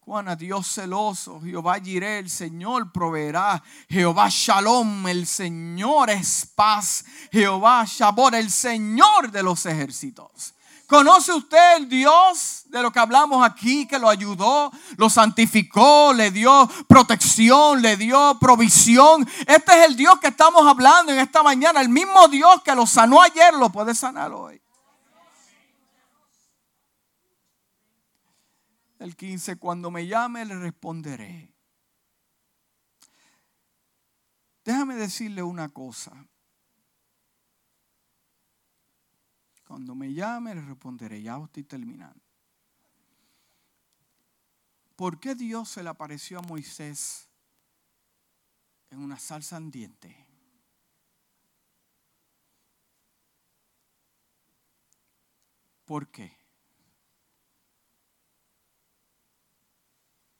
Juana, 0.00 0.34
Dios 0.34 0.66
celoso, 0.66 1.40
Jehová 1.40 1.78
Jireh, 1.78 2.18
el 2.18 2.30
Señor 2.30 2.90
proveerá, 2.90 3.62
Jehová 3.88 4.28
Shalom, 4.28 5.06
el 5.06 5.26
Señor 5.26 6.10
es 6.10 6.50
paz, 6.54 7.04
Jehová 7.30 7.84
Shabor, 7.86 8.34
el 8.34 8.50
Señor 8.50 9.30
de 9.30 9.42
los 9.42 9.66
ejércitos. 9.66 10.54
¿Conoce 10.88 11.34
usted 11.34 11.76
el 11.76 11.88
Dios 11.90 12.62
de 12.70 12.80
lo 12.80 12.90
que 12.90 12.98
hablamos 12.98 13.44
aquí, 13.44 13.86
que 13.86 13.98
lo 13.98 14.08
ayudó, 14.08 14.72
lo 14.96 15.10
santificó, 15.10 16.14
le 16.14 16.30
dio 16.30 16.66
protección, 16.88 17.82
le 17.82 17.98
dio 17.98 18.38
provisión? 18.40 19.28
Este 19.46 19.78
es 19.78 19.86
el 19.86 19.96
Dios 19.96 20.18
que 20.18 20.28
estamos 20.28 20.66
hablando 20.66 21.12
en 21.12 21.18
esta 21.18 21.42
mañana. 21.42 21.82
El 21.82 21.90
mismo 21.90 22.26
Dios 22.28 22.62
que 22.62 22.74
lo 22.74 22.86
sanó 22.86 23.20
ayer 23.20 23.52
lo 23.52 23.68
puede 23.68 23.94
sanar 23.94 24.32
hoy. 24.32 24.62
El 28.98 29.14
15, 29.14 29.58
cuando 29.58 29.90
me 29.90 30.06
llame 30.06 30.46
le 30.46 30.58
responderé. 30.58 31.52
Déjame 34.64 34.94
decirle 34.94 35.42
una 35.42 35.68
cosa. 35.68 36.12
Cuando 39.78 39.94
me 39.94 40.12
llame, 40.12 40.56
le 40.56 40.60
responderé. 40.60 41.22
Ya 41.22 41.38
estoy 41.38 41.62
terminando. 41.62 42.20
¿Por 44.96 45.20
qué 45.20 45.36
Dios 45.36 45.68
se 45.68 45.84
le 45.84 45.88
apareció 45.88 46.40
a 46.40 46.42
Moisés 46.42 47.28
en 48.90 48.98
una 48.98 49.20
salsa 49.20 49.56
andiente? 49.56 50.26
¿Por 55.84 56.10
qué? 56.10 56.36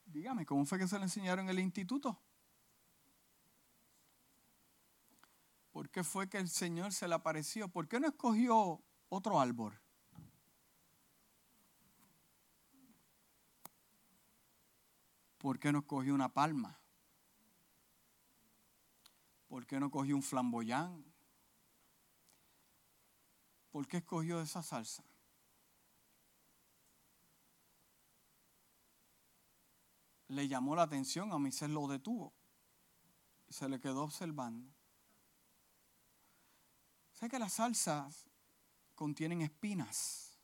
Dígame, 0.06 0.44
¿cómo 0.46 0.66
fue 0.66 0.80
que 0.80 0.88
se 0.88 0.98
le 0.98 1.04
enseñaron 1.04 1.44
en 1.44 1.50
el 1.50 1.60
instituto? 1.60 2.20
¿Por 5.70 5.88
qué 5.90 6.02
fue 6.02 6.28
que 6.28 6.38
el 6.38 6.48
Señor 6.48 6.92
se 6.92 7.06
le 7.06 7.14
apareció? 7.14 7.68
¿Por 7.68 7.86
qué 7.86 8.00
no 8.00 8.08
escogió 8.08 8.82
otro 9.08 9.40
árbol. 9.40 9.78
¿Por 15.38 15.58
qué 15.58 15.72
no 15.72 15.86
cogió 15.86 16.14
una 16.14 16.32
palma? 16.32 16.80
¿Por 19.46 19.66
qué 19.66 19.78
no 19.80 19.90
cogió 19.90 20.16
un 20.16 20.22
flamboyán? 20.22 21.04
¿Por 23.70 23.86
qué 23.86 23.98
escogió 23.98 24.40
esa 24.40 24.62
salsa? 24.62 25.04
Le 30.28 30.48
llamó 30.48 30.76
la 30.76 30.82
atención, 30.82 31.32
a 31.32 31.38
Moisés 31.38 31.70
lo 31.70 31.86
detuvo 31.86 32.34
se 33.48 33.68
le 33.68 33.80
quedó 33.80 34.02
observando. 34.02 34.70
Sé 37.12 37.28
que 37.28 37.38
las 37.38 37.54
salsas 37.54 38.27
contienen 38.98 39.42
espinas 39.42 40.36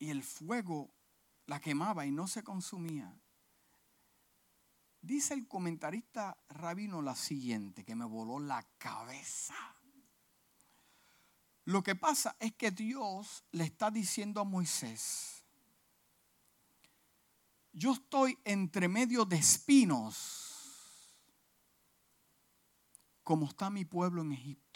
y 0.00 0.10
el 0.10 0.24
fuego 0.24 0.92
la 1.46 1.60
quemaba 1.60 2.04
y 2.04 2.10
no 2.10 2.26
se 2.26 2.42
consumía. 2.42 3.16
Dice 5.00 5.34
el 5.34 5.46
comentarista 5.46 6.36
rabino 6.48 7.00
la 7.00 7.14
siguiente, 7.14 7.84
que 7.84 7.94
me 7.94 8.04
voló 8.04 8.40
la 8.40 8.60
cabeza. 8.76 9.54
Lo 11.66 11.84
que 11.84 11.94
pasa 11.94 12.36
es 12.40 12.54
que 12.54 12.72
Dios 12.72 13.44
le 13.52 13.62
está 13.62 13.92
diciendo 13.92 14.40
a 14.40 14.44
Moisés, 14.44 15.44
yo 17.72 17.92
estoy 17.92 18.36
entre 18.44 18.88
medio 18.88 19.24
de 19.24 19.36
espinos, 19.36 21.14
como 23.22 23.46
está 23.46 23.70
mi 23.70 23.84
pueblo 23.84 24.22
en 24.22 24.32
Egipto. 24.32 24.67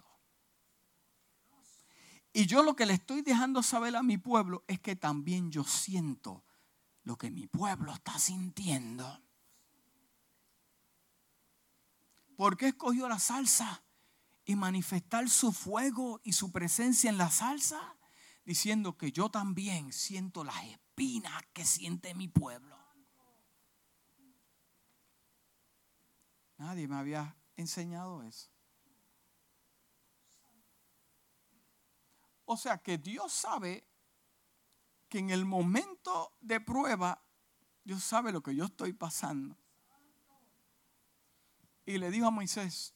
Y 2.32 2.46
yo 2.46 2.62
lo 2.62 2.74
que 2.74 2.86
le 2.86 2.94
estoy 2.94 3.22
dejando 3.22 3.62
saber 3.62 3.94
a 3.94 4.02
mi 4.02 4.16
pueblo 4.16 4.64
es 4.66 4.80
que 4.80 4.96
también 4.96 5.50
yo 5.50 5.64
siento 5.64 6.44
lo 7.04 7.18
que 7.18 7.30
mi 7.30 7.46
pueblo 7.46 7.92
está 7.92 8.18
sintiendo. 8.18 9.22
¿Por 12.36 12.56
qué 12.56 12.68
escogió 12.68 13.08
la 13.08 13.18
salsa 13.18 13.84
y 14.44 14.56
manifestar 14.56 15.28
su 15.28 15.52
fuego 15.52 16.20
y 16.24 16.32
su 16.32 16.50
presencia 16.50 17.10
en 17.10 17.18
la 17.18 17.30
salsa? 17.30 17.96
Diciendo 18.44 18.96
que 18.96 19.12
yo 19.12 19.30
también 19.30 19.92
siento 19.92 20.42
las 20.42 20.64
espinas 20.64 21.42
que 21.52 21.64
siente 21.64 22.14
mi 22.14 22.28
pueblo. 22.28 22.76
Nadie 26.56 26.88
me 26.88 26.96
había 26.96 27.36
enseñado 27.56 28.22
eso. 28.22 28.51
O 32.52 32.56
sea 32.58 32.76
que 32.76 32.98
Dios 32.98 33.32
sabe 33.32 33.82
que 35.08 35.18
en 35.18 35.30
el 35.30 35.46
momento 35.46 36.36
de 36.42 36.60
prueba, 36.60 37.24
Dios 37.82 38.04
sabe 38.04 38.30
lo 38.30 38.42
que 38.42 38.54
yo 38.54 38.66
estoy 38.66 38.92
pasando. 38.92 39.56
Y 41.86 41.96
le 41.96 42.10
dijo 42.10 42.26
a 42.26 42.30
Moisés, 42.30 42.94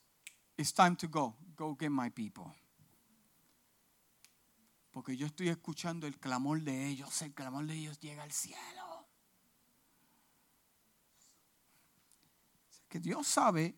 it's 0.58 0.74
time 0.74 0.94
to 0.96 1.08
go, 1.08 1.38
go 1.56 1.74
get 1.74 1.88
my 1.88 2.10
people. 2.10 2.54
Porque 4.90 5.16
yo 5.16 5.26
estoy 5.26 5.48
escuchando 5.48 6.06
el 6.06 6.18
clamor 6.18 6.60
de 6.60 6.88
ellos, 6.88 7.22
el 7.22 7.32
clamor 7.32 7.64
de 7.64 7.76
ellos 7.76 7.98
llega 7.98 8.24
al 8.24 8.32
cielo. 8.32 9.08
Que 12.90 13.00
Dios 13.00 13.26
sabe 13.26 13.74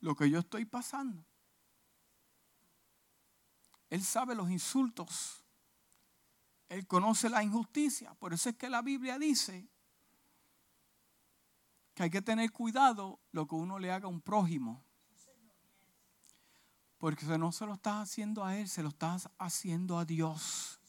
lo 0.00 0.16
que 0.16 0.28
yo 0.28 0.40
estoy 0.40 0.64
pasando. 0.64 1.24
Él 3.90 4.02
sabe 4.02 4.34
los 4.34 4.50
insultos. 4.50 5.44
Él 6.68 6.86
conoce 6.86 7.28
la 7.28 7.42
injusticia. 7.42 8.14
Por 8.14 8.32
eso 8.32 8.48
es 8.48 8.56
que 8.56 8.68
la 8.68 8.82
Biblia 8.82 9.18
dice 9.18 9.68
que 11.94 12.02
hay 12.02 12.10
que 12.10 12.22
tener 12.22 12.52
cuidado 12.52 13.20
lo 13.32 13.46
que 13.46 13.54
uno 13.54 13.78
le 13.78 13.90
haga 13.90 14.06
a 14.06 14.10
un 14.10 14.20
prójimo. 14.20 14.84
Porque 16.98 17.24
no 17.38 17.52
se 17.52 17.66
lo 17.66 17.74
estás 17.74 18.02
haciendo 18.02 18.44
a 18.44 18.56
él, 18.56 18.68
se 18.68 18.82
lo 18.82 18.88
estás 18.88 19.30
haciendo 19.38 19.98
a 19.98 20.04
Dios. 20.04 20.80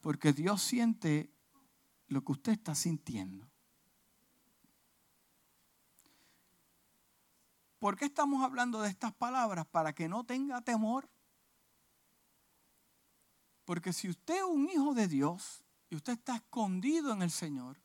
Porque 0.00 0.32
Dios 0.32 0.62
siente 0.62 1.32
lo 2.06 2.24
que 2.24 2.32
usted 2.32 2.52
está 2.52 2.74
sintiendo. 2.74 3.48
¿Por 7.78 7.96
qué 7.96 8.06
estamos 8.06 8.42
hablando 8.42 8.80
de 8.80 8.88
estas 8.88 9.12
palabras? 9.12 9.66
Para 9.66 9.92
que 9.92 10.08
no 10.08 10.24
tenga 10.24 10.60
temor. 10.62 11.08
Porque 13.68 13.92
si 13.92 14.08
usted 14.08 14.36
es 14.36 14.44
un 14.44 14.66
hijo 14.70 14.94
de 14.94 15.08
Dios 15.08 15.62
y 15.90 15.96
usted 15.96 16.14
está 16.14 16.36
escondido 16.36 17.12
en 17.12 17.20
el 17.20 17.30
Señor, 17.30 17.76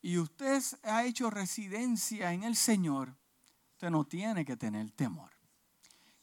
y 0.00 0.16
usted 0.16 0.62
ha 0.84 1.04
hecho 1.04 1.28
residencia 1.28 2.32
en 2.32 2.42
el 2.42 2.56
Señor, 2.56 3.14
usted 3.72 3.90
no 3.90 4.04
tiene 4.04 4.46
que 4.46 4.56
tener 4.56 4.90
temor. 4.92 5.30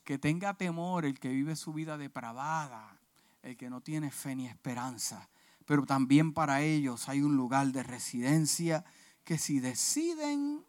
Que 0.04 0.18
tenga 0.18 0.56
temor 0.56 1.06
el 1.06 1.20
que 1.20 1.30
vive 1.30 1.56
su 1.56 1.74
vida 1.74 1.96
depravada, 1.96 3.00
el 3.44 3.56
que 3.56 3.70
no 3.70 3.82
tiene 3.82 4.10
fe 4.10 4.36
ni 4.36 4.48
esperanza. 4.48 5.30
Pero 5.68 5.86
también 5.86 6.34
para 6.34 6.64
ellos 6.64 7.08
hay 7.08 7.22
un 7.22 7.36
lugar 7.36 7.68
de 7.68 7.84
residencia 7.84 8.84
que 9.26 9.38
si 9.38 9.60
deciden 9.60 10.66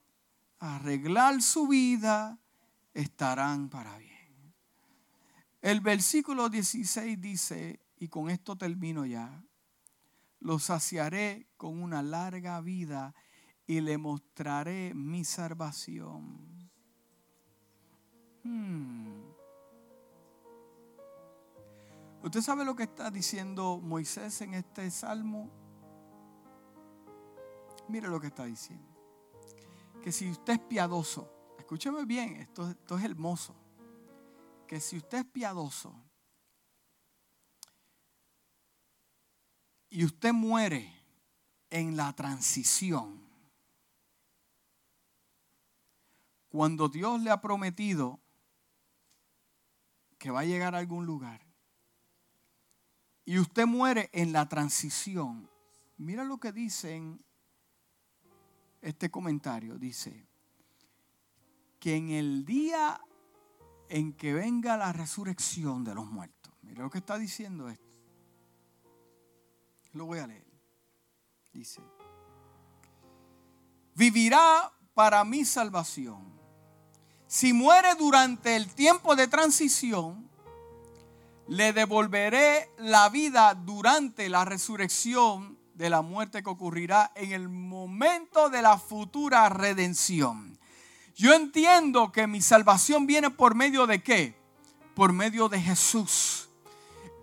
arreglar 0.59 1.41
su 1.41 1.67
vida, 1.67 2.39
estarán 2.93 3.71
para 3.71 3.97
bien. 3.97 4.10
El 5.61 5.81
versículo 5.81 6.49
16 6.49 7.21
dice, 7.21 7.81
y 7.99 8.09
con 8.09 8.31
esto 8.31 8.57
termino 8.57 9.05
ya, 9.05 9.45
lo 10.41 10.59
saciaré 10.59 11.49
con 11.59 11.83
una 11.83 12.03
larga 12.03 12.61
vida 12.63 13.15
y 13.67 13.81
le 13.81 13.99
mostraré 13.99 14.95
mi 14.95 15.23
salvación. 15.23 16.71
Hmm. 18.43 19.21
¿Usted 22.23 22.41
sabe 22.41 22.65
lo 22.65 22.75
que 22.75 22.85
está 22.85 23.11
diciendo 23.11 23.79
Moisés 23.83 24.41
en 24.41 24.55
este 24.55 24.91
salmo? 24.91 25.51
Mire 27.89 28.09
lo 28.09 28.19
que 28.19 28.29
está 28.29 28.45
diciendo. 28.45 28.89
Que 30.03 30.11
si 30.11 30.31
usted 30.31 30.55
es 30.55 30.59
piadoso, 30.61 31.31
escúcheme 31.59 32.07
bien, 32.07 32.37
esto, 32.37 32.71
esto 32.71 32.97
es 32.97 33.05
hermoso. 33.05 33.55
Que 34.71 34.79
si 34.79 34.99
usted 34.99 35.19
es 35.19 35.25
piadoso 35.25 35.93
y 39.89 40.05
usted 40.05 40.33
muere 40.33 40.95
en 41.71 41.97
la 41.97 42.13
transición, 42.15 43.21
cuando 46.51 46.89
Dios 46.89 47.21
le 47.21 47.31
ha 47.33 47.41
prometido 47.41 48.21
que 50.21 50.31
va 50.31 50.43
a 50.43 50.45
llegar 50.45 50.77
a 50.77 50.79
algún 50.79 51.05
lugar 51.05 51.45
y 53.25 53.41
usted 53.41 53.67
muere 53.67 54.09
en 54.13 54.33
la 54.33 54.49
transición, 54.49 55.51
mira 55.97 56.23
lo 56.23 56.39
que 56.39 56.53
dice 56.53 56.95
en 56.95 57.25
este 58.81 59.11
comentario, 59.11 59.79
dice 59.79 60.29
que 61.81 61.97
en 61.97 62.11
el 62.11 62.45
día 62.45 63.01
en 63.91 64.13
que 64.13 64.33
venga 64.33 64.77
la 64.77 64.93
resurrección 64.93 65.85
de 65.85 65.95
los 65.95 66.07
muertos, 66.07 66.55
mira 66.63 66.83
lo 66.83 66.91
que 66.91 66.99
está 66.99 67.19
diciendo 67.19 67.69
esto, 67.69 67.99
lo 69.93 70.07
voy 70.07 70.21
a 70.21 70.27
leer. 70.29 70.47
Dice, 71.53 71.83
vivirá 73.95 74.73
para 74.95 75.25
mi 75.25 75.45
salvación. 75.45 76.39
Si 77.27 77.53
muere 77.53 77.97
durante 77.97 78.55
el 78.55 78.73
tiempo 78.73 79.17
de 79.17 79.27
transición, 79.27 80.31
le 81.49 81.73
devolveré 81.73 82.71
la 82.79 83.09
vida 83.09 83.55
durante 83.55 84.29
la 84.29 84.45
resurrección 84.45 85.59
de 85.75 85.91
la 85.91 86.03
muerte 86.03 86.45
que 86.45 86.51
ocurrirá 86.51 87.11
en 87.17 87.33
el 87.33 87.49
momento 87.49 88.51
de 88.51 88.63
la 88.63 88.79
futura 88.79 89.49
redención. 89.49 90.60
Yo 91.21 91.35
entiendo 91.35 92.13
que 92.13 92.27
mi 92.27 92.41
salvación 92.41 93.07
viene 93.07 93.29
por 93.29 93.55
medio 93.55 93.87
de 93.87 94.03
qué? 94.03 94.41
Por 94.95 95.13
medio 95.13 95.51
de 95.51 95.61
Jesús. 95.61 96.49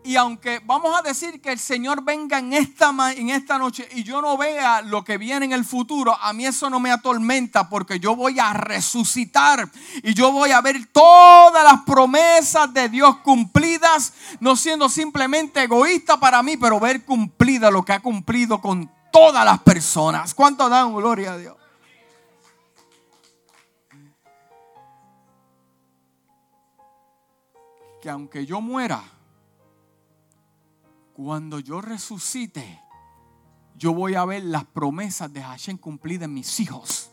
Y 0.04 0.16
aunque 0.18 0.62
vamos 0.64 0.96
a 0.96 1.02
decir 1.02 1.42
que 1.42 1.52
el 1.52 1.58
Señor 1.58 2.04
venga 2.04 2.38
en 2.38 2.54
esta, 2.54 2.94
en 3.14 3.32
esta 3.32 3.58
noche 3.58 3.90
y 3.94 4.04
yo 4.04 4.22
no 4.22 4.38
vea 4.38 4.84
lo 4.84 5.04
que 5.04 5.18
viene 5.18 5.48
en 5.48 5.52
el 5.52 5.66
futuro, 5.66 6.16
a 6.22 6.32
mí 6.32 6.46
eso 6.46 6.70
no 6.70 6.80
me 6.80 6.92
atormenta 6.92 7.70
porque 7.70 8.00
yo 8.00 8.16
voy 8.16 8.38
a 8.38 8.54
resucitar 8.54 9.68
y 10.04 10.14
yo 10.14 10.32
voy 10.32 10.52
a 10.52 10.62
ver 10.62 10.86
todas 10.92 11.64
las 11.64 11.82
promesas 11.82 12.72
de 12.72 12.90
Dios 12.90 13.18
cumplidas, 13.24 14.14
no 14.40 14.56
siendo 14.56 14.90
simplemente 14.90 15.64
egoísta 15.64 16.20
para 16.20 16.44
mí, 16.44 16.56
pero 16.56 16.80
ver 16.80 17.04
cumplida 17.04 17.72
lo 17.72 17.84
que 17.84 17.94
ha 17.94 18.00
cumplido 18.00 18.62
con 18.62 18.92
todas 19.12 19.44
las 19.44 19.58
personas. 19.62 20.36
¿Cuánto 20.36 20.70
dan 20.70 20.94
gloria 20.94 21.32
a 21.34 21.38
Dios? 21.40 21.58
Que 28.08 28.12
aunque 28.12 28.46
yo 28.46 28.62
muera, 28.62 29.04
cuando 31.14 31.60
yo 31.60 31.82
resucite, 31.82 32.82
yo 33.76 33.94
voy 33.94 34.16
a 34.16 34.24
ver 34.24 34.46
las 34.46 34.64
promesas 34.64 35.34
de 35.34 35.44
Hashem 35.44 35.78
cumplidas 35.78 36.24
en 36.24 36.34
mis 36.34 36.58
hijos. 36.62 37.12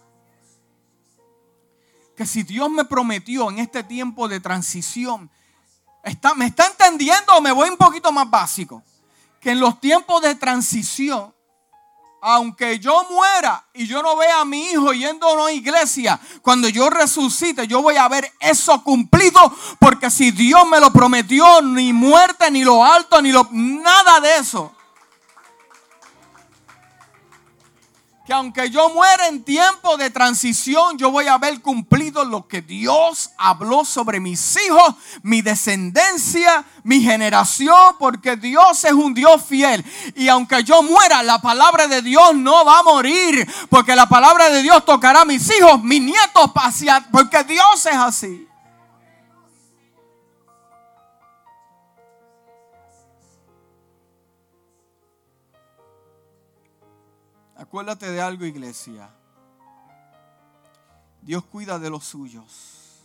que 2.15 2.25
si 2.25 2.45
Dios 2.45 2.71
me 2.71 2.85
prometió 2.85 3.51
en 3.51 3.59
este 3.59 3.83
tiempo 3.83 4.29
de 4.29 4.39
transición, 4.39 5.29
está, 6.05 6.33
¿me 6.37 6.47
está 6.47 6.69
entendiendo 6.69 7.35
o 7.37 7.41
me 7.41 7.51
voy 7.51 7.71
un 7.71 7.77
poquito 7.77 8.13
más 8.13 8.31
básico? 8.31 8.85
Que 9.41 9.51
en 9.51 9.59
los 9.59 9.81
tiempos 9.81 10.23
de 10.23 10.37
transición 10.37 11.35
aunque 12.27 12.79
yo 12.79 13.07
muera 13.11 13.63
y 13.75 13.87
yo 13.87 14.03
no 14.03 14.17
vea 14.17 14.41
a 14.41 14.45
mi 14.47 14.71
hijo 14.71 14.95
yendo 14.95 15.29
a 15.29 15.35
una 15.35 15.53
iglesia, 15.53 16.19
cuando 16.41 16.71
yo 16.71 16.89
resucite, 16.89 17.67
yo 17.67 17.83
voy 17.83 17.97
a 17.97 18.09
ver 18.09 18.33
eso 18.41 18.83
cumplido, 18.83 19.55
porque 19.79 20.11
si 20.11 20.31
Dios 20.31 20.67
me 20.67 20.81
lo 20.81 20.91
prometió, 20.91 21.61
ni 21.61 21.93
muerte, 21.93 22.51
ni 22.51 22.65
lo 22.65 22.83
alto, 22.83 23.21
ni 23.21 23.31
lo 23.31 23.47
nada 23.53 24.21
de 24.21 24.37
eso. 24.37 24.73
Que 28.25 28.33
aunque 28.33 28.71
yo 28.71 28.89
muera 28.91 29.29
en 29.29 29.45
tiempo 29.45 29.99
de 29.99 30.09
transición, 30.09 30.97
yo 30.97 31.11
voy 31.11 31.27
a 31.27 31.35
haber 31.35 31.61
cumplido 31.61 32.25
lo 32.25 32.49
que 32.49 32.63
Dios 32.63 33.31
habló 33.37 33.85
sobre 33.85 34.19
mis 34.19 34.57
hijos, 34.65 34.95
mi 35.23 35.43
descendencia, 35.43 36.65
mi 36.85 37.03
generación, 37.03 37.97
porque 37.99 38.37
Dios 38.37 38.83
es 38.85 38.93
un 38.93 39.13
Dios 39.13 39.45
fiel. 39.45 39.85
Y 40.17 40.29
aunque 40.29 40.65
yo 40.65 40.83
muera, 40.83 41.23
la 41.23 41.41
palabra 41.43 41.87
de 41.87 42.01
Dios 42.01 42.35
no 42.35 42.65
va 42.65 42.79
a 42.79 42.83
morir, 42.83 43.47
porque 43.69 43.95
la 43.95 44.09
palabra 44.09 44.49
de 44.49 44.63
Dios 44.63 44.85
tocará 44.87 45.21
a 45.21 45.27
mis 45.27 45.51
hijos, 45.59 45.83
mis 45.83 46.01
nietos, 46.01 46.51
porque 47.11 47.45
Dios 47.45 47.87
es 47.87 47.97
así. 47.97 48.49
Acuérdate 57.75 58.09
de 58.09 58.21
algo, 58.21 58.45
iglesia. 58.45 59.11
Dios 61.23 61.45
cuida 61.47 61.77
de 61.81 61.91
los 61.91 62.05
suyos. 62.05 63.05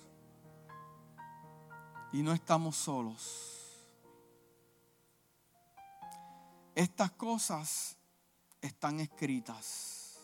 Y 2.12 2.22
no 2.22 2.34
estamos 2.34 2.76
solos. 2.76 3.88
Estas 6.76 7.10
cosas 7.14 7.98
están 8.62 9.00
escritas. 9.00 10.20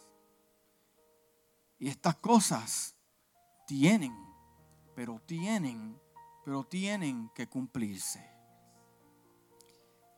Y 1.79 1.87
estas 1.89 2.15
cosas 2.17 2.93
tienen, 3.65 4.15
pero 4.95 5.19
tienen, 5.25 5.99
pero 6.43 6.63
tienen 6.63 7.31
que 7.33 7.49
cumplirse. 7.49 8.23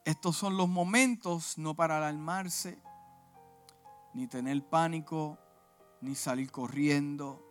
Estos 0.04 0.36
son 0.36 0.58
los 0.58 0.68
momentos 0.68 1.58
no 1.58 1.78
para 1.78 1.96
alarmarse, 1.96 2.78
ni 4.14 4.28
tener 4.28 4.64
pánico, 4.64 5.38
ni 6.02 6.16
salir 6.16 6.52
corriendo. 6.52 7.44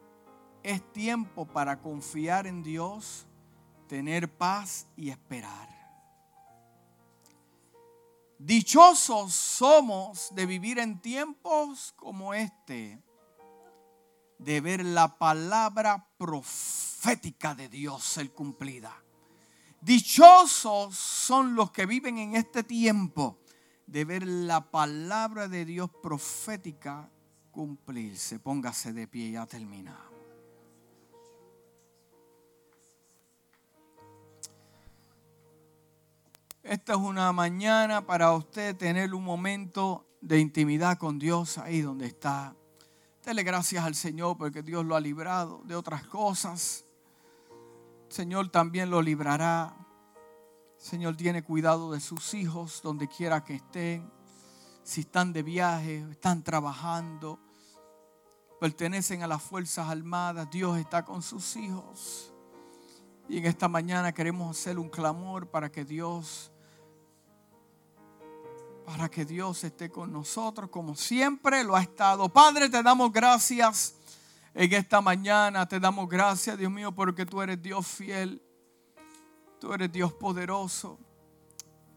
Es 0.63 0.83
tiempo 0.93 1.47
para 1.47 1.81
confiar 1.81 2.47
en 2.47 2.63
Dios, 2.63 3.27
tener 3.89 4.37
paz 4.37 4.87
y 4.97 5.11
esperar. 5.11 5.69
Dichosos 8.39 9.35
somos 9.35 10.35
de 10.35 10.45
vivir 10.45 10.79
en 10.79 11.01
tiempos 11.01 11.95
como 11.97 12.35
este, 12.35 13.03
de 14.39 14.61
ver 14.61 14.85
la 14.85 15.17
palabra 15.19 16.07
profética 16.19 17.55
de 17.55 17.69
Dios 17.69 18.05
ser 18.05 18.33
cumplida. 18.33 18.95
Dichosos 19.81 20.97
son 20.97 21.55
los 21.55 21.71
que 21.71 21.87
viven 21.87 22.19
en 22.19 22.35
este 22.35 22.63
tiempo 22.63 23.39
de 23.87 24.05
ver 24.05 24.27
la 24.27 24.71
palabra 24.71 25.49
de 25.49 25.65
Dios 25.65 25.91
profética 26.03 27.11
cumplirse. 27.51 28.39
Póngase 28.39 28.93
de 28.93 29.07
pie, 29.07 29.33
ya 29.33 29.47
terminamos. 29.47 30.07
Esta 36.63 36.95
es 36.95 36.99
una 36.99 37.33
mañana 37.33 38.05
para 38.05 38.33
usted 38.33 38.77
tener 38.77 39.15
un 39.15 39.23
momento 39.23 40.05
de 40.21 40.41
intimidad 40.41 40.99
con 40.99 41.17
Dios 41.17 41.59
ahí 41.59 41.81
donde 41.81 42.07
está. 42.07 42.57
Dele 43.25 43.45
gracias 43.45 43.85
al 43.85 43.95
Señor 43.95 44.37
porque 44.37 44.63
Dios 44.63 44.85
lo 44.85 44.97
ha 44.97 45.01
librado 45.01 45.63
de 45.65 45.77
otras 45.77 46.05
cosas. 46.07 46.85
Señor 48.09 48.49
también 48.51 48.91
lo 48.91 49.01
librará. 49.01 49.86
Señor 50.87 51.17
tiene 51.17 51.43
cuidado 51.43 51.91
de 51.91 51.99
sus 51.99 52.33
hijos 52.33 52.81
donde 52.81 53.09
quiera 53.09 53.43
que 53.43 53.57
estén. 53.57 54.09
Si 54.85 55.01
están 55.01 55.33
de 55.33 55.43
viaje, 55.43 56.07
están 56.13 56.45
trabajando, 56.45 57.41
pertenecen 58.61 59.25
a 59.25 59.27
las 59.27 59.43
Fuerzas 59.43 59.89
Armadas, 59.89 60.49
Dios 60.49 60.79
está 60.79 61.05
con 61.05 61.23
sus 61.23 61.57
hijos. 61.57 62.33
Y 63.29 63.39
en 63.39 63.47
esta 63.47 63.67
mañana 63.67 64.13
queremos 64.13 64.57
hacer 64.57 64.79
un 64.79 64.89
clamor 64.89 65.49
para 65.51 65.73
que 65.73 65.85
Dios 65.85 66.53
para 68.85 69.09
que 69.09 69.25
Dios 69.25 69.65
esté 69.65 69.91
con 69.91 70.13
nosotros 70.13 70.71
como 70.71 70.95
siempre 70.95 71.65
lo 71.65 71.75
ha 71.75 71.83
estado. 71.83 72.29
Padre, 72.29 72.69
te 72.69 72.81
damos 72.85 73.13
gracias 73.13 73.97
en 74.55 74.73
esta 74.73 75.01
mañana, 75.01 75.67
te 75.67 75.81
damos 75.81 76.09
gracias, 76.09 76.57
Dios 76.57 76.71
mío, 76.71 76.93
porque 76.93 77.27
tú 77.27 77.43
eres 77.43 77.61
Dios 77.61 77.85
fiel. 77.85 78.41
Eres 79.75 79.93
Dios 79.93 80.13
poderoso. 80.13 80.99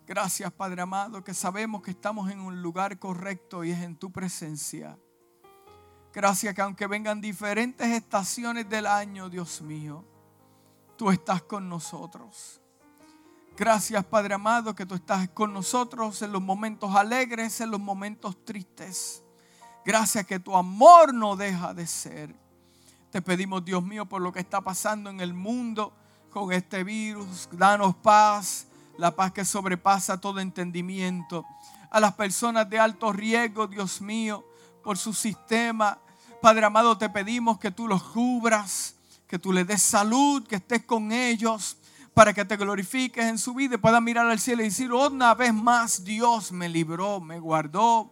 Gracias, 0.08 0.52
Padre 0.52 0.82
amado, 0.82 1.24
que 1.24 1.34
sabemos 1.34 1.82
que 1.84 1.92
estamos 1.92 2.32
en 2.32 2.40
un 2.40 2.62
lugar 2.62 2.98
correcto 2.98 3.64
y 3.64 3.72
es 3.72 3.82
en 3.84 3.96
tu 3.96 4.12
presencia. 4.12 4.98
Gracias 6.12 6.56
que 6.56 6.62
aunque 6.62 6.88
vengan 6.88 7.22
diferentes 7.22 7.88
estaciones 7.88 8.68
del 8.68 8.88
año, 8.88 9.30
Dios 9.30 9.62
mío, 9.62 10.04
tú 10.98 11.12
estás 11.12 11.44
con 11.44 11.70
nosotros. 11.70 12.60
Gracias, 13.56 14.04
Padre 14.06 14.34
amado, 14.34 14.74
que 14.74 14.86
tú 14.86 14.96
estás 14.96 15.30
con 15.30 15.54
nosotros 15.54 16.22
en 16.24 16.32
los 16.32 16.42
momentos 16.42 16.96
alegres, 16.96 17.62
en 17.62 17.70
los 17.70 17.80
momentos 17.80 18.44
tristes. 18.44 19.24
Gracias 19.86 20.26
que 20.26 20.40
tu 20.40 20.56
amor 20.56 21.14
no 21.14 21.36
deja 21.36 21.74
de 21.74 21.86
ser. 21.86 22.36
Te 23.12 23.22
pedimos, 23.22 23.64
Dios 23.64 23.84
mío, 23.84 24.08
por 24.08 24.22
lo 24.22 24.32
que 24.32 24.40
está 24.40 24.62
pasando 24.62 25.10
en 25.10 25.20
el 25.20 25.34
mundo 25.34 25.94
con 26.30 26.54
este 26.54 26.84
virus. 26.84 27.50
Danos 27.52 27.96
paz, 27.96 28.68
la 28.98 29.16
paz 29.16 29.32
que 29.32 29.46
sobrepasa 29.46 30.20
todo 30.20 30.40
entendimiento. 30.40 31.46
A 31.90 32.00
las 32.00 32.14
personas 32.14 32.70
de 32.70 32.80
alto 32.80 33.12
riesgo, 33.12 33.68
Dios 33.68 34.02
mío, 34.02 34.46
por 34.84 34.98
su 34.98 35.14
sistema. 35.14 35.98
Padre 36.42 36.66
amado, 36.66 36.98
te 36.98 37.10
pedimos 37.10 37.60
que 37.60 37.72
tú 37.72 37.88
los 37.88 38.04
cubras, 38.04 38.96
que 39.28 39.40
tú 39.40 39.52
les 39.52 39.66
des 39.68 39.82
salud, 39.82 40.46
que 40.48 40.58
estés 40.58 40.84
con 40.84 41.12
ellos 41.12 41.78
para 42.14 42.34
que 42.34 42.44
te 42.44 42.58
glorifiques 42.58 43.24
en 43.26 43.38
su 43.38 43.54
vida 43.54 43.76
y 43.76 43.78
puedan 43.78 44.04
mirar 44.04 44.28
al 44.28 44.40
cielo 44.40 44.62
y 44.62 44.66
decir, 44.66 44.92
una 44.92 45.34
vez 45.36 45.54
más 45.54 46.04
Dios 46.04 46.52
me 46.52 46.68
libró, 46.68 47.22
me 47.22 47.40
guardó, 47.40 48.12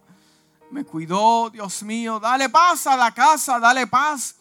me 0.72 0.86
cuidó, 0.86 1.49
Dios 1.49 1.84
mío, 1.84 2.20
dale 2.20 2.47
paz 2.47 2.88
a 2.88 2.95
la 2.95 3.13
casa, 3.13 3.59
dale 3.59 3.86
paz 3.88 4.36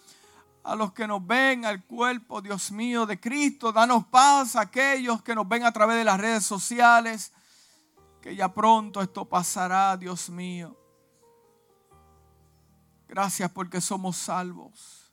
a 0.66 0.74
los 0.74 0.92
que 0.92 1.06
nos 1.06 1.24
ven, 1.24 1.64
al 1.64 1.84
cuerpo, 1.84 2.42
Dios 2.42 2.72
mío, 2.72 3.06
de 3.06 3.20
Cristo. 3.20 3.70
Danos 3.70 4.04
paz 4.06 4.56
a 4.56 4.62
aquellos 4.62 5.22
que 5.22 5.34
nos 5.34 5.48
ven 5.48 5.64
a 5.64 5.70
través 5.70 5.96
de 5.96 6.04
las 6.04 6.18
redes 6.18 6.44
sociales, 6.44 7.32
que 8.20 8.34
ya 8.34 8.52
pronto 8.52 9.00
esto 9.00 9.24
pasará, 9.24 9.96
Dios 9.96 10.28
mío. 10.28 10.76
Gracias 13.06 13.48
porque 13.52 13.80
somos 13.80 14.16
salvos. 14.16 15.12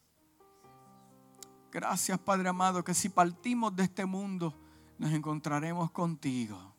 Gracias, 1.72 2.18
Padre 2.18 2.50
amado, 2.50 2.84
que 2.84 2.96
si 2.96 3.10
partimos 3.10 3.76
de 3.76 3.84
este 3.84 4.06
mundo, 4.06 4.56
nos 4.98 5.12
encontraremos 5.12 5.92
contigo. 5.92 6.74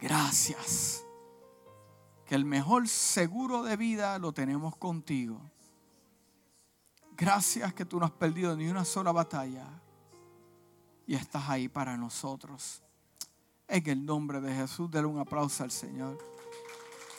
Gracias. 0.00 1.04
Que 2.24 2.34
el 2.34 2.46
mejor 2.46 2.88
seguro 2.88 3.62
de 3.62 3.76
vida 3.76 4.18
lo 4.18 4.32
tenemos 4.32 4.74
contigo. 4.76 5.42
Gracias 7.16 7.72
que 7.74 7.84
tú 7.84 7.98
no 7.98 8.06
has 8.06 8.12
perdido 8.12 8.56
ni 8.56 8.68
una 8.68 8.84
sola 8.84 9.12
batalla 9.12 9.66
y 11.06 11.14
estás 11.14 11.48
ahí 11.48 11.68
para 11.68 11.96
nosotros. 11.96 12.82
En 13.68 13.88
el 13.88 14.04
nombre 14.04 14.40
de 14.40 14.54
Jesús, 14.54 14.90
denle 14.90 15.08
un 15.08 15.18
aplauso 15.18 15.62
al 15.62 15.70
Señor. 15.70 16.33